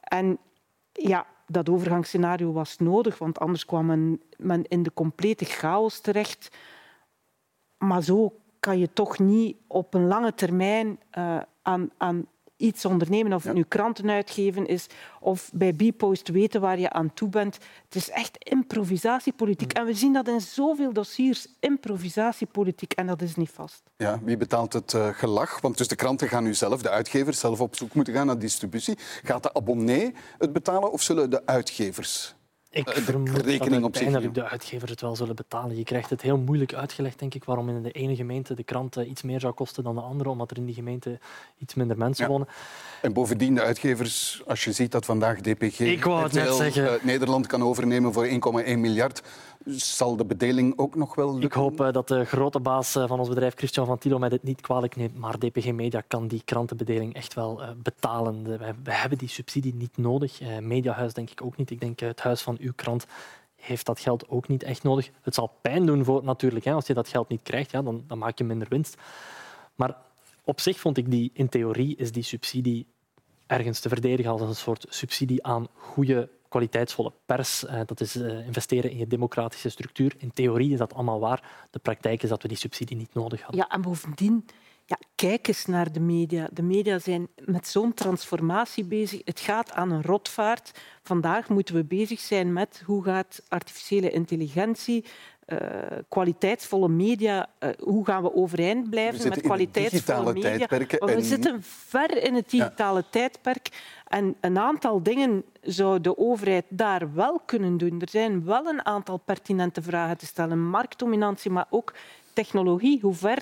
En 0.00 0.38
ja, 0.92 1.26
dat 1.46 1.68
overgangsscenario 1.68 2.52
was 2.52 2.78
nodig, 2.78 3.18
want 3.18 3.38
anders 3.38 3.64
kwam 3.64 3.86
men, 3.86 4.22
men 4.36 4.64
in 4.64 4.82
de 4.82 4.92
complete 4.92 5.44
chaos 5.44 6.00
terecht. 6.00 6.56
Maar 7.78 8.02
zo 8.02 8.40
kan 8.60 8.78
je 8.78 8.92
toch 8.92 9.18
niet 9.18 9.56
op 9.66 9.94
een 9.94 10.06
lange 10.06 10.34
termijn 10.34 10.98
uh, 11.18 11.42
aan, 11.62 11.90
aan 11.96 12.26
iets 12.56 12.84
ondernemen, 12.84 13.32
of 13.32 13.44
het 13.44 13.54
nu 13.54 13.62
kranten 13.62 14.10
uitgeven 14.10 14.66
is 14.66 14.86
of 15.20 15.50
bij 15.52 15.72
Bpost 15.72 16.28
weten 16.28 16.60
waar 16.60 16.78
je 16.78 16.90
aan 16.90 17.14
toe 17.14 17.28
bent. 17.28 17.58
Het 17.84 17.94
is 17.94 18.10
echt 18.10 18.36
improvisatiepolitiek. 18.38 19.72
En 19.72 19.86
we 19.86 19.94
zien 19.94 20.12
dat 20.12 20.28
in 20.28 20.40
zoveel 20.40 20.92
dossiers, 20.92 21.46
improvisatiepolitiek, 21.60 22.92
en 22.92 23.06
dat 23.06 23.22
is 23.22 23.36
niet 23.36 23.50
vast. 23.50 23.82
Ja, 23.96 24.20
wie 24.22 24.36
betaalt 24.36 24.72
het 24.72 24.92
uh, 24.92 25.08
gelach? 25.08 25.60
Want 25.60 25.78
dus 25.78 25.88
de 25.88 25.96
kranten 25.96 26.28
gaan 26.28 26.44
nu 26.44 26.54
zelf, 26.54 26.82
de 26.82 26.90
uitgevers, 26.90 27.38
zelf 27.38 27.60
op 27.60 27.76
zoek 27.76 27.94
moeten 27.94 28.14
gaan 28.14 28.26
naar 28.26 28.38
distributie. 28.38 28.98
Gaat 29.22 29.42
de 29.42 29.54
abonnee 29.54 30.14
het 30.38 30.52
betalen 30.52 30.92
of 30.92 31.02
zullen 31.02 31.30
de 31.30 31.46
uitgevers 31.46 32.34
ik 32.74 32.90
vermoed 32.90 33.40
rekening 33.40 33.82
dat 33.82 33.94
uiteindelijk 33.94 34.34
de 34.34 34.48
uitgevers 34.48 34.90
het 34.90 35.00
wel 35.00 35.16
zullen 35.16 35.36
betalen. 35.36 35.76
Je 35.76 35.84
krijgt 35.84 36.10
het 36.10 36.22
heel 36.22 36.38
moeilijk 36.38 36.74
uitgelegd, 36.74 37.18
denk 37.18 37.34
ik, 37.34 37.44
waarom 37.44 37.68
in 37.68 37.82
de 37.82 37.90
ene 37.90 38.16
gemeente 38.16 38.54
de 38.54 38.64
krant 38.64 38.96
iets 38.96 39.22
meer 39.22 39.40
zou 39.40 39.52
kosten 39.52 39.84
dan 39.84 39.94
de 39.94 40.00
andere, 40.00 40.28
omdat 40.28 40.50
er 40.50 40.56
in 40.56 40.64
die 40.64 40.74
gemeente 40.74 41.18
iets 41.58 41.74
minder 41.74 41.98
mensen 41.98 42.24
ja. 42.24 42.30
wonen. 42.30 42.48
En 43.02 43.12
bovendien, 43.12 43.54
de 43.54 43.62
uitgevers, 43.62 44.42
als 44.46 44.64
je 44.64 44.72
ziet 44.72 44.92
dat 44.92 45.04
vandaag 45.04 45.40
DPG 45.40 45.80
ik 45.80 46.04
wou 46.04 46.22
het 46.22 46.32
net 46.32 46.54
zeggen. 46.54 46.84
Uh, 46.84 46.92
Nederland 47.02 47.46
kan 47.46 47.62
overnemen 47.62 48.12
voor 48.12 48.26
1,1 48.26 48.32
miljard, 48.64 49.22
zal 49.66 50.16
de 50.16 50.24
bedeling 50.24 50.78
ook 50.78 50.94
nog 50.94 51.14
wel 51.14 51.32
lukken? 51.32 51.48
Ik 51.48 51.52
hoop 51.52 51.92
dat 51.92 52.08
de 52.08 52.24
grote 52.24 52.60
baas 52.60 52.92
van 52.92 53.18
ons 53.18 53.28
bedrijf, 53.28 53.54
Christian 53.54 53.86
van 53.86 53.98
Tilo, 53.98 54.18
mij 54.18 54.28
dit 54.28 54.42
niet 54.42 54.60
kwalijk 54.60 54.96
neemt, 54.96 55.18
maar 55.18 55.38
DPG 55.38 55.72
Media 55.72 56.02
kan 56.06 56.28
die 56.28 56.42
krantenbedeling 56.44 57.14
echt 57.14 57.34
wel 57.34 57.60
betalen. 57.82 58.42
We, 58.42 58.74
we, 58.82 58.92
hebben 58.92 59.18
die 59.18 59.28
subsidie 59.28 59.74
niet 59.74 59.96
nodig. 59.96 60.40
Mediahuis 60.60 61.12
denk 61.12 61.30
ik 61.30 61.42
ook 61.42 61.56
niet. 61.56 61.70
Ik 61.70 61.80
denk 61.80 62.00
het 62.00 62.20
huis 62.20 62.42
van 62.42 62.56
uw 62.64 62.72
krant 62.74 63.06
heeft 63.56 63.86
dat 63.86 64.00
geld 64.00 64.28
ook 64.28 64.48
niet 64.48 64.62
echt 64.62 64.82
nodig. 64.82 65.10
Het 65.22 65.34
zal 65.34 65.58
pijn 65.62 65.86
doen 65.86 66.04
voor 66.04 66.24
natuurlijk. 66.24 66.64
Hè. 66.64 66.72
Als 66.72 66.86
je 66.86 66.94
dat 66.94 67.08
geld 67.08 67.28
niet 67.28 67.42
krijgt, 67.42 67.70
ja, 67.70 67.82
dan, 67.82 68.04
dan 68.06 68.18
maak 68.18 68.38
je 68.38 68.44
minder 68.44 68.68
winst. 68.68 68.96
Maar 69.74 69.96
op 70.44 70.60
zich 70.60 70.78
vond 70.78 70.96
ik 70.96 71.10
die, 71.10 71.30
in 71.34 71.48
theorie 71.48 71.96
is 71.96 72.12
die 72.12 72.22
subsidie 72.22 72.86
ergens 73.46 73.80
te 73.80 73.88
verdedigen 73.88 74.32
als 74.32 74.40
een 74.40 74.54
soort 74.54 74.86
subsidie 74.88 75.44
aan 75.44 75.66
goede, 75.74 76.30
kwaliteitsvolle 76.48 77.12
pers. 77.26 77.64
Dat 77.86 78.00
is 78.00 78.16
investeren 78.16 78.90
in 78.90 78.96
je 78.96 79.06
democratische 79.06 79.68
structuur. 79.68 80.14
In 80.18 80.32
theorie 80.32 80.72
is 80.72 80.78
dat 80.78 80.94
allemaal 80.94 81.20
waar. 81.20 81.66
De 81.70 81.78
praktijk 81.78 82.22
is 82.22 82.28
dat 82.28 82.42
we 82.42 82.48
die 82.48 82.56
subsidie 82.56 82.96
niet 82.96 83.14
nodig 83.14 83.40
hadden. 83.40 83.60
Ja, 83.60 83.68
en 83.68 83.82
bovendien 83.82 84.44
ja, 84.86 84.98
kijk 85.14 85.48
eens 85.48 85.66
naar 85.66 85.92
de 85.92 86.00
media. 86.00 86.48
De 86.52 86.62
media 86.62 86.98
zijn 86.98 87.28
met 87.44 87.68
zo'n 87.68 87.94
transformatie 87.94 88.84
bezig. 88.84 89.20
Het 89.24 89.40
gaat 89.40 89.72
aan 89.72 89.90
een 89.90 90.02
rotvaart. 90.02 90.80
Vandaag 91.02 91.48
moeten 91.48 91.74
we 91.74 91.84
bezig 91.84 92.20
zijn 92.20 92.52
met 92.52 92.82
hoe 92.86 93.04
gaat 93.04 93.42
artificiële 93.48 94.10
intelligentie, 94.10 95.04
uh, 95.46 95.58
kwaliteitsvolle 96.08 96.88
media, 96.88 97.48
uh, 97.60 97.70
hoe 97.78 98.04
gaan 98.04 98.22
we 98.22 98.34
overeind 98.34 98.90
blijven 98.90 99.28
met 99.28 99.40
kwaliteitsvolle 99.40 100.32
media? 100.32 100.66
We 100.98 101.22
zitten 101.22 101.62
ver 101.62 102.22
in 102.22 102.34
het 102.34 102.50
digitale 102.50 103.00
ja. 103.00 103.06
tijdperk 103.10 103.68
en 104.08 104.36
een 104.40 104.58
aantal 104.58 105.02
dingen 105.02 105.44
zou 105.60 106.00
de 106.00 106.18
overheid 106.18 106.64
daar 106.68 107.14
wel 107.14 107.40
kunnen 107.46 107.76
doen. 107.76 108.00
Er 108.00 108.08
zijn 108.08 108.44
wel 108.44 108.66
een 108.66 108.86
aantal 108.86 109.16
pertinente 109.16 109.82
vragen 109.82 110.18
te 110.18 110.26
stellen. 110.26 110.68
Marktdominantie, 110.68 111.50
maar 111.50 111.66
ook 111.70 111.94
technologie. 112.32 112.98
Hoe 113.00 113.14
ver 113.14 113.38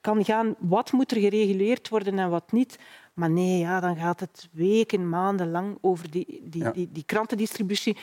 kan 0.00 0.24
gaan, 0.24 0.54
wat 0.58 0.92
moet 0.92 1.10
er 1.10 1.20
gereguleerd 1.20 1.88
worden 1.88 2.18
en 2.18 2.30
wat 2.30 2.52
niet. 2.52 2.78
Maar 3.14 3.30
nee, 3.30 3.58
ja, 3.58 3.80
dan 3.80 3.96
gaat 3.96 4.20
het 4.20 4.48
weken, 4.52 5.08
maanden 5.08 5.50
lang 5.50 5.78
over 5.80 6.10
die, 6.10 6.42
die, 6.44 6.70
die, 6.70 6.88
die 6.92 7.04
krantendistributie. 7.04 7.96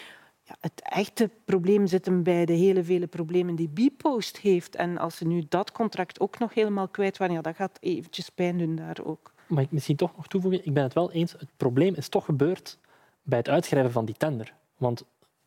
Ja, 0.44 0.56
het 0.60 0.82
echte 0.84 1.30
probleem 1.46 1.88
zit 1.88 2.06
hem 2.06 2.24
bij 2.24 2.46
de 2.46 2.54
hele 2.54 2.84
vele 2.84 3.08
problemen 3.08 3.56
die 3.56 3.70
Bpost 3.70 4.38
heeft. 4.38 4.76
En 4.76 4.98
als 4.98 5.18
ze 5.18 5.28
nu 5.28 5.46
dat 5.50 5.72
contract 5.72 6.20
ook 6.20 6.40
nog 6.40 6.54
helemaal 6.54 6.88
kwijt 6.88 7.18
waren, 7.18 7.36
ja, 7.36 7.42
dat 7.42 7.56
gaat 7.56 7.78
eventjes 7.80 8.30
pijn 8.30 8.58
doen 8.58 8.76
daar 8.76 8.98
ook. 9.04 9.34
Mag 9.48 9.64
ik 9.64 9.72
misschien 9.72 9.96
toch 9.96 10.16
nog 10.16 10.28
toevoegen? 10.28 10.66
Ik 10.66 10.74
ben 10.74 10.84
het 10.84 10.94
wel 10.94 11.12
eens. 11.12 11.32
Het 11.32 11.50
probleem 11.58 11.94
is 11.96 12.10
toch 12.10 12.26
gebeurd 12.26 12.78
bij 13.24 13.38
het 13.38 13.50
uitschrijven 13.50 13.92
van 13.92 14.06
die 14.06 14.16
tender. 14.18 14.54
Want 14.78 15.06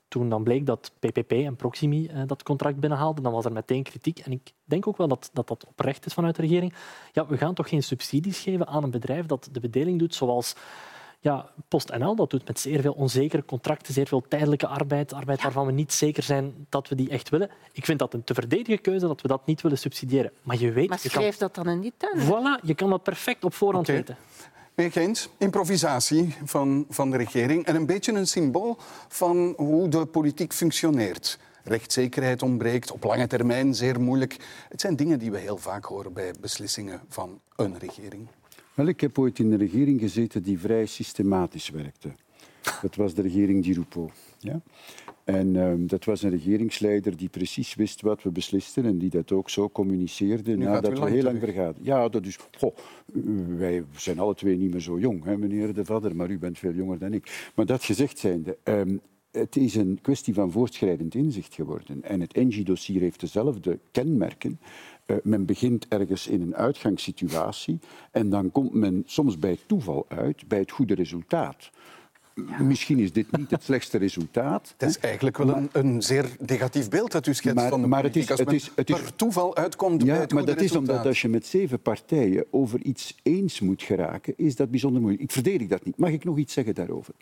toen 0.09 0.29
dan 0.29 0.43
bleek 0.43 0.67
dat 0.67 0.93
PPP 0.99 1.33
en 1.33 1.57
Proximi 1.57 2.07
eh, 2.07 2.23
dat 2.27 2.43
contract 2.43 2.81
binnenhaalden, 2.81 3.23
dan 3.23 3.33
was 3.33 3.45
er 3.45 3.53
meteen 3.53 3.83
kritiek. 3.83 4.19
En 4.19 4.33
ik 4.33 4.53
denk 4.65 4.87
ook 4.87 4.97
wel 4.97 5.09
dat, 5.09 5.31
dat 5.33 5.49
dat 5.49 5.67
oprecht 5.69 6.07
is 6.07 6.15
vanuit 6.15 6.37
de 6.37 6.43
regering. 6.43 6.75
Ja, 7.13 7.27
we 7.27 7.37
gaan 7.37 7.55
toch 7.55 7.69
geen 7.69 7.83
subsidies 7.83 8.39
geven 8.39 8.67
aan 8.67 8.83
een 8.83 8.91
bedrijf 8.91 9.27
dat 9.27 9.49
de 9.53 9.61
bedeling 9.61 9.99
doet 9.99 10.15
zoals 10.15 10.55
ja, 11.21 11.51
PostNL 11.69 12.17
dat 12.17 12.31
doet 12.31 12.47
met 12.47 12.61
zeer 12.61 12.81
veel 12.81 12.93
onzekere 12.93 13.45
contracten, 13.45 13.95
zeer 13.95 14.07
veel 14.07 14.25
tijdelijke 14.29 14.67
arbeid, 14.67 15.13
arbeid 15.13 15.43
waarvan 15.43 15.67
we 15.67 15.73
niet 15.73 15.93
zeker 15.93 16.23
zijn 16.23 16.67
dat 16.69 16.89
we 16.89 16.95
die 16.95 17.09
echt 17.09 17.29
willen. 17.29 17.51
Ik 17.73 17.85
vind 17.85 17.99
dat 17.99 18.15
een 18.15 18.25
te 18.25 18.35
verdedigen 18.35 18.81
keuze 18.81 19.07
dat 19.07 19.21
we 19.21 19.29
dat 19.29 19.47
niet 19.47 19.61
willen 19.61 19.79
subsidiëren. 19.79 20.33
Maar 20.43 20.59
je 20.59 20.73
weet... 20.73 20.89
Maar 20.89 20.99
schrijf 20.99 21.33
je 21.33 21.39
kan... 21.39 21.51
dat 21.53 21.65
dan 21.65 21.75
in 21.75 21.81
die 21.81 21.93
tender. 21.97 22.25
Voilà, 22.27 22.65
je 22.65 22.75
kan 22.75 22.91
dat 22.91 23.03
perfect 23.03 23.45
op 23.45 23.55
voorhand 23.55 23.87
weten. 23.87 24.17
Eens, 24.79 25.29
improvisatie 25.39 26.35
van, 26.45 26.87
van 26.89 27.11
de 27.11 27.17
regering 27.17 27.65
en 27.65 27.75
een 27.75 27.87
beetje 27.87 28.13
een 28.13 28.27
symbool 28.27 28.77
van 29.09 29.55
hoe 29.57 29.89
de 29.89 30.07
politiek 30.07 30.53
functioneert. 30.53 31.39
Rechtszekerheid 31.65 32.43
ontbreekt, 32.43 32.93
op 32.93 33.05
lange 33.05 33.27
termijn 33.27 33.75
zeer 33.75 34.01
moeilijk. 34.01 34.37
Het 34.69 34.81
zijn 34.81 34.97
dingen 34.97 35.19
die 35.19 35.31
we 35.31 35.39
heel 35.39 35.57
vaak 35.57 35.85
horen 35.85 36.13
bij 36.13 36.35
beslissingen 36.41 37.01
van 37.09 37.41
een 37.57 37.79
regering. 37.79 38.27
Wel, 38.75 38.87
ik 38.87 39.01
heb 39.01 39.19
ooit 39.19 39.39
in 39.39 39.53
een 39.53 39.59
regering 39.59 40.01
gezeten 40.01 40.43
die 40.43 40.59
vrij 40.59 40.87
systematisch 40.87 41.69
werkte. 41.69 42.13
Dat 42.83 42.95
was 42.95 43.15
de 43.15 43.23
regering 43.23 43.65
Di 43.65 43.73
Rupo. 43.73 44.11
Ja? 44.39 44.61
En 45.29 45.57
um, 45.57 45.87
dat 45.87 46.05
was 46.05 46.23
een 46.23 46.31
regeringsleider 46.31 47.17
die 47.17 47.29
precies 47.29 47.75
wist 47.75 48.01
wat 48.01 48.23
we 48.23 48.31
beslisten 48.31 48.85
en 48.85 48.99
die 48.99 49.11
dat 49.11 49.33
ook 49.33 49.51
zo 49.51 49.69
communiceerde 49.69 50.57
nu 50.57 50.65
nadat 50.65 50.99
we 50.99 51.11
heel 51.11 51.23
lang 51.23 51.41
vergaden. 51.41 51.83
Ja, 51.83 52.09
dat 52.09 52.27
is. 52.27 52.39
Goh, 52.59 52.77
wij 53.57 53.85
zijn 53.97 54.19
alle 54.19 54.35
twee 54.35 54.57
niet 54.57 54.71
meer 54.71 54.81
zo 54.81 54.99
jong, 54.99 55.25
hè, 55.25 55.39
meneer 55.39 55.75
De 55.75 55.85
Vader, 55.85 56.17
maar 56.17 56.31
u 56.31 56.39
bent 56.39 56.59
veel 56.59 56.73
jonger 56.73 56.99
dan 56.99 57.13
ik. 57.13 57.51
Maar 57.55 57.67
dat 57.67 57.85
gezegd 57.85 58.19
zijnde. 58.19 58.57
Um, 58.65 59.01
het 59.31 59.57
is 59.57 59.75
een 59.75 59.99
kwestie 60.03 60.35
van 60.35 60.51
voortschrijdend 60.51 61.15
inzicht 61.15 61.55
geworden. 61.55 62.03
En 62.03 62.21
het 62.21 62.35
NG-dossier 62.35 63.01
heeft 63.01 63.21
dezelfde 63.21 63.79
kenmerken. 63.91 64.61
Uh, 65.07 65.17
men 65.23 65.45
begint 65.45 65.89
ergens 65.89 66.27
in 66.27 66.43
een 66.43 66.57
uitgangssituatie 66.57 67.79
en 68.11 68.31
dan 68.31 68.51
komt 68.51 68.73
men 68.73 69.03
soms 69.07 69.39
bij 69.39 69.59
toeval 69.67 70.05
uit 70.09 70.49
bij 70.49 70.59
het 70.59 70.71
goede 70.71 70.95
resultaat. 70.95 71.71
Misschien 72.61 72.99
is 72.99 73.13
dit 73.13 73.37
niet 73.37 73.51
het 73.51 73.63
slechtste 73.63 73.99
resultaat. 73.99 74.69
Het 74.79 74.89
is 74.89 74.99
eigenlijk 74.99 75.37
wel 75.37 75.57
een, 75.57 75.69
een, 75.73 76.03
zeer 76.03 76.37
negatief 76.47 76.89
beeld 76.89 77.13
dat 77.13 77.27
u 77.27 77.35
schetst 77.35 77.57
maar, 77.57 77.69
van 77.69 77.81
de 77.81 77.87
maar 77.87 78.03
het 78.03 78.17
is, 78.17 78.29
het 78.29 78.53
is, 78.53 78.71
het 78.75 78.91
is, 78.91 79.01
per 79.01 79.17
toeval 79.17 79.57
uitkomt 79.57 80.03
ja, 80.03 80.13
bij 80.13 80.21
het 80.21 80.33
maar 80.33 80.45
dat 80.45 80.55
resultaat. 80.55 80.83
is 80.83 80.89
omdat 80.89 81.07
als 81.07 81.21
je 81.21 81.29
met 81.29 81.47
zeven 81.47 81.81
partijen 81.81 82.45
over 82.51 82.83
iets 82.83 83.17
eens 83.23 83.61
moet 83.61 83.83
geraken, 83.83 84.35
is 84.37 84.57
dat 84.57 84.71
bijzonder 84.71 85.01
moeilijk. 85.01 85.25
Ik 85.25 85.33
verdedig 85.33 85.69
dat 85.69 85.85
niet. 85.85 85.97
Mag 85.97 86.11
ik 86.11 86.25
nog 86.25 86.39
iets 86.39 86.53
zeggen 86.53 86.75
daarover? 86.75 87.15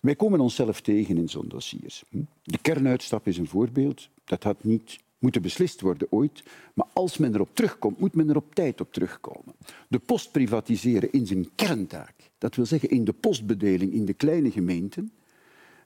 Wij 0.00 0.16
komen 0.16 0.40
onszelf 0.40 0.80
tegen 0.80 1.16
in 1.16 1.28
zo'n 1.28 1.48
dossiers. 1.48 2.04
Hm? 2.08 2.22
De 2.42 2.58
kernuitstap 2.58 3.26
is 3.26 3.38
een 3.38 3.48
voorbeeld. 3.48 4.08
Dat 4.24 4.42
had 4.42 4.64
niet 4.64 4.98
moeten 5.22 5.42
beslist 5.42 5.80
worden 5.80 6.06
ooit. 6.10 6.42
Maar 6.74 6.86
als 6.92 7.18
men 7.18 7.34
erop 7.34 7.54
terugkomt, 7.54 7.98
moet 7.98 8.14
men 8.14 8.28
er 8.28 8.36
op 8.36 8.54
tijd 8.54 8.80
op 8.80 8.92
terugkomen. 8.92 9.54
De 9.88 9.98
post 9.98 10.32
privatiseren 10.32 11.12
in 11.12 11.26
zijn 11.26 11.48
kerntaak, 11.54 12.14
dat 12.38 12.54
wil 12.54 12.66
zeggen 12.66 12.90
in 12.90 13.04
de 13.04 13.12
postbedeling 13.12 13.92
in 13.92 14.04
de 14.04 14.14
kleine 14.14 14.50
gemeenten, 14.50 15.12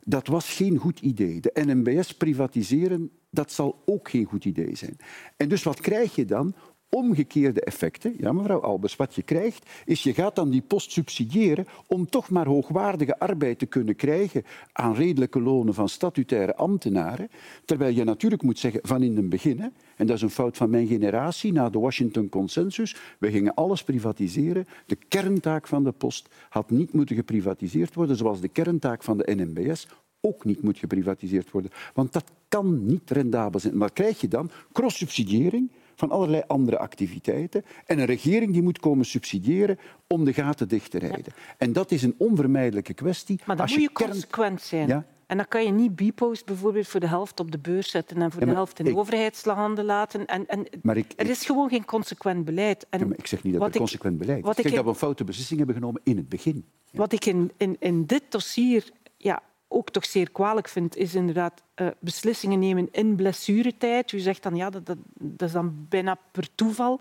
dat 0.04 0.26
was 0.26 0.54
geen 0.54 0.76
goed 0.76 1.00
idee. 1.00 1.40
De 1.40 1.50
NMBS 1.54 2.14
privatiseren, 2.14 3.10
dat 3.30 3.52
zal 3.52 3.82
ook 3.84 4.10
geen 4.10 4.24
goed 4.24 4.44
idee 4.44 4.76
zijn. 4.76 4.96
En 5.36 5.48
dus 5.48 5.62
wat 5.62 5.80
krijg 5.80 6.14
je 6.14 6.24
dan? 6.24 6.54
Omgekeerde 6.88 7.60
effecten. 7.60 8.14
Ja, 8.18 8.32
mevrouw 8.32 8.60
Albers, 8.60 8.96
wat 8.96 9.14
je 9.14 9.22
krijgt, 9.22 9.70
is 9.84 10.02
je 10.02 10.14
gaat 10.14 10.36
dan 10.36 10.50
die 10.50 10.62
post 10.62 10.92
subsidiëren 10.92 11.66
om 11.86 12.08
toch 12.08 12.30
maar 12.30 12.46
hoogwaardige 12.46 13.18
arbeid 13.18 13.58
te 13.58 13.66
kunnen 13.66 13.96
krijgen 13.96 14.42
aan 14.72 14.94
redelijke 14.94 15.40
lonen 15.40 15.74
van 15.74 15.88
statutaire 15.88 16.56
ambtenaren. 16.56 17.28
Terwijl 17.64 17.94
je 17.94 18.04
natuurlijk 18.04 18.42
moet 18.42 18.58
zeggen 18.58 18.80
van 18.82 19.02
in 19.02 19.16
het 19.16 19.28
begin, 19.28 19.60
hè, 19.60 19.68
en 19.96 20.06
dat 20.06 20.16
is 20.16 20.22
een 20.22 20.30
fout 20.30 20.56
van 20.56 20.70
mijn 20.70 20.86
generatie, 20.86 21.52
na 21.52 21.70
de 21.70 21.78
Washington 21.78 22.28
Consensus, 22.28 22.96
we 23.18 23.30
gingen 23.30 23.54
alles 23.54 23.84
privatiseren. 23.84 24.66
De 24.86 24.98
kerntaak 25.08 25.66
van 25.66 25.84
de 25.84 25.92
post 25.92 26.28
had 26.48 26.70
niet 26.70 26.92
moeten 26.92 27.16
geprivatiseerd 27.16 27.94
worden, 27.94 28.16
zoals 28.16 28.40
de 28.40 28.48
kerntaak 28.48 29.02
van 29.02 29.18
de 29.18 29.34
NMBS 29.34 29.88
ook 30.20 30.44
niet 30.44 30.62
moet 30.62 30.78
geprivatiseerd 30.78 31.50
worden. 31.50 31.70
Want 31.94 32.12
dat 32.12 32.24
kan 32.48 32.86
niet 32.86 33.10
rendabel 33.10 33.60
zijn. 33.60 33.76
Maar 33.76 33.92
krijg 33.92 34.20
je 34.20 34.28
dan 34.28 34.50
cross-subsidiëring 34.72 35.70
van 35.96 36.10
allerlei 36.10 36.42
andere 36.46 36.78
activiteiten. 36.78 37.64
En 37.86 37.98
een 37.98 38.04
regering 38.04 38.52
die 38.52 38.62
moet 38.62 38.78
komen 38.78 39.04
subsidiëren 39.04 39.78
om 40.06 40.24
de 40.24 40.32
gaten 40.32 40.68
dicht 40.68 40.90
te 40.90 40.98
rijden. 40.98 41.32
En 41.58 41.72
dat 41.72 41.90
is 41.90 42.02
een 42.02 42.14
onvermijdelijke 42.18 42.94
kwestie. 42.94 43.40
Maar 43.44 43.56
dan 43.56 43.66
moet 43.70 43.80
je, 43.80 43.92
consequent 43.92 44.62
zijn. 44.62 44.88
Ja? 44.88 45.06
En 45.26 45.36
dan 45.36 45.48
kan 45.48 45.64
je 45.64 45.70
niet 45.70 45.96
Bpost 45.96 46.46
bijvoorbeeld 46.46 46.88
voor 46.88 47.00
de 47.00 47.08
helft 47.08 47.40
op 47.40 47.52
de 47.52 47.58
beurs 47.58 47.90
zetten 47.90 48.22
en 48.22 48.32
voor 48.32 48.44
de 48.44 48.50
helft 48.50 48.78
in 48.78 48.84
de 48.84 48.96
overheidshanden 48.96 49.84
laten. 49.84 50.26
En, 50.26 50.46
en 50.46 50.66
maar 50.82 50.96
ik, 50.96 51.12
er 51.16 51.30
is 51.30 51.46
gewoon 51.46 51.68
geen 51.68 51.84
consequent 51.84 52.44
beleid. 52.44 52.86
En 52.90 53.08
ja, 53.08 53.14
ik 53.16 53.26
zeg 53.26 53.42
niet 53.42 53.54
dat 53.54 53.74
er 53.74 53.78
consequent 53.78 54.18
beleid 54.18 54.44
is. 54.44 54.50
Ik 54.50 54.62
zeg 54.62 54.72
dat 54.72 54.84
we 54.84 54.90
een 54.90 54.96
foute 54.96 55.24
beslissing 55.24 55.58
hebben 55.58 55.76
genomen 55.76 56.00
in 56.04 56.16
het 56.16 56.28
begin. 56.28 56.64
Wat 56.92 57.12
ik 57.12 57.24
in, 57.24 57.52
in, 57.56 57.76
in 57.78 58.06
dit 58.06 58.22
dossier 58.28 58.90
ja, 59.16 59.42
ook 59.68 59.90
toch 59.90 60.04
zeer 60.04 60.30
kwalijk 60.30 60.68
vind, 60.68 60.96
is 60.96 61.14
inderdaad 61.14 61.62
uh, 61.76 61.86
beslissingen 61.98 62.58
nemen 62.58 62.88
in 62.92 63.16
blessuretijd. 63.16 64.12
U 64.12 64.18
zegt 64.18 64.42
dan, 64.42 64.56
ja, 64.56 64.70
dat, 64.70 64.86
dat, 64.86 64.98
dat, 65.18 65.48
is 65.48 65.54
dan 65.54 65.86
bijna 65.88 66.18
per 66.32 66.48
toeval. 66.54 67.00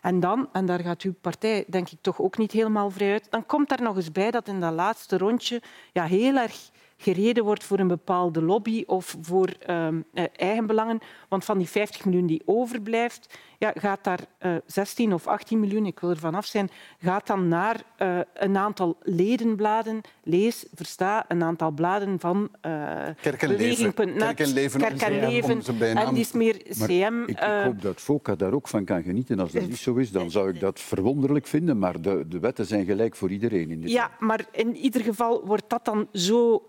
En 0.00 0.20
dan, 0.20 0.48
en 0.52 0.66
daar 0.66 0.80
gaat 0.80 1.02
uw 1.02 1.14
partij 1.20 1.64
denk 1.68 1.90
ik 1.90 1.98
toch 2.00 2.20
ook 2.20 2.38
niet 2.38 2.52
helemaal 2.52 2.90
vrij 2.90 3.12
uit, 3.12 3.30
dan 3.30 3.46
komt 3.46 3.68
daar 3.68 3.82
nog 3.82 3.96
eens 3.96 4.12
bij 4.12 4.30
dat 4.30 4.48
in 4.48 4.60
dat 4.60 4.72
laatste 4.72 5.18
rondje 5.18 5.62
ja, 5.92 6.04
heel 6.04 6.36
erg 6.36 6.70
gereden 6.96 7.44
wordt 7.44 7.64
voor 7.64 7.78
een 7.78 7.88
bepaalde 7.88 8.42
lobby 8.42 8.84
of 8.86 9.16
voor 9.20 9.52
um, 9.70 10.04
eigen 10.36 10.66
belangen. 10.66 10.98
Want 11.28 11.44
van 11.44 11.58
die 11.58 11.68
50 11.68 12.04
miljoen 12.04 12.26
die 12.26 12.42
overblijft, 12.44 13.38
ja, 13.58 13.72
gaat 13.74 14.04
daar 14.04 14.20
uh, 14.40 14.54
eh, 14.54 14.62
16 14.66 15.14
of 15.14 15.26
18 15.26 15.60
miljoen, 15.60 15.86
ik 15.86 16.00
wil 16.00 16.10
er 16.10 16.18
vanaf 16.18 16.46
zijn, 16.46 16.70
gaat 16.98 17.26
dan 17.26 17.48
naar 17.48 17.82
uh, 17.98 18.18
een 18.34 18.56
aantal 18.56 18.96
ledenbladen. 19.02 20.00
Lees, 20.22 20.66
versta, 20.74 21.24
een 21.28 21.42
aantal 21.42 21.70
bladen 21.70 22.20
van 22.20 22.48
uh, 22.66 22.82
Kerk 23.20 23.42
en 23.42 23.56
Leven. 23.56 23.94
Kerk 23.94 24.40
en 24.40 24.52
Leven. 24.52 24.80
Kerk 24.80 25.02
en, 25.02 25.28
leven. 25.28 25.62
en 25.96 26.14
die 26.14 26.20
is 26.20 26.32
meer 26.32 26.56
CM. 26.68 27.22
Ik, 27.22 27.28
ik, 27.28 27.38
hoop 27.38 27.82
dat 27.82 28.00
FOCA 28.00 28.34
daar 28.34 28.52
ook 28.52 28.68
van 28.68 28.84
kan 28.84 29.02
genieten. 29.02 29.40
Als 29.40 29.52
dat 29.52 29.66
niet 29.66 29.76
zo 29.76 29.94
is, 29.94 30.10
dan 30.10 30.30
zou 30.30 30.48
ik 30.48 30.60
dat 30.60 30.80
verwonderlijk 30.80 31.46
vinden. 31.46 31.78
Maar 31.78 32.00
de, 32.00 32.24
de 32.28 32.38
wetten 32.38 32.66
zijn 32.66 32.84
gelijk 32.84 33.16
voor 33.16 33.30
iedereen. 33.30 33.70
In 33.70 33.80
dit 33.80 33.90
ja, 33.90 34.10
maar 34.18 34.46
in 34.52 34.76
ieder 34.76 35.02
geval 35.02 35.46
wordt 35.46 35.70
dat 35.70 35.84
dan 35.84 36.08
zo 36.12 36.62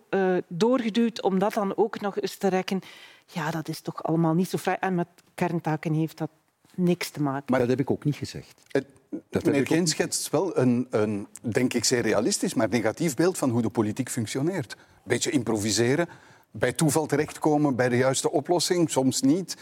doorgeduwd 0.47 1.21
om 1.21 1.39
dat 1.39 1.53
dan 1.53 1.77
ook 1.77 2.01
nog 2.01 2.19
eens 2.19 2.37
te 2.37 2.47
rekken. 2.47 2.79
Ja, 3.25 3.51
dat 3.51 3.67
is 3.67 3.81
toch 3.81 4.03
allemaal 4.03 4.33
niet 4.33 4.49
zo 4.49 4.57
vrij. 4.57 4.77
En 4.79 4.95
met 4.95 5.07
kerntaken 5.35 5.93
heeft 5.93 6.17
dat 6.17 6.29
niks 6.77 7.09
te 7.09 7.21
maken. 7.21 7.45
Maar 7.47 7.59
dat 7.59 7.69
heb 7.69 7.79
ik 7.79 7.91
ook 7.91 8.03
niet 8.03 8.15
gezegd. 8.15 8.61
Het, 8.67 8.85
dat 9.29 9.43
meneer 9.43 9.67
Geen 9.67 9.87
schetst 9.87 10.29
wel 10.29 10.57
een, 10.57 10.87
een, 10.89 11.27
denk 11.41 11.73
ik, 11.73 11.83
zeer 11.83 12.01
realistisch, 12.01 12.53
maar 12.53 12.69
negatief 12.69 13.15
beeld 13.15 13.37
van 13.37 13.49
hoe 13.49 13.61
de 13.61 13.69
politiek 13.69 14.09
functioneert. 14.09 14.71
Een 14.73 15.01
beetje 15.03 15.31
improviseren, 15.31 16.07
bij 16.51 16.73
toeval 16.73 17.05
terechtkomen 17.05 17.75
bij 17.75 17.89
de 17.89 17.97
juiste 17.97 18.31
oplossing, 18.31 18.89
soms 18.89 19.21
niet. 19.21 19.57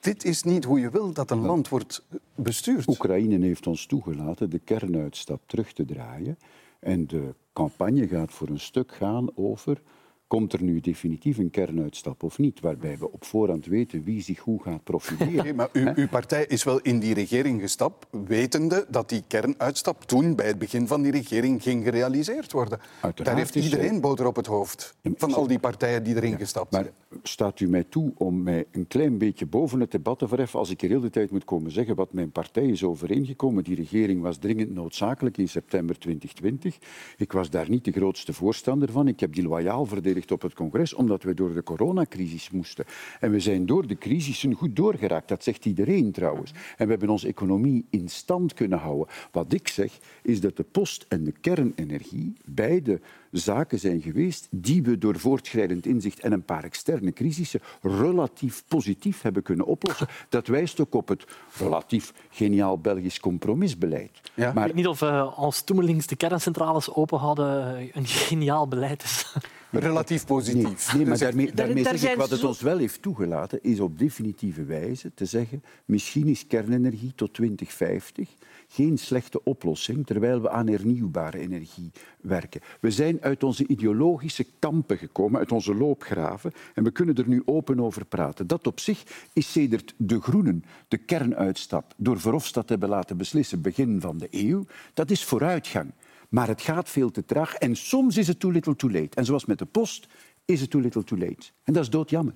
Dit 0.00 0.24
is 0.24 0.42
niet 0.42 0.64
hoe 0.64 0.80
je 0.80 0.90
wil 0.90 1.12
dat 1.12 1.30
een 1.30 1.46
land 1.46 1.68
wordt 1.68 2.04
bestuurd. 2.34 2.88
Oekraïne 2.88 3.46
heeft 3.46 3.66
ons 3.66 3.86
toegelaten 3.86 4.50
de 4.50 4.58
kernuitstap 4.58 5.40
terug 5.46 5.72
te 5.72 5.84
draaien. 5.84 6.38
En 6.80 7.06
de 7.06 7.34
campagne 7.52 8.08
gaat 8.08 8.32
voor 8.32 8.48
een 8.48 8.60
stuk 8.60 8.92
gaan 8.94 9.36
over 9.36 9.80
Komt 10.26 10.52
er 10.52 10.62
nu 10.62 10.80
definitief 10.80 11.38
een 11.38 11.50
kernuitstap 11.50 12.22
of 12.22 12.38
niet? 12.38 12.60
Waarbij 12.60 12.98
we 12.98 13.12
op 13.12 13.24
voorhand 13.24 13.66
weten 13.66 14.04
wie 14.04 14.22
zich 14.22 14.38
hoe 14.38 14.62
gaat 14.62 14.84
profileren. 14.84 15.44
Nee, 15.44 15.54
maar 15.54 15.68
uw, 15.72 15.92
uw, 15.94 16.08
partij 16.08 16.44
is 16.46 16.64
wel 16.64 16.80
in 16.80 16.98
die 16.98 17.14
regering 17.14 17.60
gestapt, 17.60 18.06
wetende 18.10 18.86
dat 18.88 19.08
die 19.08 19.22
kernuitstap 19.26 20.04
toen 20.04 20.34
bij 20.34 20.46
het 20.46 20.58
begin 20.58 20.86
van 20.86 21.02
die 21.02 21.10
regering 21.10 21.62
ging 21.62 21.84
gerealiseerd 21.84 22.52
worden. 22.52 22.78
Uiteraard 23.00 23.24
Daar 23.24 23.36
heeft 23.36 23.54
iedereen 23.54 24.00
boter 24.00 24.26
op 24.26 24.36
het 24.36 24.46
hoofd 24.46 24.96
van 25.14 25.34
al 25.34 25.46
die 25.46 25.58
partijen 25.58 26.02
die 26.02 26.16
erin 26.16 26.36
gestapt 26.36 26.72
maar 26.72 26.82
zijn. 26.82 27.20
staat 27.22 27.60
u 27.60 27.68
mij 27.68 27.84
toe 27.84 28.12
om 28.16 28.42
mij 28.42 28.64
een 28.70 28.86
klein 28.86 29.18
beetje 29.18 29.46
boven 29.46 29.80
het 29.80 29.90
debat 29.90 30.18
te 30.18 30.28
verheffen 30.28 30.58
als 30.58 30.70
ik 30.70 30.82
er 30.82 30.88
heel 30.88 31.00
de 31.00 31.10
tijd 31.10 31.30
moet 31.30 31.44
komen 31.44 31.70
zeggen 31.70 31.94
wat 31.96 32.12
mijn 32.12 32.30
partij 32.30 32.66
is 32.66 32.84
overeengekomen? 32.84 33.64
Die 33.64 33.76
regering 33.76 34.22
was 34.22 34.36
dringend 34.36 34.74
noodzakelijk 34.74 35.38
in 35.38 35.48
september 35.48 35.98
2020. 35.98 36.78
Ik 37.16 37.32
was 37.32 37.50
daar 37.50 37.70
niet 37.70 37.84
de 37.84 37.92
grootste 37.92 38.32
voorstander 38.32 38.92
van. 38.92 39.08
Ik 39.08 39.20
heb 39.20 39.34
die 39.34 39.48
loyaal 39.48 39.86
verdedigd 39.86 40.14
op 40.24 40.42
het 40.42 40.54
congres, 40.54 40.94
omdat 40.94 41.22
we 41.22 41.34
door 41.34 41.54
de 41.54 41.62
coronacrisis 41.62 42.50
moesten. 42.50 42.84
En 43.20 43.30
we 43.30 43.40
zijn 43.40 43.66
door 43.66 43.86
de 43.86 43.98
crisissen 43.98 44.54
goed 44.54 44.76
doorgeraakt. 44.76 45.28
Dat 45.28 45.44
zegt 45.44 45.64
iedereen 45.64 46.12
trouwens. 46.12 46.50
En 46.50 46.84
we 46.84 46.90
hebben 46.90 47.08
onze 47.08 47.28
economie 47.28 47.86
in 47.90 48.08
stand 48.08 48.54
kunnen 48.54 48.78
houden. 48.78 49.14
Wat 49.32 49.52
ik 49.52 49.68
zeg, 49.68 49.98
is 50.22 50.40
dat 50.40 50.56
de 50.56 50.62
post 50.62 51.06
en 51.08 51.24
de 51.24 51.32
kernenergie 51.40 52.32
beide 52.44 53.00
zaken 53.30 53.78
zijn 53.78 54.00
geweest 54.02 54.48
die 54.50 54.82
we 54.82 54.98
door 54.98 55.18
voortschrijdend 55.18 55.86
inzicht 55.86 56.20
en 56.20 56.32
een 56.32 56.44
paar 56.44 56.64
externe 56.64 57.12
crisissen 57.12 57.60
relatief 57.82 58.64
positief 58.68 59.22
hebben 59.22 59.42
kunnen 59.42 59.66
oplossen. 59.66 60.08
Dat 60.28 60.46
wijst 60.46 60.80
ook 60.80 60.94
op 60.94 61.08
het 61.08 61.24
relatief 61.58 62.12
geniaal 62.30 62.78
Belgisch 62.78 63.20
compromisbeleid. 63.20 64.20
Ja. 64.34 64.52
Maar... 64.52 64.66
Ik 64.66 64.74
weet 64.74 64.84
niet 64.84 64.86
of 64.86 65.02
uh, 65.02 65.38
als 65.38 65.62
Toemelings 65.62 66.06
de 66.06 66.16
kerncentrales 66.16 66.94
open 66.94 67.18
hadden 67.18 67.78
een 67.92 68.06
geniaal 68.06 68.68
beleid 68.68 69.02
is. 69.02 69.24
Relatief 69.78 70.26
positief. 70.26 70.92
Nee, 70.92 70.96
nee 70.96 71.06
maar 71.06 71.18
daarmee, 71.18 71.52
daarmee 71.54 71.84
zeg 71.84 72.10
ik 72.10 72.16
wat 72.16 72.30
het 72.30 72.44
ons 72.44 72.60
wel 72.60 72.78
heeft 72.78 73.02
toegelaten, 73.02 73.58
is 73.62 73.80
op 73.80 73.98
definitieve 73.98 74.64
wijze 74.64 75.10
te 75.14 75.24
zeggen, 75.24 75.62
misschien 75.84 76.26
is 76.26 76.46
kernenergie 76.46 77.12
tot 77.14 77.34
2050 77.34 78.28
geen 78.68 78.98
slechte 78.98 79.44
oplossing, 79.44 80.06
terwijl 80.06 80.40
we 80.40 80.50
aan 80.50 80.66
hernieuwbare 80.66 81.38
energie 81.38 81.90
werken. 82.20 82.60
We 82.80 82.90
zijn 82.90 83.22
uit 83.22 83.42
onze 83.42 83.66
ideologische 83.66 84.46
kampen 84.58 84.98
gekomen, 84.98 85.38
uit 85.38 85.52
onze 85.52 85.74
loopgraven, 85.74 86.52
en 86.74 86.84
we 86.84 86.90
kunnen 86.90 87.14
er 87.14 87.28
nu 87.28 87.42
open 87.44 87.80
over 87.80 88.04
praten. 88.04 88.46
Dat 88.46 88.66
op 88.66 88.80
zich 88.80 89.02
is 89.32 89.52
sedert 89.52 89.94
de 89.96 90.20
Groenen 90.20 90.64
de 90.88 90.96
kernuitstap 90.96 91.94
door 91.96 92.20
Verhofstadt 92.20 92.68
hebben 92.68 92.88
laten 92.88 93.16
beslissen 93.16 93.60
begin 93.60 94.00
van 94.00 94.18
de 94.18 94.28
eeuw, 94.30 94.64
dat 94.94 95.10
is 95.10 95.24
vooruitgang. 95.24 95.92
Maar 96.36 96.48
het 96.48 96.62
gaat 96.62 96.88
veel 96.88 97.10
te 97.10 97.24
traag 97.24 97.54
en 97.54 97.76
soms 97.76 98.16
is 98.16 98.26
het 98.26 98.40
too 98.40 98.50
little 98.50 98.76
too 98.76 98.90
late. 98.90 99.08
En 99.14 99.24
zoals 99.24 99.44
met 99.44 99.58
de 99.58 99.64
post 99.64 100.06
is 100.44 100.60
het 100.60 100.70
too 100.70 100.80
little 100.80 101.04
too 101.04 101.18
late. 101.18 101.46
En 101.64 101.72
dat 101.72 101.82
is 101.82 101.90
doodjammer. 101.90 102.34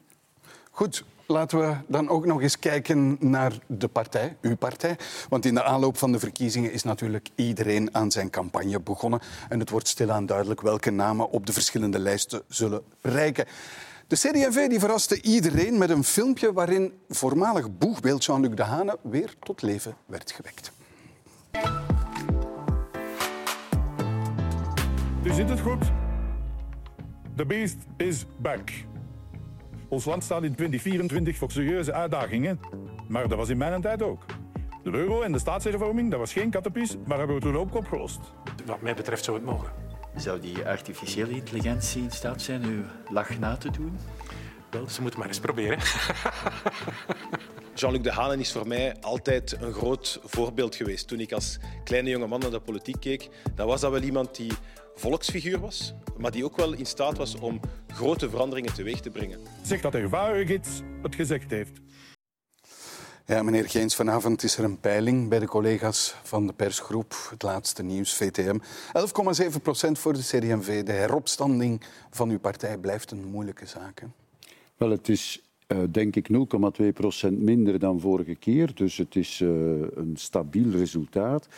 Goed, 0.71 1.05
laten 1.27 1.59
we 1.59 1.77
dan 1.87 2.09
ook 2.09 2.27
nog 2.27 2.43
eens 2.43 2.59
kijken 2.59 3.17
naar 3.21 3.53
de 3.67 3.89
partij, 3.89 4.37
uw 4.41 4.57
partij. 4.57 4.97
Want 5.29 5.45
in 5.45 5.55
de 5.55 5.63
aanloop 5.63 5.97
van 5.97 6.13
de 6.13 6.19
verkiezingen 6.19 6.73
is 6.73 6.83
natuurlijk 6.83 7.29
iedereen 7.35 7.95
aan 7.95 8.11
zijn 8.11 8.31
campagne 8.31 8.81
begonnen. 8.81 9.21
En 9.49 9.61
het 9.61 9.71
wordt 9.71 9.89
stilaan 9.89 10.27
duidelijk 10.27 10.61
welke 10.61 10.91
namen 10.91 11.31
op 11.31 11.47
de 11.47 11.53
verschillende 11.53 11.99
lijsten 11.99 12.43
zullen 12.49 12.83
bereiken. 13.01 13.47
De 14.07 14.17
CD&V 14.17 14.69
die 14.69 14.79
verraste 14.79 15.23
iedereen 15.23 15.79
met 15.79 15.91
een 15.91 16.05
filmpje 16.05 16.53
waarin 16.53 16.93
voormalig 17.09 17.79
boegbeeld 17.79 18.25
Jean-Luc 18.25 18.55
Dehane 18.55 18.99
weer 19.03 19.35
tot 19.41 19.63
leven 19.63 19.97
werd 20.07 20.33
gewekt. 20.33 20.73
U 25.31 25.33
ziet 25.33 25.49
het 25.49 25.61
goed. 25.61 25.85
The 27.37 27.47
beast 27.47 27.77
is 27.97 28.25
back. 28.37 28.71
Ons 29.89 30.05
land 30.05 30.25
staat 30.25 30.43
in 30.43 30.55
2024 30.55 31.37
voor 31.37 31.51
serieuze 31.51 31.93
uitdagingen, 31.93 32.61
maar 33.09 33.29
dat 33.29 33.39
was 33.39 33.49
in 33.49 33.57
mijn 33.57 33.81
tijd 33.81 34.03
ook. 34.03 34.25
De 34.83 34.91
euro 34.91 35.23
en 35.23 35.33
de 35.33 35.39
staatshervorming, 35.39 36.11
dat 36.11 36.19
was 36.19 36.33
geen 36.33 36.51
kattenpies, 36.51 36.97
maar 37.07 37.19
hebben 37.19 37.37
we 37.37 37.43
toen 37.43 37.57
ook 37.57 37.75
opgelost. 37.75 38.21
Wat 38.67 38.81
mij 38.81 38.95
betreft 38.95 39.25
zou 39.25 39.37
het 39.37 39.47
mogen. 39.47 39.73
Zou 40.17 40.41
die 40.41 40.67
artificiële 40.67 41.31
intelligentie 41.31 42.03
in 42.03 42.11
staat 42.11 42.43
zijn 42.43 42.65
uw 42.65 42.83
lach 43.09 43.39
na 43.39 43.57
te 43.57 43.71
doen? 43.71 43.99
Wel, 44.71 44.89
ze 44.89 45.03
moeten 45.03 45.19
maar 45.19 45.29
eens 45.29 45.41
proberen. 45.41 45.79
Jean-Luc 47.75 48.03
Dehaene 48.03 48.41
is 48.41 48.53
voor 48.53 48.67
mij 48.67 48.97
altijd 49.01 49.57
een 49.61 49.73
groot 49.73 50.21
voorbeeld 50.25 50.75
geweest. 50.75 51.09
Toen 51.09 51.21
ik 51.21 51.33
als 51.33 51.59
kleine 51.85 52.11
jonge 52.11 52.27
man 52.27 52.41
naar 52.41 52.51
de 52.51 52.61
politiek 52.61 53.01
keek, 53.01 53.29
dan 53.55 53.67
was 53.67 53.81
dat 53.81 53.91
wel 53.91 54.03
iemand 54.03 54.37
die 54.37 54.53
volksfiguur 55.01 55.61
was, 55.61 55.95
maar 56.19 56.31
die 56.31 56.45
ook 56.45 56.57
wel 56.57 56.73
in 56.73 56.87
staat 56.87 57.17
was 57.17 57.35
om 57.35 57.61
grote 57.89 58.31
veranderingen 58.31 58.75
teweeg 58.75 59.01
te 59.01 59.11
brengen. 59.11 59.39
Zeg 59.63 59.81
dat 59.81 59.93
de 59.93 59.99
ervaren 59.99 60.47
het 61.03 61.15
gezegd 61.15 61.51
heeft. 61.51 61.81
Ja, 63.27 63.43
meneer 63.43 63.69
Geens, 63.69 63.95
vanavond 63.95 64.43
is 64.43 64.57
er 64.57 64.65
een 64.65 64.81
peiling 64.81 65.29
bij 65.29 65.39
de 65.39 65.47
collega's 65.47 66.15
van 66.23 66.47
de 66.47 66.53
persgroep, 66.53 67.15
het 67.31 67.43
laatste 67.43 67.83
nieuws, 67.83 68.15
VTM. 68.15 68.59
11,7 68.59 69.63
procent 69.63 69.99
voor 69.99 70.13
de 70.13 70.23
CD&V. 70.23 70.83
De 70.83 70.93
heropstanding 70.93 71.81
van 72.11 72.31
uw 72.31 72.39
partij 72.39 72.79
blijft 72.79 73.11
een 73.11 73.25
moeilijke 73.25 73.67
zaak. 73.67 74.01
Hè? 74.01 74.07
Wel, 74.77 74.91
het 74.91 75.09
is 75.09 75.43
uh, 75.69 75.79
denk 75.91 76.17
ik 76.17 76.29
0,2 76.83 76.87
procent 76.95 77.39
minder 77.39 77.79
dan 77.79 78.01
vorige 78.01 78.35
keer, 78.35 78.75
dus 78.75 78.97
het 78.97 79.17
is 79.17 79.41
uh, 79.41 79.49
een 79.95 80.15
stabiel 80.17 80.71
resultaat. 80.71 81.49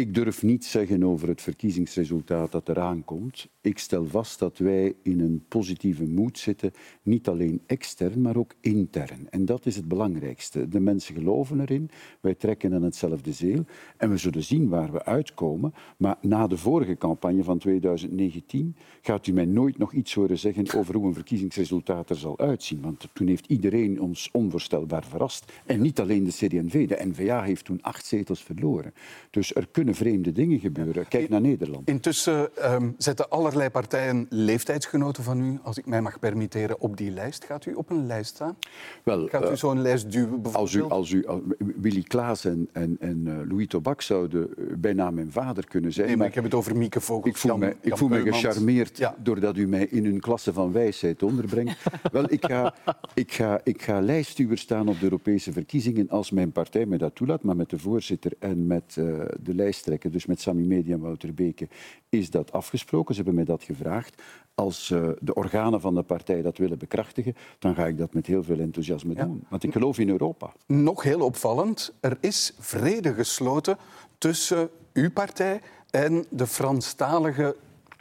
Ik 0.00 0.14
durf 0.14 0.42
niet 0.42 0.64
zeggen 0.64 1.04
over 1.04 1.28
het 1.28 1.42
verkiezingsresultaat 1.42 2.52
dat 2.52 2.68
eraan 2.68 3.04
komt. 3.04 3.48
Ik 3.60 3.78
stel 3.78 4.06
vast 4.06 4.38
dat 4.38 4.58
wij 4.58 4.94
in 5.02 5.20
een 5.20 5.44
positieve 5.48 6.04
moed 6.04 6.38
zitten, 6.38 6.72
niet 7.02 7.28
alleen 7.28 7.60
extern, 7.66 8.20
maar 8.20 8.36
ook 8.36 8.54
intern. 8.60 9.30
En 9.30 9.44
dat 9.44 9.66
is 9.66 9.76
het 9.76 9.88
belangrijkste. 9.88 10.68
De 10.68 10.80
mensen 10.80 11.14
geloven 11.14 11.60
erin, 11.60 11.90
wij 12.20 12.34
trekken 12.34 12.74
aan 12.74 12.82
hetzelfde 12.82 13.32
zeel 13.32 13.64
en 13.96 14.10
we 14.10 14.16
zullen 14.16 14.42
zien 14.42 14.68
waar 14.68 14.92
we 14.92 15.04
uitkomen. 15.04 15.74
Maar 15.96 16.16
na 16.20 16.46
de 16.46 16.56
vorige 16.56 16.96
campagne 16.96 17.44
van 17.44 17.58
2019 17.58 18.76
gaat 19.00 19.26
u 19.26 19.32
mij 19.32 19.44
nooit 19.44 19.78
nog 19.78 19.92
iets 19.92 20.14
horen 20.14 20.38
zeggen 20.38 20.74
over 20.76 20.94
hoe 20.94 21.06
een 21.06 21.14
verkiezingsresultaat 21.14 22.10
er 22.10 22.16
zal 22.16 22.38
uitzien. 22.38 22.80
Want 22.80 23.08
toen 23.12 23.26
heeft 23.26 23.46
iedereen 23.46 24.00
ons 24.00 24.28
onvoorstelbaar 24.32 25.04
verrast. 25.04 25.52
En 25.66 25.80
niet 25.80 26.00
alleen 26.00 26.24
de 26.24 26.30
CD&V. 26.30 26.88
De 26.88 27.06
N-VA 27.06 27.42
heeft 27.42 27.64
toen 27.64 27.82
acht 27.82 28.06
zetels 28.06 28.42
verloren. 28.42 28.92
Dus 29.30 29.54
er 29.54 29.68
kunnen 29.70 29.88
vreemde 29.94 30.32
dingen 30.32 30.58
gebeuren. 30.58 31.08
Kijk 31.08 31.28
naar 31.28 31.40
Nederland. 31.40 31.88
Intussen 31.88 32.50
um, 32.72 32.94
zetten 32.98 33.30
allerlei 33.30 33.70
partijen 33.70 34.26
leeftijdsgenoten 34.28 35.24
van 35.24 35.40
u, 35.40 35.58
als 35.62 35.78
ik 35.78 35.86
mij 35.86 36.00
mag 36.00 36.18
permitteren, 36.18 36.80
op 36.80 36.96
die 36.96 37.10
lijst. 37.10 37.44
Gaat 37.44 37.66
u 37.66 37.74
op 37.74 37.90
een 37.90 38.06
lijst 38.06 38.34
staan? 38.34 38.56
Wel, 39.02 39.28
Gaat 39.28 39.44
u 39.44 39.50
uh, 39.50 39.54
zo'n 39.54 39.82
lijst 39.82 40.12
duwen 40.12 40.52
Als 40.52 40.74
u, 40.74 40.82
als 40.82 41.10
u 41.10 41.26
als 41.26 41.40
Willy 41.58 42.02
Klaas 42.02 42.44
en, 42.44 42.68
en, 42.72 42.96
en 43.00 43.24
uh, 43.26 43.34
Louis 43.48 43.66
Tobak 43.66 44.02
zouden 44.02 44.48
bijna 44.80 45.10
mijn 45.10 45.32
vader 45.32 45.66
kunnen 45.66 45.92
zijn. 45.92 46.06
Nee, 46.06 46.16
maar, 46.16 46.26
maar 46.26 46.36
ik 46.36 46.42
heb 46.42 46.44
het 46.44 46.54
over 46.54 46.76
Mieke 46.76 47.00
Vogels. 47.00 47.26
Ik 47.26 47.36
voel, 47.36 47.50
Jan, 47.50 47.60
mij, 47.60 47.76
ik 47.80 47.96
voel 47.96 48.08
me 48.08 48.20
gecharmeerd 48.20 48.98
ja. 48.98 49.14
doordat 49.22 49.56
u 49.56 49.66
mij 49.66 49.86
in 49.86 50.06
een 50.06 50.20
klasse 50.20 50.52
van 50.52 50.72
wijsheid 50.72 51.22
onderbrengt. 51.22 51.76
Wel, 52.12 52.32
ik 52.32 52.44
ga, 52.46 52.74
ik, 53.14 53.32
ga, 53.32 53.60
ik 53.64 53.82
ga 53.82 54.00
lijststuwer 54.00 54.58
staan 54.58 54.88
op 54.88 54.98
de 54.98 55.04
Europese 55.04 55.52
verkiezingen 55.52 56.08
als 56.08 56.30
mijn 56.30 56.52
partij 56.52 56.86
me 56.86 56.98
dat 56.98 57.14
toelaat, 57.14 57.42
maar 57.42 57.56
met 57.56 57.70
de 57.70 57.78
voorzitter 57.78 58.32
en 58.38 58.66
met 58.66 58.96
uh, 58.98 59.20
de 59.42 59.54
dus 60.10 60.26
met 60.26 60.40
Sami 60.40 60.64
Media 60.64 60.94
en 60.94 61.00
Wouter 61.00 61.34
Beke, 61.34 61.68
is 62.08 62.30
dat 62.30 62.52
afgesproken. 62.52 63.14
Ze 63.14 63.22
hebben 63.22 63.34
mij 63.34 63.44
dat 63.44 63.62
gevraagd. 63.62 64.22
Als 64.54 64.90
uh, 64.90 65.08
de 65.20 65.34
organen 65.34 65.80
van 65.80 65.94
de 65.94 66.02
partij 66.02 66.42
dat 66.42 66.58
willen 66.58 66.78
bekrachtigen, 66.78 67.34
dan 67.58 67.74
ga 67.74 67.86
ik 67.86 67.98
dat 67.98 68.14
met 68.14 68.26
heel 68.26 68.42
veel 68.42 68.58
enthousiasme 68.58 69.14
ja. 69.14 69.24
doen. 69.24 69.44
Want 69.48 69.62
ik 69.62 69.72
geloof 69.72 69.98
in 69.98 70.08
Europa. 70.08 70.52
Nog 70.66 71.02
heel 71.02 71.20
opvallend, 71.20 71.92
er 72.00 72.16
is 72.20 72.54
vrede 72.58 73.14
gesloten 73.14 73.76
tussen 74.18 74.70
uw 74.92 75.10
partij 75.10 75.60
en 75.90 76.24
de 76.28 76.46
Franstalige 76.46 77.56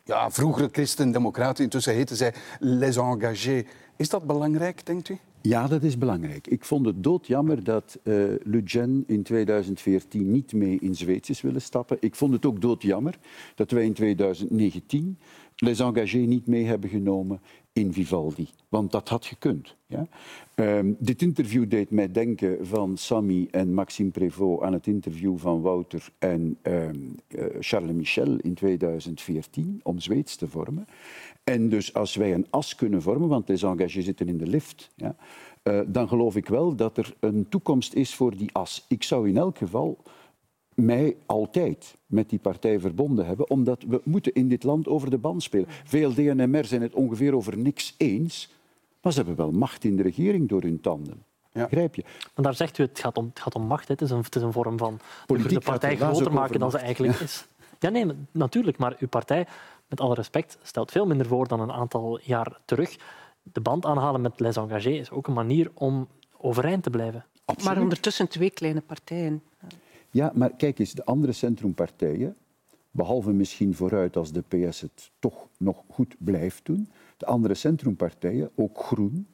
ja, 0.05 0.31
vroegere 0.31 0.69
Christen-Democraten. 0.71 1.63
Intussen 1.63 1.93
heten 1.93 2.15
zij 2.15 2.33
Les 2.59 2.95
Engagés. 2.95 3.63
Is 3.95 4.09
dat 4.09 4.23
belangrijk, 4.23 4.85
denkt 4.85 5.09
u? 5.09 5.19
Ja, 5.41 5.67
dat 5.67 5.83
is 5.83 5.97
belangrijk. 5.97 6.47
Ik 6.47 6.65
vond 6.65 6.85
het 6.85 7.03
doodjammer 7.03 7.63
dat 7.63 7.99
uh, 8.03 8.13
Le 8.43 8.63
Pen 8.63 9.03
in 9.07 9.23
2014 9.23 10.31
niet 10.31 10.53
mee 10.53 10.79
in 10.79 10.95
Zweeds 10.95 11.29
is 11.29 11.41
willen 11.41 11.61
stappen. 11.61 11.97
Ik 11.99 12.15
vond 12.15 12.33
het 12.33 12.45
ook 12.45 12.61
doodjammer 12.61 13.19
dat 13.55 13.71
wij 13.71 13.85
in 13.85 13.93
2019 13.93 15.17
Les 15.55 15.79
Engagés 15.79 16.27
niet 16.27 16.47
mee 16.47 16.65
hebben 16.65 16.89
genomen 16.89 17.41
in 17.73 17.93
Vivaldi. 17.93 18.49
Want 18.69 18.91
dat 18.91 19.09
had 19.09 19.25
gekund. 19.25 19.75
Ja? 19.87 20.07
Um, 20.55 20.95
dit 20.99 21.21
interview 21.21 21.69
deed 21.69 21.91
mij 21.91 22.11
denken 22.11 22.67
van 22.67 22.97
Samy 22.97 23.47
en 23.51 23.73
Maxime 23.73 24.09
Prévost 24.09 24.61
aan 24.61 24.73
het 24.73 24.87
interview 24.87 25.37
van 25.37 25.61
Wouter 25.61 26.09
en 26.19 26.57
uh, 26.63 26.89
Charles 27.59 27.91
Michel 27.91 28.37
in 28.37 28.53
2014 28.53 29.79
om 29.83 29.99
Zweeds 29.99 30.35
te 30.35 30.47
vormen. 30.47 30.87
En 31.49 31.69
dus 31.69 31.93
als 31.93 32.15
wij 32.15 32.33
een 32.33 32.47
as 32.49 32.75
kunnen 32.75 33.01
vormen, 33.01 33.29
want 33.29 33.47
les 33.47 33.63
engagés 33.63 34.05
zitten 34.05 34.27
in 34.27 34.37
de 34.37 34.47
lift, 34.47 34.89
ja, 34.95 35.15
uh, 35.63 35.79
dan 35.87 36.07
geloof 36.07 36.35
ik 36.35 36.47
wel 36.47 36.75
dat 36.75 36.97
er 36.97 37.13
een 37.19 37.45
toekomst 37.49 37.93
is 37.93 38.15
voor 38.15 38.35
die 38.37 38.49
as. 38.53 38.85
Ik 38.87 39.03
zou 39.03 39.29
in 39.29 39.37
elk 39.37 39.57
geval 39.57 39.97
mij 40.73 41.15
altijd 41.25 41.95
met 42.05 42.29
die 42.29 42.39
partij 42.39 42.79
verbonden 42.79 43.25
hebben, 43.25 43.49
omdat 43.49 43.83
we 43.87 44.01
moeten 44.03 44.33
in 44.33 44.47
dit 44.49 44.63
land 44.63 44.87
over 44.87 45.09
de 45.09 45.17
band 45.17 45.43
spelen. 45.43 45.67
VLD 45.83 46.17
en 46.17 46.49
MR 46.49 46.65
zijn 46.65 46.81
het 46.81 46.93
ongeveer 46.93 47.35
over 47.35 47.57
niks 47.57 47.95
eens, 47.97 48.53
maar 49.01 49.11
ze 49.11 49.17
hebben 49.17 49.37
wel 49.37 49.51
macht 49.51 49.83
in 49.83 49.95
de 49.95 50.03
regering 50.03 50.49
door 50.49 50.61
hun 50.61 50.81
tanden. 50.81 51.23
Begrijp 51.51 51.95
je? 51.95 52.03
Maar 52.35 52.45
daar 52.45 52.55
zegt 52.55 52.77
u, 52.77 52.83
het 52.83 52.99
gaat 52.99 53.17
om, 53.17 53.25
het 53.25 53.39
gaat 53.39 53.55
om 53.55 53.63
macht. 53.63 53.87
hè. 53.87 53.93
Het 53.93 54.03
is, 54.03 54.09
een, 54.09 54.21
het 54.21 54.35
is 54.35 54.41
een 54.41 54.53
vorm 54.53 54.77
van 54.77 54.93
de, 54.97 55.03
Politiek 55.25 55.59
de 55.59 55.65
partij 55.65 55.95
groter 55.97 56.33
maken 56.33 56.59
dan 56.59 56.71
ze 56.71 56.77
eigenlijk 56.77 57.17
Ja. 57.17 57.23
is. 57.23 57.47
Ja, 57.79 57.89
nee, 57.89 58.05
natuurlijk. 58.31 58.77
Maar 58.77 58.95
uw 58.99 59.07
partij, 59.07 59.47
met 59.89 60.01
alle 60.01 60.13
respect, 60.13 60.57
stelt 60.61 60.91
veel 60.91 61.05
minder 61.05 61.27
voor 61.27 61.47
dan 61.47 61.59
een 61.59 61.71
aantal 61.71 62.19
jaar 62.23 62.59
terug. 62.65 62.97
De 63.43 63.61
band 63.61 63.85
aanhalen 63.85 64.21
met 64.21 64.39
Les 64.39 64.57
Engagés 64.57 64.99
is 64.99 65.11
ook 65.11 65.27
een 65.27 65.33
manier 65.33 65.71
om 65.73 66.07
overeind 66.37 66.83
te 66.83 66.89
blijven. 66.89 67.25
Maar 67.63 67.81
ondertussen 67.81 68.29
twee 68.29 68.49
kleine 68.49 68.81
partijen. 68.81 69.43
Ja, 70.11 70.31
maar 70.33 70.49
kijk 70.57 70.79
eens, 70.79 70.93
de 70.93 71.05
andere 71.05 71.33
centrumpartijen, 71.33 72.35
behalve 72.91 73.31
misschien 73.31 73.75
vooruit 73.75 74.17
als 74.17 74.31
de 74.31 74.41
PS 74.41 74.81
het 74.81 75.11
toch 75.19 75.47
nog 75.57 75.83
goed 75.89 76.15
blijft 76.17 76.65
doen, 76.65 76.89
de 77.17 77.25
andere 77.25 77.53
centrumpartijen, 77.53 78.49
ook 78.55 78.83
Groen, 78.83 79.27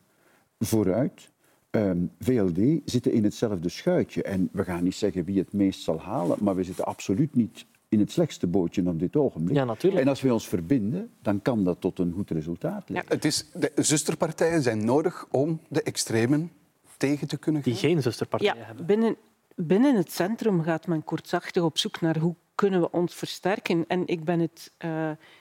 vooruit, 0.60 1.30
ehm, 1.70 2.06
VLD, 2.20 2.82
zitten 2.86 3.12
in 3.12 3.24
hetzelfde 3.24 3.70
schuitje. 3.70 4.24
En 4.24 4.50
we 4.52 4.64
gaan 4.64 4.84
niet 4.84 4.96
zeggen 4.96 5.26
wie 5.26 5.40
het 5.40 5.54
meest 5.54 5.82
zal 5.82 6.00
halen, 6.00 6.38
maar 6.42 6.56
we 6.56 6.64
zitten 6.64 6.86
absoluut 6.86 7.36
niet 7.36 7.66
in 7.96 8.02
het 8.02 8.12
slechtste 8.12 8.48
bootje 8.48 8.88
op 8.88 9.00
dit 9.00 9.16
ogenblik. 9.16 9.56
Ja, 9.56 9.64
natuurlijk. 9.64 10.02
En 10.04 10.08
als 10.08 10.22
we 10.22 10.34
ons 10.34 10.48
verbinden, 10.48 11.10
dan 11.22 11.42
kan 11.42 11.64
dat 11.64 11.82
tot 11.82 12.00
een 12.00 12.12
goed 12.12 12.32
resultaat 12.32 12.84
Ja, 12.88 12.94
leiden. 12.94 13.14
het 13.16 13.26
is, 13.26 13.50
de 13.54 13.72
zusterpartijen 13.76 14.62
zijn 14.62 14.86
nodig 14.86 15.26
om 15.32 15.60
de 15.68 15.82
extremen 15.84 16.52
tegen 16.98 17.28
te 17.28 17.38
kunnen 17.38 17.64
gaan. 17.64 17.72
Die 17.72 17.82
geen 17.82 18.02
zusterpartijen 18.02 18.58
Ja, 18.58 18.66
hebben. 18.66 18.86
binnen, 18.86 19.16
binnen 19.56 19.96
het 19.96 20.12
centrum 20.12 20.62
gaat 20.62 20.88
men 20.88 21.04
kortzachtig 21.04 21.64
op 21.64 21.78
zoek 21.78 22.02
naar 22.02 22.18
hoe 22.18 22.36
kunnen 22.56 22.82
we 22.82 22.92
ons 22.92 23.16
versterken. 23.16 23.86
En 23.88 24.08
ik 24.08 24.24
ben 24.24 24.40
het 24.40 24.72
eh, 24.78 24.90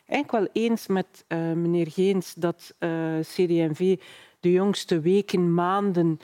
eigenlijk 0.06 0.30
wel 0.30 0.48
eens 0.52 0.86
met 0.86 1.24
eh, 1.26 1.52
meneer 1.52 1.90
Geens 1.90 2.34
dat 2.34 2.74
eh 2.78 3.18
CD&V 3.20 3.98
de 4.40 4.52
jongste 4.52 5.00
weken, 5.00 5.54
maanden 5.54 6.18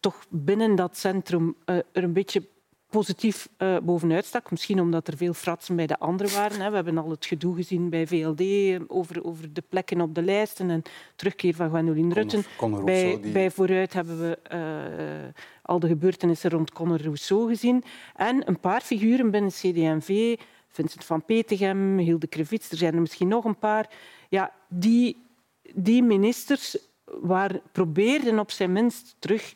toch 0.00 0.26
binnen 0.28 0.74
dat 0.74 0.96
centrum 0.96 1.56
er 1.64 1.84
een 1.92 2.12
beetje 2.12 2.48
positief 2.90 3.48
eh, 3.56 3.76
bovenuit 3.82 4.24
stak. 4.24 4.50
Misschien 4.50 4.80
omdat 4.80 5.08
er 5.08 5.16
veel 5.16 5.32
fratsen 5.34 5.76
bij 5.76 5.86
de 5.86 5.98
anderen 5.98 6.32
waren. 6.34 6.60
Hè. 6.60 6.68
We 6.68 6.74
hebben 6.74 6.98
al 6.98 7.10
het 7.10 7.26
gedoe 7.26 7.54
gezien 7.54 7.90
bij 7.90 8.06
VLD 8.06 8.42
over, 8.90 9.24
over 9.24 9.52
de 9.52 9.62
plekken 9.68 10.00
op 10.00 10.14
de 10.14 10.22
lijsten 10.22 10.70
en 10.70 10.82
terugkeer 11.16 11.54
van 11.54 11.68
Gwendoline 11.68 12.14
Rutten. 12.14 12.44
Conor 12.56 12.84
bij, 12.84 13.18
die- 13.22 13.32
bij 13.32 13.50
Vooruit 13.50 13.92
hebben 13.92 14.20
we 14.20 14.38
eh, 14.42 14.60
al 15.62 15.78
de 15.78 15.86
gebeurtenissen 15.86 16.50
rond 16.50 16.72
Conor 16.72 17.02
Rousseau 17.02 17.48
gezien. 17.48 17.84
En 18.16 18.48
een 18.48 18.60
paar 18.60 18.80
figuren 18.80 19.30
binnen 19.30 19.50
CD&V, 19.50 20.36
Vincent 20.68 21.04
van 21.04 21.24
Petegem, 21.24 21.98
Hilde 21.98 22.26
Krevits, 22.26 22.70
er 22.70 22.76
zijn 22.76 22.94
er 22.94 23.00
misschien 23.00 23.28
nog 23.28 23.44
een 23.44 23.58
paar, 23.58 23.90
ja, 24.28 24.52
die, 24.68 25.16
die 25.74 26.02
ministers 26.02 26.78
waar, 27.04 27.60
probeerden 27.72 28.38
op 28.38 28.50
zijn 28.50 28.72
minst 28.72 29.16
terug 29.18 29.52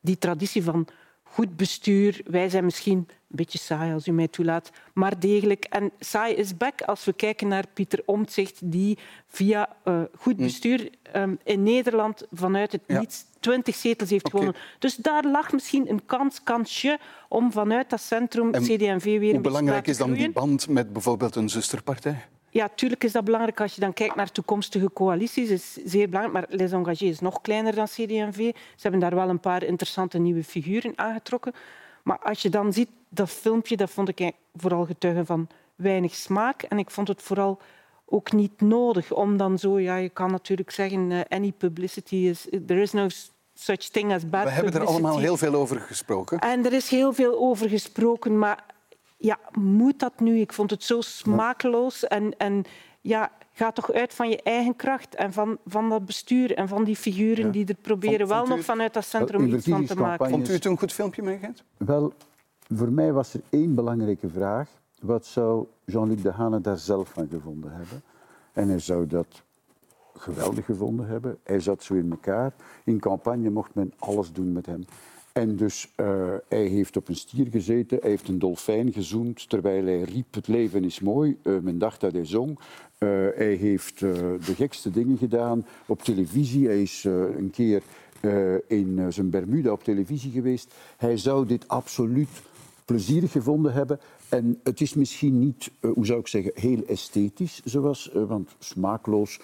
die 0.00 0.18
traditie 0.18 0.62
van 0.62 0.86
goed 1.32 1.56
bestuur. 1.56 2.20
Wij 2.24 2.48
zijn 2.48 2.64
misschien 2.64 2.96
een 2.96 3.36
beetje 3.36 3.58
saai, 3.58 3.92
als 3.92 4.06
u 4.06 4.12
mij 4.12 4.28
toelaat, 4.28 4.70
maar 4.92 5.20
degelijk. 5.20 5.64
En 5.64 5.90
saai 5.98 6.34
is 6.34 6.56
back 6.56 6.82
als 6.82 7.04
we 7.04 7.12
kijken 7.12 7.48
naar 7.48 7.64
Pieter 7.74 8.02
Omtzigt, 8.04 8.60
die 8.64 8.98
via 9.26 9.68
eh, 9.84 10.00
goed 10.18 10.36
bestuur 10.36 10.90
ehm, 11.02 11.34
in 11.44 11.62
Nederland 11.62 12.26
vanuit 12.30 12.72
het 12.72 12.80
Ja. 12.86 12.98
niets 12.98 13.24
20 13.40 13.74
zetels 13.74 14.10
heeft 14.10 14.30
gewonnen. 14.30 14.54
Dus 14.78 14.96
daar 14.96 15.24
lag 15.24 15.52
misschien 15.52 15.90
een 15.90 16.06
kans, 16.06 16.42
kansje 16.42 16.98
om 17.28 17.52
vanuit 17.52 17.90
dat 17.90 18.00
centrum 18.00 18.54
En 18.54 18.62
CD&V 18.62 19.04
weer 19.04 19.22
een 19.22 19.30
Hoe 19.30 19.40
belangrijk 19.40 19.86
is 19.86 19.96
dan 19.96 20.12
die 20.12 20.30
band 20.30 20.68
met 20.68 20.92
bijvoorbeeld 20.92 21.36
een 21.36 21.48
zusterpartij? 21.48 22.26
Ja, 22.50 22.68
tuurlijk 22.74 23.04
is 23.04 23.12
dat 23.12 23.24
belangrijk 23.24 23.60
als 23.60 23.74
je 23.74 23.80
dan 23.80 23.92
kijkt 23.92 24.14
naar 24.14 24.32
toekomstige 24.32 24.92
coalities. 24.92 25.48
is 25.48 25.72
zeer 25.84 26.08
belangrijk, 26.08 26.48
maar 26.48 26.58
Les 26.58 26.72
Engagés 26.72 27.10
is 27.10 27.20
nog 27.20 27.40
kleiner 27.40 27.74
dan 27.74 27.86
CD&V. 27.86 28.36
Ze 28.36 28.82
hebben 28.82 29.00
daar 29.00 29.14
wel 29.14 29.28
een 29.28 29.40
paar 29.40 29.62
interessante 29.62 30.18
nieuwe 30.18 30.44
figuren 30.44 30.92
aangetrokken. 30.96 31.52
Maar 32.02 32.18
als 32.18 32.42
je 32.42 32.48
dan 32.48 32.72
ziet, 32.72 32.88
dat 33.08 33.30
filmpje, 33.30 33.76
dat 33.76 33.90
vond 33.90 34.08
ik 34.08 34.32
vooral 34.56 34.84
getuigen 34.84 35.26
van 35.26 35.48
weinig 35.74 36.14
smaak. 36.14 36.62
En 36.62 36.78
ik 36.78 36.90
vond 36.90 37.08
het 37.08 37.22
vooral 37.22 37.58
ook 38.06 38.32
niet 38.32 38.60
nodig 38.60 39.12
om 39.12 39.36
dan 39.36 39.58
zo... 39.58 39.78
Ja, 39.78 39.96
je 39.96 40.08
kan 40.08 40.30
natuurlijk 40.30 40.70
zeggen, 40.70 41.12
eh, 41.12 41.20
any 41.28 41.52
publicity 41.52 42.16
is... 42.16 42.46
There 42.66 42.80
is 42.80 42.92
no 42.92 43.08
such 43.54 43.88
thing 43.90 44.12
as 44.12 44.28
bad 44.28 44.44
We 44.44 44.50
hebben 44.50 44.72
er 44.72 44.86
allemaal 44.86 45.18
heel 45.18 45.36
veel 45.36 45.54
over 45.54 45.80
gesproken. 45.80 46.38
En 46.38 46.64
er 46.64 46.72
is 46.72 46.88
heel 46.88 47.12
veel 47.12 47.38
over 47.38 47.68
gesproken, 47.68 48.38
maar 48.38 48.64
ja, 49.20 49.38
moet 49.52 49.98
dat 49.98 50.20
nu? 50.20 50.38
Ik 50.38 50.52
vond 50.52 50.70
het 50.70 50.84
zo 50.84 51.00
smakeloos. 51.00 52.06
En, 52.06 52.36
en 52.38 52.64
ja, 53.00 53.32
ga 53.52 53.72
toch 53.72 53.92
uit 53.92 54.14
van 54.14 54.28
je 54.28 54.42
eigen 54.42 54.76
kracht 54.76 55.14
en 55.14 55.32
van, 55.32 55.58
van 55.66 55.88
dat 55.88 56.04
bestuur 56.06 56.54
en 56.54 56.68
van 56.68 56.84
die 56.84 56.96
figuren 56.96 57.50
die 57.50 57.66
er 57.66 57.74
proberen 57.74 58.18
Vond- 58.18 58.30
wel 58.30 58.38
vond 58.44 58.56
nog 58.56 58.64
vanuit 58.64 58.94
dat 58.94 59.04
centrum 59.04 59.54
iets 59.54 59.68
van 59.68 59.84
te 59.84 59.96
maken. 59.96 60.30
Vond 60.30 60.48
u 60.48 60.52
het 60.52 60.64
een 60.64 60.78
goed 60.78 60.92
filmpje, 60.92 61.22
meneer 61.22 61.38
Gent? 61.38 61.62
Wel, 61.76 62.12
voor 62.68 62.92
mij 62.92 63.12
was 63.12 63.34
er 63.34 63.40
één 63.50 63.74
belangrijke 63.74 64.28
vraag. 64.28 64.68
Wat 65.00 65.26
zou 65.26 65.66
Jean-Luc 65.84 66.22
Dehane 66.22 66.60
daar 66.60 66.78
zelf 66.78 67.08
van 67.08 67.28
gevonden 67.30 67.72
hebben? 67.72 68.02
En 68.52 68.68
hij 68.68 68.78
zou 68.78 69.06
dat 69.06 69.42
geweldig 70.16 70.64
gevonden 70.64 71.06
hebben. 71.06 71.38
Hij 71.44 71.60
zat 71.60 71.82
zo 71.82 71.94
in 71.94 72.10
elkaar. 72.10 72.52
In 72.84 72.98
campagne 73.00 73.50
mocht 73.50 73.74
men 73.74 73.92
alles 73.98 74.32
doen 74.32 74.52
met 74.52 74.66
hem. 74.66 74.84
En 75.32 75.56
dus 75.56 75.92
eh, 75.94 76.34
hij 76.48 76.66
heeft 76.66 76.96
op 76.96 77.08
een 77.08 77.16
stier 77.16 77.46
gezeten, 77.50 77.98
hij 78.00 78.10
heeft 78.10 78.28
een 78.28 78.38
dolfijn 78.38 78.92
gezoend 78.92 79.48
terwijl 79.48 79.84
hij 79.84 80.02
riep 80.02 80.34
het 80.34 80.48
leven 80.48 80.84
is 80.84 81.00
mooi. 81.00 81.36
Eh, 81.42 81.52
men 81.62 81.78
dacht 81.78 82.00
dat 82.00 82.12
hij 82.12 82.24
zong. 82.24 82.58
Eh, 82.98 83.08
hij 83.34 83.54
heeft 83.54 83.98
de 84.00 84.54
gekste 84.56 84.90
dingen 84.90 85.18
gedaan 85.18 85.66
op 85.86 86.02
televisie. 86.02 86.66
Hij 86.66 86.82
is 86.82 87.04
een 87.04 87.50
keer 87.50 87.82
in 88.66 89.12
zijn 89.12 89.30
Bermuda 89.30 89.72
op 89.72 89.84
televisie 89.84 90.30
geweest. 90.30 90.74
Hij 90.96 91.16
zou 91.16 91.46
dit 91.46 91.68
absoluut 91.68 92.42
plezierig 92.84 93.32
gevonden 93.32 93.72
hebben. 93.72 94.00
En 94.28 94.60
het 94.62 94.80
is 94.80 94.94
misschien 94.94 95.38
niet, 95.38 95.70
hoe 95.80 96.06
zou 96.06 96.20
ik 96.20 96.26
zeggen, 96.26 96.52
heel 96.54 96.82
esthetisch, 96.86 97.60
zoals, 97.64 98.10
want 98.12 98.56
smaakloos 98.58 99.40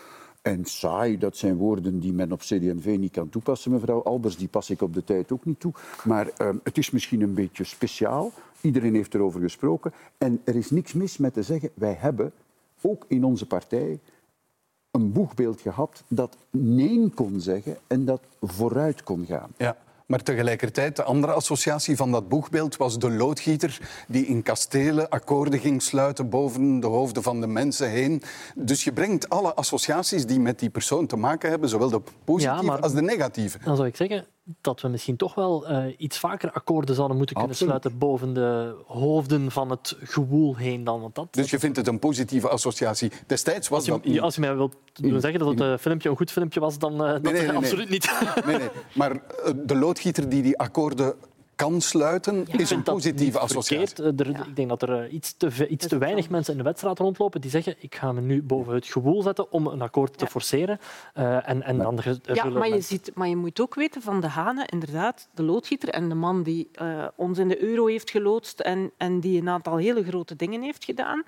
en 0.47 0.65
saai, 0.65 1.19
dat 1.19 1.37
zijn 1.37 1.57
woorden 1.57 2.01
die 2.01 2.13
men 2.13 2.33
op 2.33 2.41
CD&V 2.41 2.97
niet 2.99 3.13
kan 3.13 3.29
toepassen, 3.29 3.71
mevrouw 3.71 4.03
Albers. 4.03 4.37
Die 4.37 4.49
pas 4.49 4.71
ik 4.71 4.83
op 4.83 4.95
de 4.95 5.05
tijd 5.05 5.33
ook 5.33 5.45
niet 5.45 5.61
toe. 5.61 5.73
Maar 6.05 6.29
eh, 6.37 6.49
het 6.63 6.79
is 6.79 6.91
misschien 6.91 7.21
een 7.21 7.35
beetje 7.35 7.65
speciaal. 7.65 8.33
Iedereen 8.61 8.95
heeft 8.95 9.15
erover 9.15 9.41
gesproken. 9.41 9.93
En 10.19 10.41
er 10.45 10.57
is 10.57 10.71
niks 10.71 10.93
mis 10.93 11.17
met 11.17 11.33
te 11.33 11.43
zeggen, 11.43 11.71
wij 11.75 11.97
hebben 11.99 12.33
ook 12.81 13.05
in 13.09 13.25
onze 13.25 13.47
partij 13.47 13.99
een 14.91 15.13
boegbeeld 15.13 15.61
gehad 15.61 16.03
dat 16.09 16.37
nee 16.51 17.11
kon 17.15 17.41
zeggen 17.41 17.77
en 17.87 18.05
dat 18.05 18.21
vooruit 18.41 19.03
kon 19.03 19.27
gaan. 19.27 19.51
Ja. 19.57 19.77
Maar 20.07 20.23
tegelijkertijd, 20.23 20.97
de 20.97 21.03
andere 21.03 21.33
associatie 21.33 21.97
van 21.97 22.13
dat 22.13 22.29
boegbeeld 22.29 22.77
was 22.77 22.99
de 22.99 23.11
loodgieter 23.11 23.81
die 24.09 24.27
in 24.27 24.43
kastelen 24.43 25.09
akkoorden 25.09 25.61
ging 25.61 25.83
sluiten 25.83 26.29
boven 26.29 26.81
de 26.81 26.87
hoofden 26.87 27.23
van 27.23 27.41
de 27.41 27.47
mensen 27.47 27.91
heen. 27.91 28.23
Dus 28.55 28.85
je 28.85 28.93
brengt 28.93 29.29
alle 29.29 29.55
associaties 29.55 30.27
die 30.27 30.41
met 30.41 30.59
die 30.59 30.71
persoon 30.71 31.07
te 31.07 31.17
maken 31.17 31.51
hebben, 31.51 31.69
zowel 31.69 31.91
de 31.91 32.01
positieve 32.25 32.63
maar- 32.65 32.81
als 32.81 32.93
de 32.93 33.03
negatieve. 33.03 33.59
Dan 33.65 33.77
zou 33.77 33.89
ik 33.89 33.97
zeggen 33.97 34.27
dat 34.61 34.81
we 34.81 34.89
misschien 34.89 35.17
toch 35.17 35.35
wel 35.35 35.67
eh, 35.67 35.85
iets 35.97 36.19
vaker 36.19 36.53
akkoorden 36.53 36.95
zouden 36.95 37.17
moeten 37.17 37.35
kunnen 37.37 37.53
Absoluut. 37.53 37.75
sluiten 37.75 37.99
boven 37.99 38.35
de 38.35 38.75
hoofden 38.87 39.51
van 39.51 39.71
het 39.71 39.97
gewoel 40.01 40.57
heen 40.57 40.85
dan. 40.85 41.01
Want 41.01 41.15
dat, 41.15 41.35
Dus 41.35 41.51
je 41.51 41.59
vindt 41.59 41.77
het 41.77 41.87
een 41.87 41.99
positieve 41.99 42.49
associatie. 42.49 43.13
Destijds 43.27 43.69
was 43.69 43.79
als, 43.79 43.89
dat 43.89 44.05
je, 44.05 44.11
niet. 44.11 44.21
als 44.21 44.35
je 44.35 44.41
mij 44.41 44.57
wilt 44.57 44.77
doen 44.93 45.21
zeggen 45.21 45.41
dat 45.41 45.49
het 45.49 45.61
eh, 45.61 45.75
filmpje 45.79 46.09
een 46.09 46.17
goed 46.17 46.33
filmpje 46.33 46.61
was, 46.61 46.79
dan 46.79 46.99
dat 46.99 47.23
nee, 47.23 47.33
nee, 47.33 47.47
nee. 47.47 47.57
absoluut 47.57 47.89
niet. 47.89 48.11
Nee, 48.47 48.59
nee. 48.59 48.69
Maar 48.95 49.21
de 49.67 49.77
loodgieter 49.77 50.29
die 50.29 50.43
die 50.43 50.59
akkoorden 50.59 51.15
kan 51.57 51.81
sluiten, 51.81 52.47
is 52.47 52.71
een 52.71 52.83
positieve 52.83 53.39
associatie. 53.39 54.05
verkeerd. 54.05 54.29
Eh, 54.29 54.47
Ik 54.49 54.57
denk 54.57 54.69
dat 54.69 54.83
er 54.83 55.03
eh, 55.03 55.13
iets 55.13 55.37
te, 55.37 55.69
iets 55.69 55.87
te 55.87 55.99
weinig 55.99 56.31
mensen 56.31 56.53
in 56.53 56.59
de 56.59 56.65
wedstrijd 56.65 56.99
rondlopen 56.99 57.41
die 57.41 57.51
zeggen 57.51 57.75
ik 57.79 57.95
ga 57.95 58.13
me 58.13 58.21
nu 58.21 58.43
boven 58.43 58.75
het 58.75 58.87
gewoel 58.87 59.23
zetten 59.23 59.53
om 59.53 59.67
een 59.67 59.81
akkoord 59.83 60.19
te 60.19 60.27
forceren. 60.27 60.79
Eh, 61.15 61.49
en, 61.49 61.63
en 61.63 61.79
dan 61.79 61.99
er, 61.99 62.19
er 62.25 62.35
Ja, 62.35 62.45
maar 62.45 62.69
je, 62.69 62.81
ziet, 62.81 63.11
maar 63.15 63.29
je 63.29 63.37
moet 63.37 63.61
ook 63.61 63.75
weten 63.75 64.03
van 64.03 64.21
de 64.21 64.29
Hane, 64.29 64.67
inderdaad, 64.67 65.29
de 65.35 65.43
loodgieter 65.43 65.89
en 65.89 66.09
de 66.09 66.15
man 66.15 66.43
die 66.43 66.69
eh, 66.73 67.05
ons 67.17 67.39
in 67.39 67.49
de 67.49 67.63
euro 67.63 67.87
heeft 67.87 68.11
geloodst 68.11 68.61
en, 68.61 68.91
en 68.97 69.21
die 69.21 69.41
een 69.41 69.49
aantal 69.49 69.77
hele 69.77 70.05
grote 70.05 70.37
dingen 70.37 70.63
heeft 70.63 70.85
gedaan. 70.85 71.23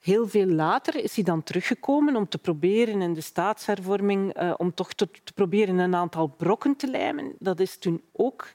Heel 0.00 0.28
veel 0.28 0.46
later 0.46 0.96
is 0.96 1.14
hij 1.14 1.24
dan 1.24 1.42
teruggekomen 1.42 2.16
om 2.16 2.28
te 2.28 2.38
proberen 2.38 3.02
in 3.02 3.14
de 3.14 3.20
staatshervorming 3.20 4.32
eh, 4.32 4.54
om 4.56 4.74
toch 4.74 4.92
te, 4.92 5.08
te 5.24 5.32
proberen 5.32 5.78
een 5.78 5.94
aantal 5.94 6.26
brokken 6.26 6.76
te 6.76 6.86
lijmen. 6.90 7.32
Dat 7.38 7.60
is 7.60 7.78
toen 7.78 8.02
ook 8.12 8.46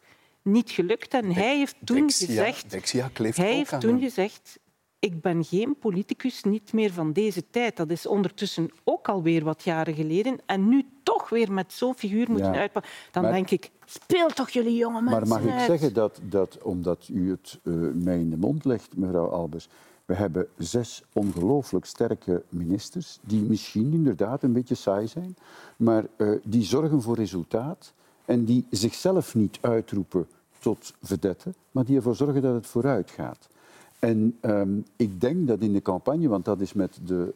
niet 0.45 0.69
gelukt. 0.71 1.13
En 1.13 1.31
hij 1.33 1.57
heeft 1.57 1.75
toen 1.83 1.99
Dexia, 2.01 2.25
gezegd... 2.27 2.71
Dexia 2.71 3.09
Hij 3.13 3.53
heeft 3.53 3.79
toen 3.79 3.99
gezegd, 3.99 4.59
ik 4.99 5.21
ben 5.21 5.43
geen 5.43 5.75
politicus, 5.79 6.43
niet 6.43 6.73
meer 6.73 6.93
van 6.93 7.13
deze 7.13 7.49
tijd. 7.49 7.77
Dat 7.77 7.89
is 7.89 8.05
ondertussen 8.07 8.69
ook 8.83 9.07
alweer 9.09 9.43
wat 9.43 9.63
jaren 9.63 9.93
geleden. 9.93 10.39
En 10.45 10.69
nu 10.69 10.85
toch 11.03 11.29
weer 11.29 11.51
met 11.51 11.73
zo'n 11.73 11.95
figuur 11.95 12.29
moeten 12.31 12.53
Ja. 12.53 12.59
uitpakken. 12.59 12.91
Dan 13.11 13.23
Maar- 13.23 13.31
denk 13.31 13.49
ik, 13.49 13.71
speel 13.85 14.27
toch 14.27 14.49
jullie 14.49 14.75
jonge 14.75 15.01
mensen 15.01 15.27
Maar 15.27 15.27
mag 15.41 15.41
ik 15.53 15.59
uit. 15.59 15.65
zeggen 15.65 15.93
dat, 15.93 16.19
dat 16.23 16.57
omdat 16.63 17.07
u 17.11 17.29
het 17.29 17.59
eh, 17.63 17.73
mij 17.93 18.19
in 18.19 18.29
de 18.29 18.37
mond 18.37 18.65
legt, 18.65 18.97
mevrouw 18.97 19.27
Albers, 19.29 19.67
we 20.05 20.13
hebben 20.13 20.47
zes 20.57 21.03
ongelooflijk 21.13 21.85
sterke 21.85 22.43
ministers 22.49 23.19
die 23.21 23.41
misschien 23.41 23.93
inderdaad 23.93 24.43
een 24.43 24.53
beetje 24.53 24.75
saai 24.75 25.07
zijn, 25.07 25.35
maar 25.77 26.05
eh, 26.17 26.29
die 26.43 26.63
zorgen 26.63 27.01
voor 27.01 27.15
resultaat 27.15 27.93
en 28.25 28.45
die 28.45 28.65
zichzelf 28.69 29.35
niet 29.35 29.57
uitroepen 29.61 30.27
tot 30.65 30.93
vedette, 31.01 31.53
maar 31.71 31.85
die 31.85 31.95
ervoor 31.95 32.15
zorgen 32.15 32.41
dat 32.41 32.53
het 32.53 32.67
vooruit 32.67 33.11
gaat. 33.11 33.47
En 33.99 34.37
ehm, 34.41 34.77
ik 34.95 35.21
denk 35.21 35.47
dat 35.47 35.59
in 35.59 35.73
de 35.73 35.81
campagne, 35.81 36.27
want 36.27 36.45
dat 36.45 36.61
is 36.61 36.73
met 36.73 36.99
de 37.03 37.33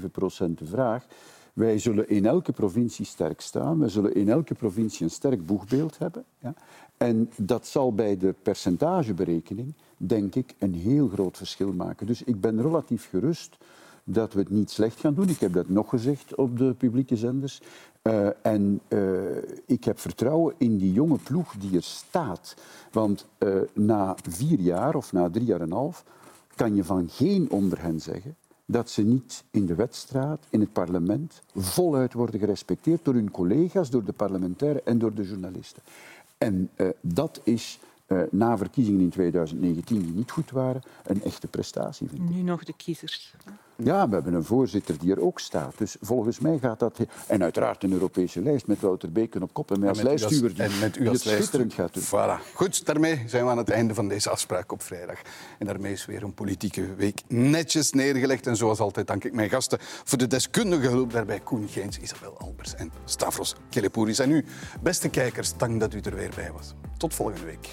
11,7 0.00 0.10
procent 0.12 0.58
de 0.58 0.66
vraag, 0.66 1.06
wij 1.52 1.78
zullen 1.78 2.08
in 2.08 2.26
elke 2.26 2.52
provincie 2.52 3.04
sterk 3.04 3.40
staan. 3.40 3.78
We 3.78 3.88
zullen 3.88 4.14
in 4.14 4.28
elke 4.28 4.54
provincie 4.54 5.04
een 5.04 5.10
sterk 5.10 5.46
boegbeeld 5.46 5.98
hebben. 5.98 6.24
Ja. 6.38 6.54
En 6.96 7.30
dat 7.36 7.66
zal 7.66 7.94
bij 7.94 8.16
de 8.16 8.34
percentageberekening, 8.42 9.74
denk 9.96 10.34
ik, 10.34 10.54
een 10.58 10.74
heel 10.74 11.08
groot 11.08 11.36
verschil 11.36 11.72
maken. 11.72 12.06
Dus 12.06 12.22
ik 12.22 12.40
ben 12.40 12.62
relatief 12.62 13.08
gerust 13.08 13.56
dat 14.04 14.32
we 14.32 14.40
het 14.40 14.50
niet 14.50 14.70
slecht 14.70 15.00
gaan 15.00 15.14
doen. 15.14 15.28
Ik 15.28 15.40
heb 15.40 15.52
dat 15.52 15.68
nog 15.68 15.88
gezegd 15.88 16.34
op 16.34 16.58
de 16.58 16.74
publieke 16.74 17.16
zenders. 17.16 17.62
Eh, 18.06 18.28
en 18.42 18.80
eh, 18.88 19.00
ik 19.66 19.84
heb 19.84 19.98
vertrouwen 19.98 20.54
in 20.58 20.78
die 20.78 20.92
jonge 20.92 21.18
ploeg 21.18 21.54
die 21.58 21.76
er 21.76 21.82
staat. 21.82 22.56
Want 22.92 23.26
eh, 23.38 23.54
na 23.72 24.16
vier 24.28 24.60
jaar 24.60 24.94
of 24.94 25.12
na 25.12 25.30
drie 25.30 25.44
jaar 25.44 25.60
en 25.60 25.66
een 25.66 25.72
half 25.72 26.04
kan 26.54 26.74
je 26.74 26.84
van 26.84 27.08
geen 27.08 27.50
onder 27.50 27.82
hen 27.82 28.00
zeggen 28.00 28.36
dat 28.64 28.90
ze 28.90 29.02
niet 29.02 29.44
in 29.50 29.66
de 29.66 29.74
wedstrijd, 29.74 30.38
in 30.50 30.60
het 30.60 30.72
parlement, 30.72 31.42
voluit 31.54 32.12
worden 32.12 32.40
gerespecteerd 32.40 33.04
door 33.04 33.14
hun 33.14 33.30
collega's, 33.30 33.90
door 33.90 34.04
de 34.04 34.12
parlementaire 34.12 34.82
en 34.82 34.98
door 34.98 35.14
de 35.14 35.26
journalisten. 35.26 35.82
En 36.38 36.70
dat 37.00 37.40
is 37.42 37.78
na 38.30 38.58
verkiezingen 38.58 39.00
in 39.00 39.10
2019 39.10 40.02
die 40.02 40.14
niet 40.14 40.30
goed 40.30 40.50
waren, 40.50 40.82
een 41.04 41.22
echte 41.22 41.46
prestatie. 41.46 42.08
Vind 42.08 42.30
ik. 42.30 42.36
Nu 42.36 42.42
nog 42.42 42.64
de 42.64 42.72
kiezers. 42.72 43.34
Ja, 43.76 44.08
we 44.08 44.14
hebben 44.14 44.34
een 44.34 44.44
voorzitter 44.44 44.98
die 44.98 45.10
er 45.10 45.20
ook 45.20 45.40
staat. 45.40 45.78
Dus 45.78 45.96
volgens 46.00 46.38
mij 46.38 46.58
gaat 46.58 46.78
dat... 46.78 46.98
En 47.26 47.42
uiteraard 47.42 47.82
een 47.82 47.92
Europese 47.92 48.42
lijst 48.42 48.66
met 48.66 48.80
Wouter 48.80 49.12
Beken 49.12 49.42
op 49.42 49.52
kop 49.52 49.70
en 49.70 49.80
mij 49.80 49.88
als 49.88 50.28
die, 50.28 50.52
en 50.56 50.70
met 50.80 50.96
u 50.96 51.08
als 51.08 51.20
schitterend 51.20 51.74
gaat 51.74 51.94
doen. 51.94 52.02
Voilà. 52.02 52.54
Goed, 52.54 52.86
daarmee 52.86 53.22
zijn 53.26 53.44
we 53.44 53.50
aan 53.50 53.58
het 53.58 53.70
einde 53.70 53.94
van 53.94 54.08
deze 54.08 54.30
afspraak 54.30 54.72
op 54.72 54.82
vrijdag. 54.82 55.18
En 55.58 55.66
daarmee 55.66 55.92
is 55.92 56.06
weer 56.06 56.22
een 56.22 56.34
politieke 56.34 56.94
week 56.94 57.22
netjes 57.28 57.92
neergelegd. 57.92 58.46
En 58.46 58.56
zoals 58.56 58.80
altijd 58.80 59.06
dank 59.06 59.24
ik 59.24 59.32
mijn 59.32 59.50
gasten 59.50 59.78
voor 59.80 60.18
de 60.18 60.26
deskundige 60.26 60.88
hulp 60.88 61.12
daarbij. 61.12 61.40
Koen 61.40 61.68
Geens, 61.68 61.98
Isabel 61.98 62.38
Albers 62.38 62.74
en 62.74 62.92
Stavros 63.04 63.54
Kelepouris. 63.70 64.18
En 64.18 64.30
u, 64.30 64.44
beste 64.80 65.08
kijkers, 65.08 65.56
dank 65.56 65.80
dat 65.80 65.94
u 65.94 66.00
er 66.00 66.14
weer 66.14 66.32
bij 66.34 66.52
was. 66.52 66.74
Tot 66.96 67.14
volgende 67.14 67.44
week. 67.46 67.68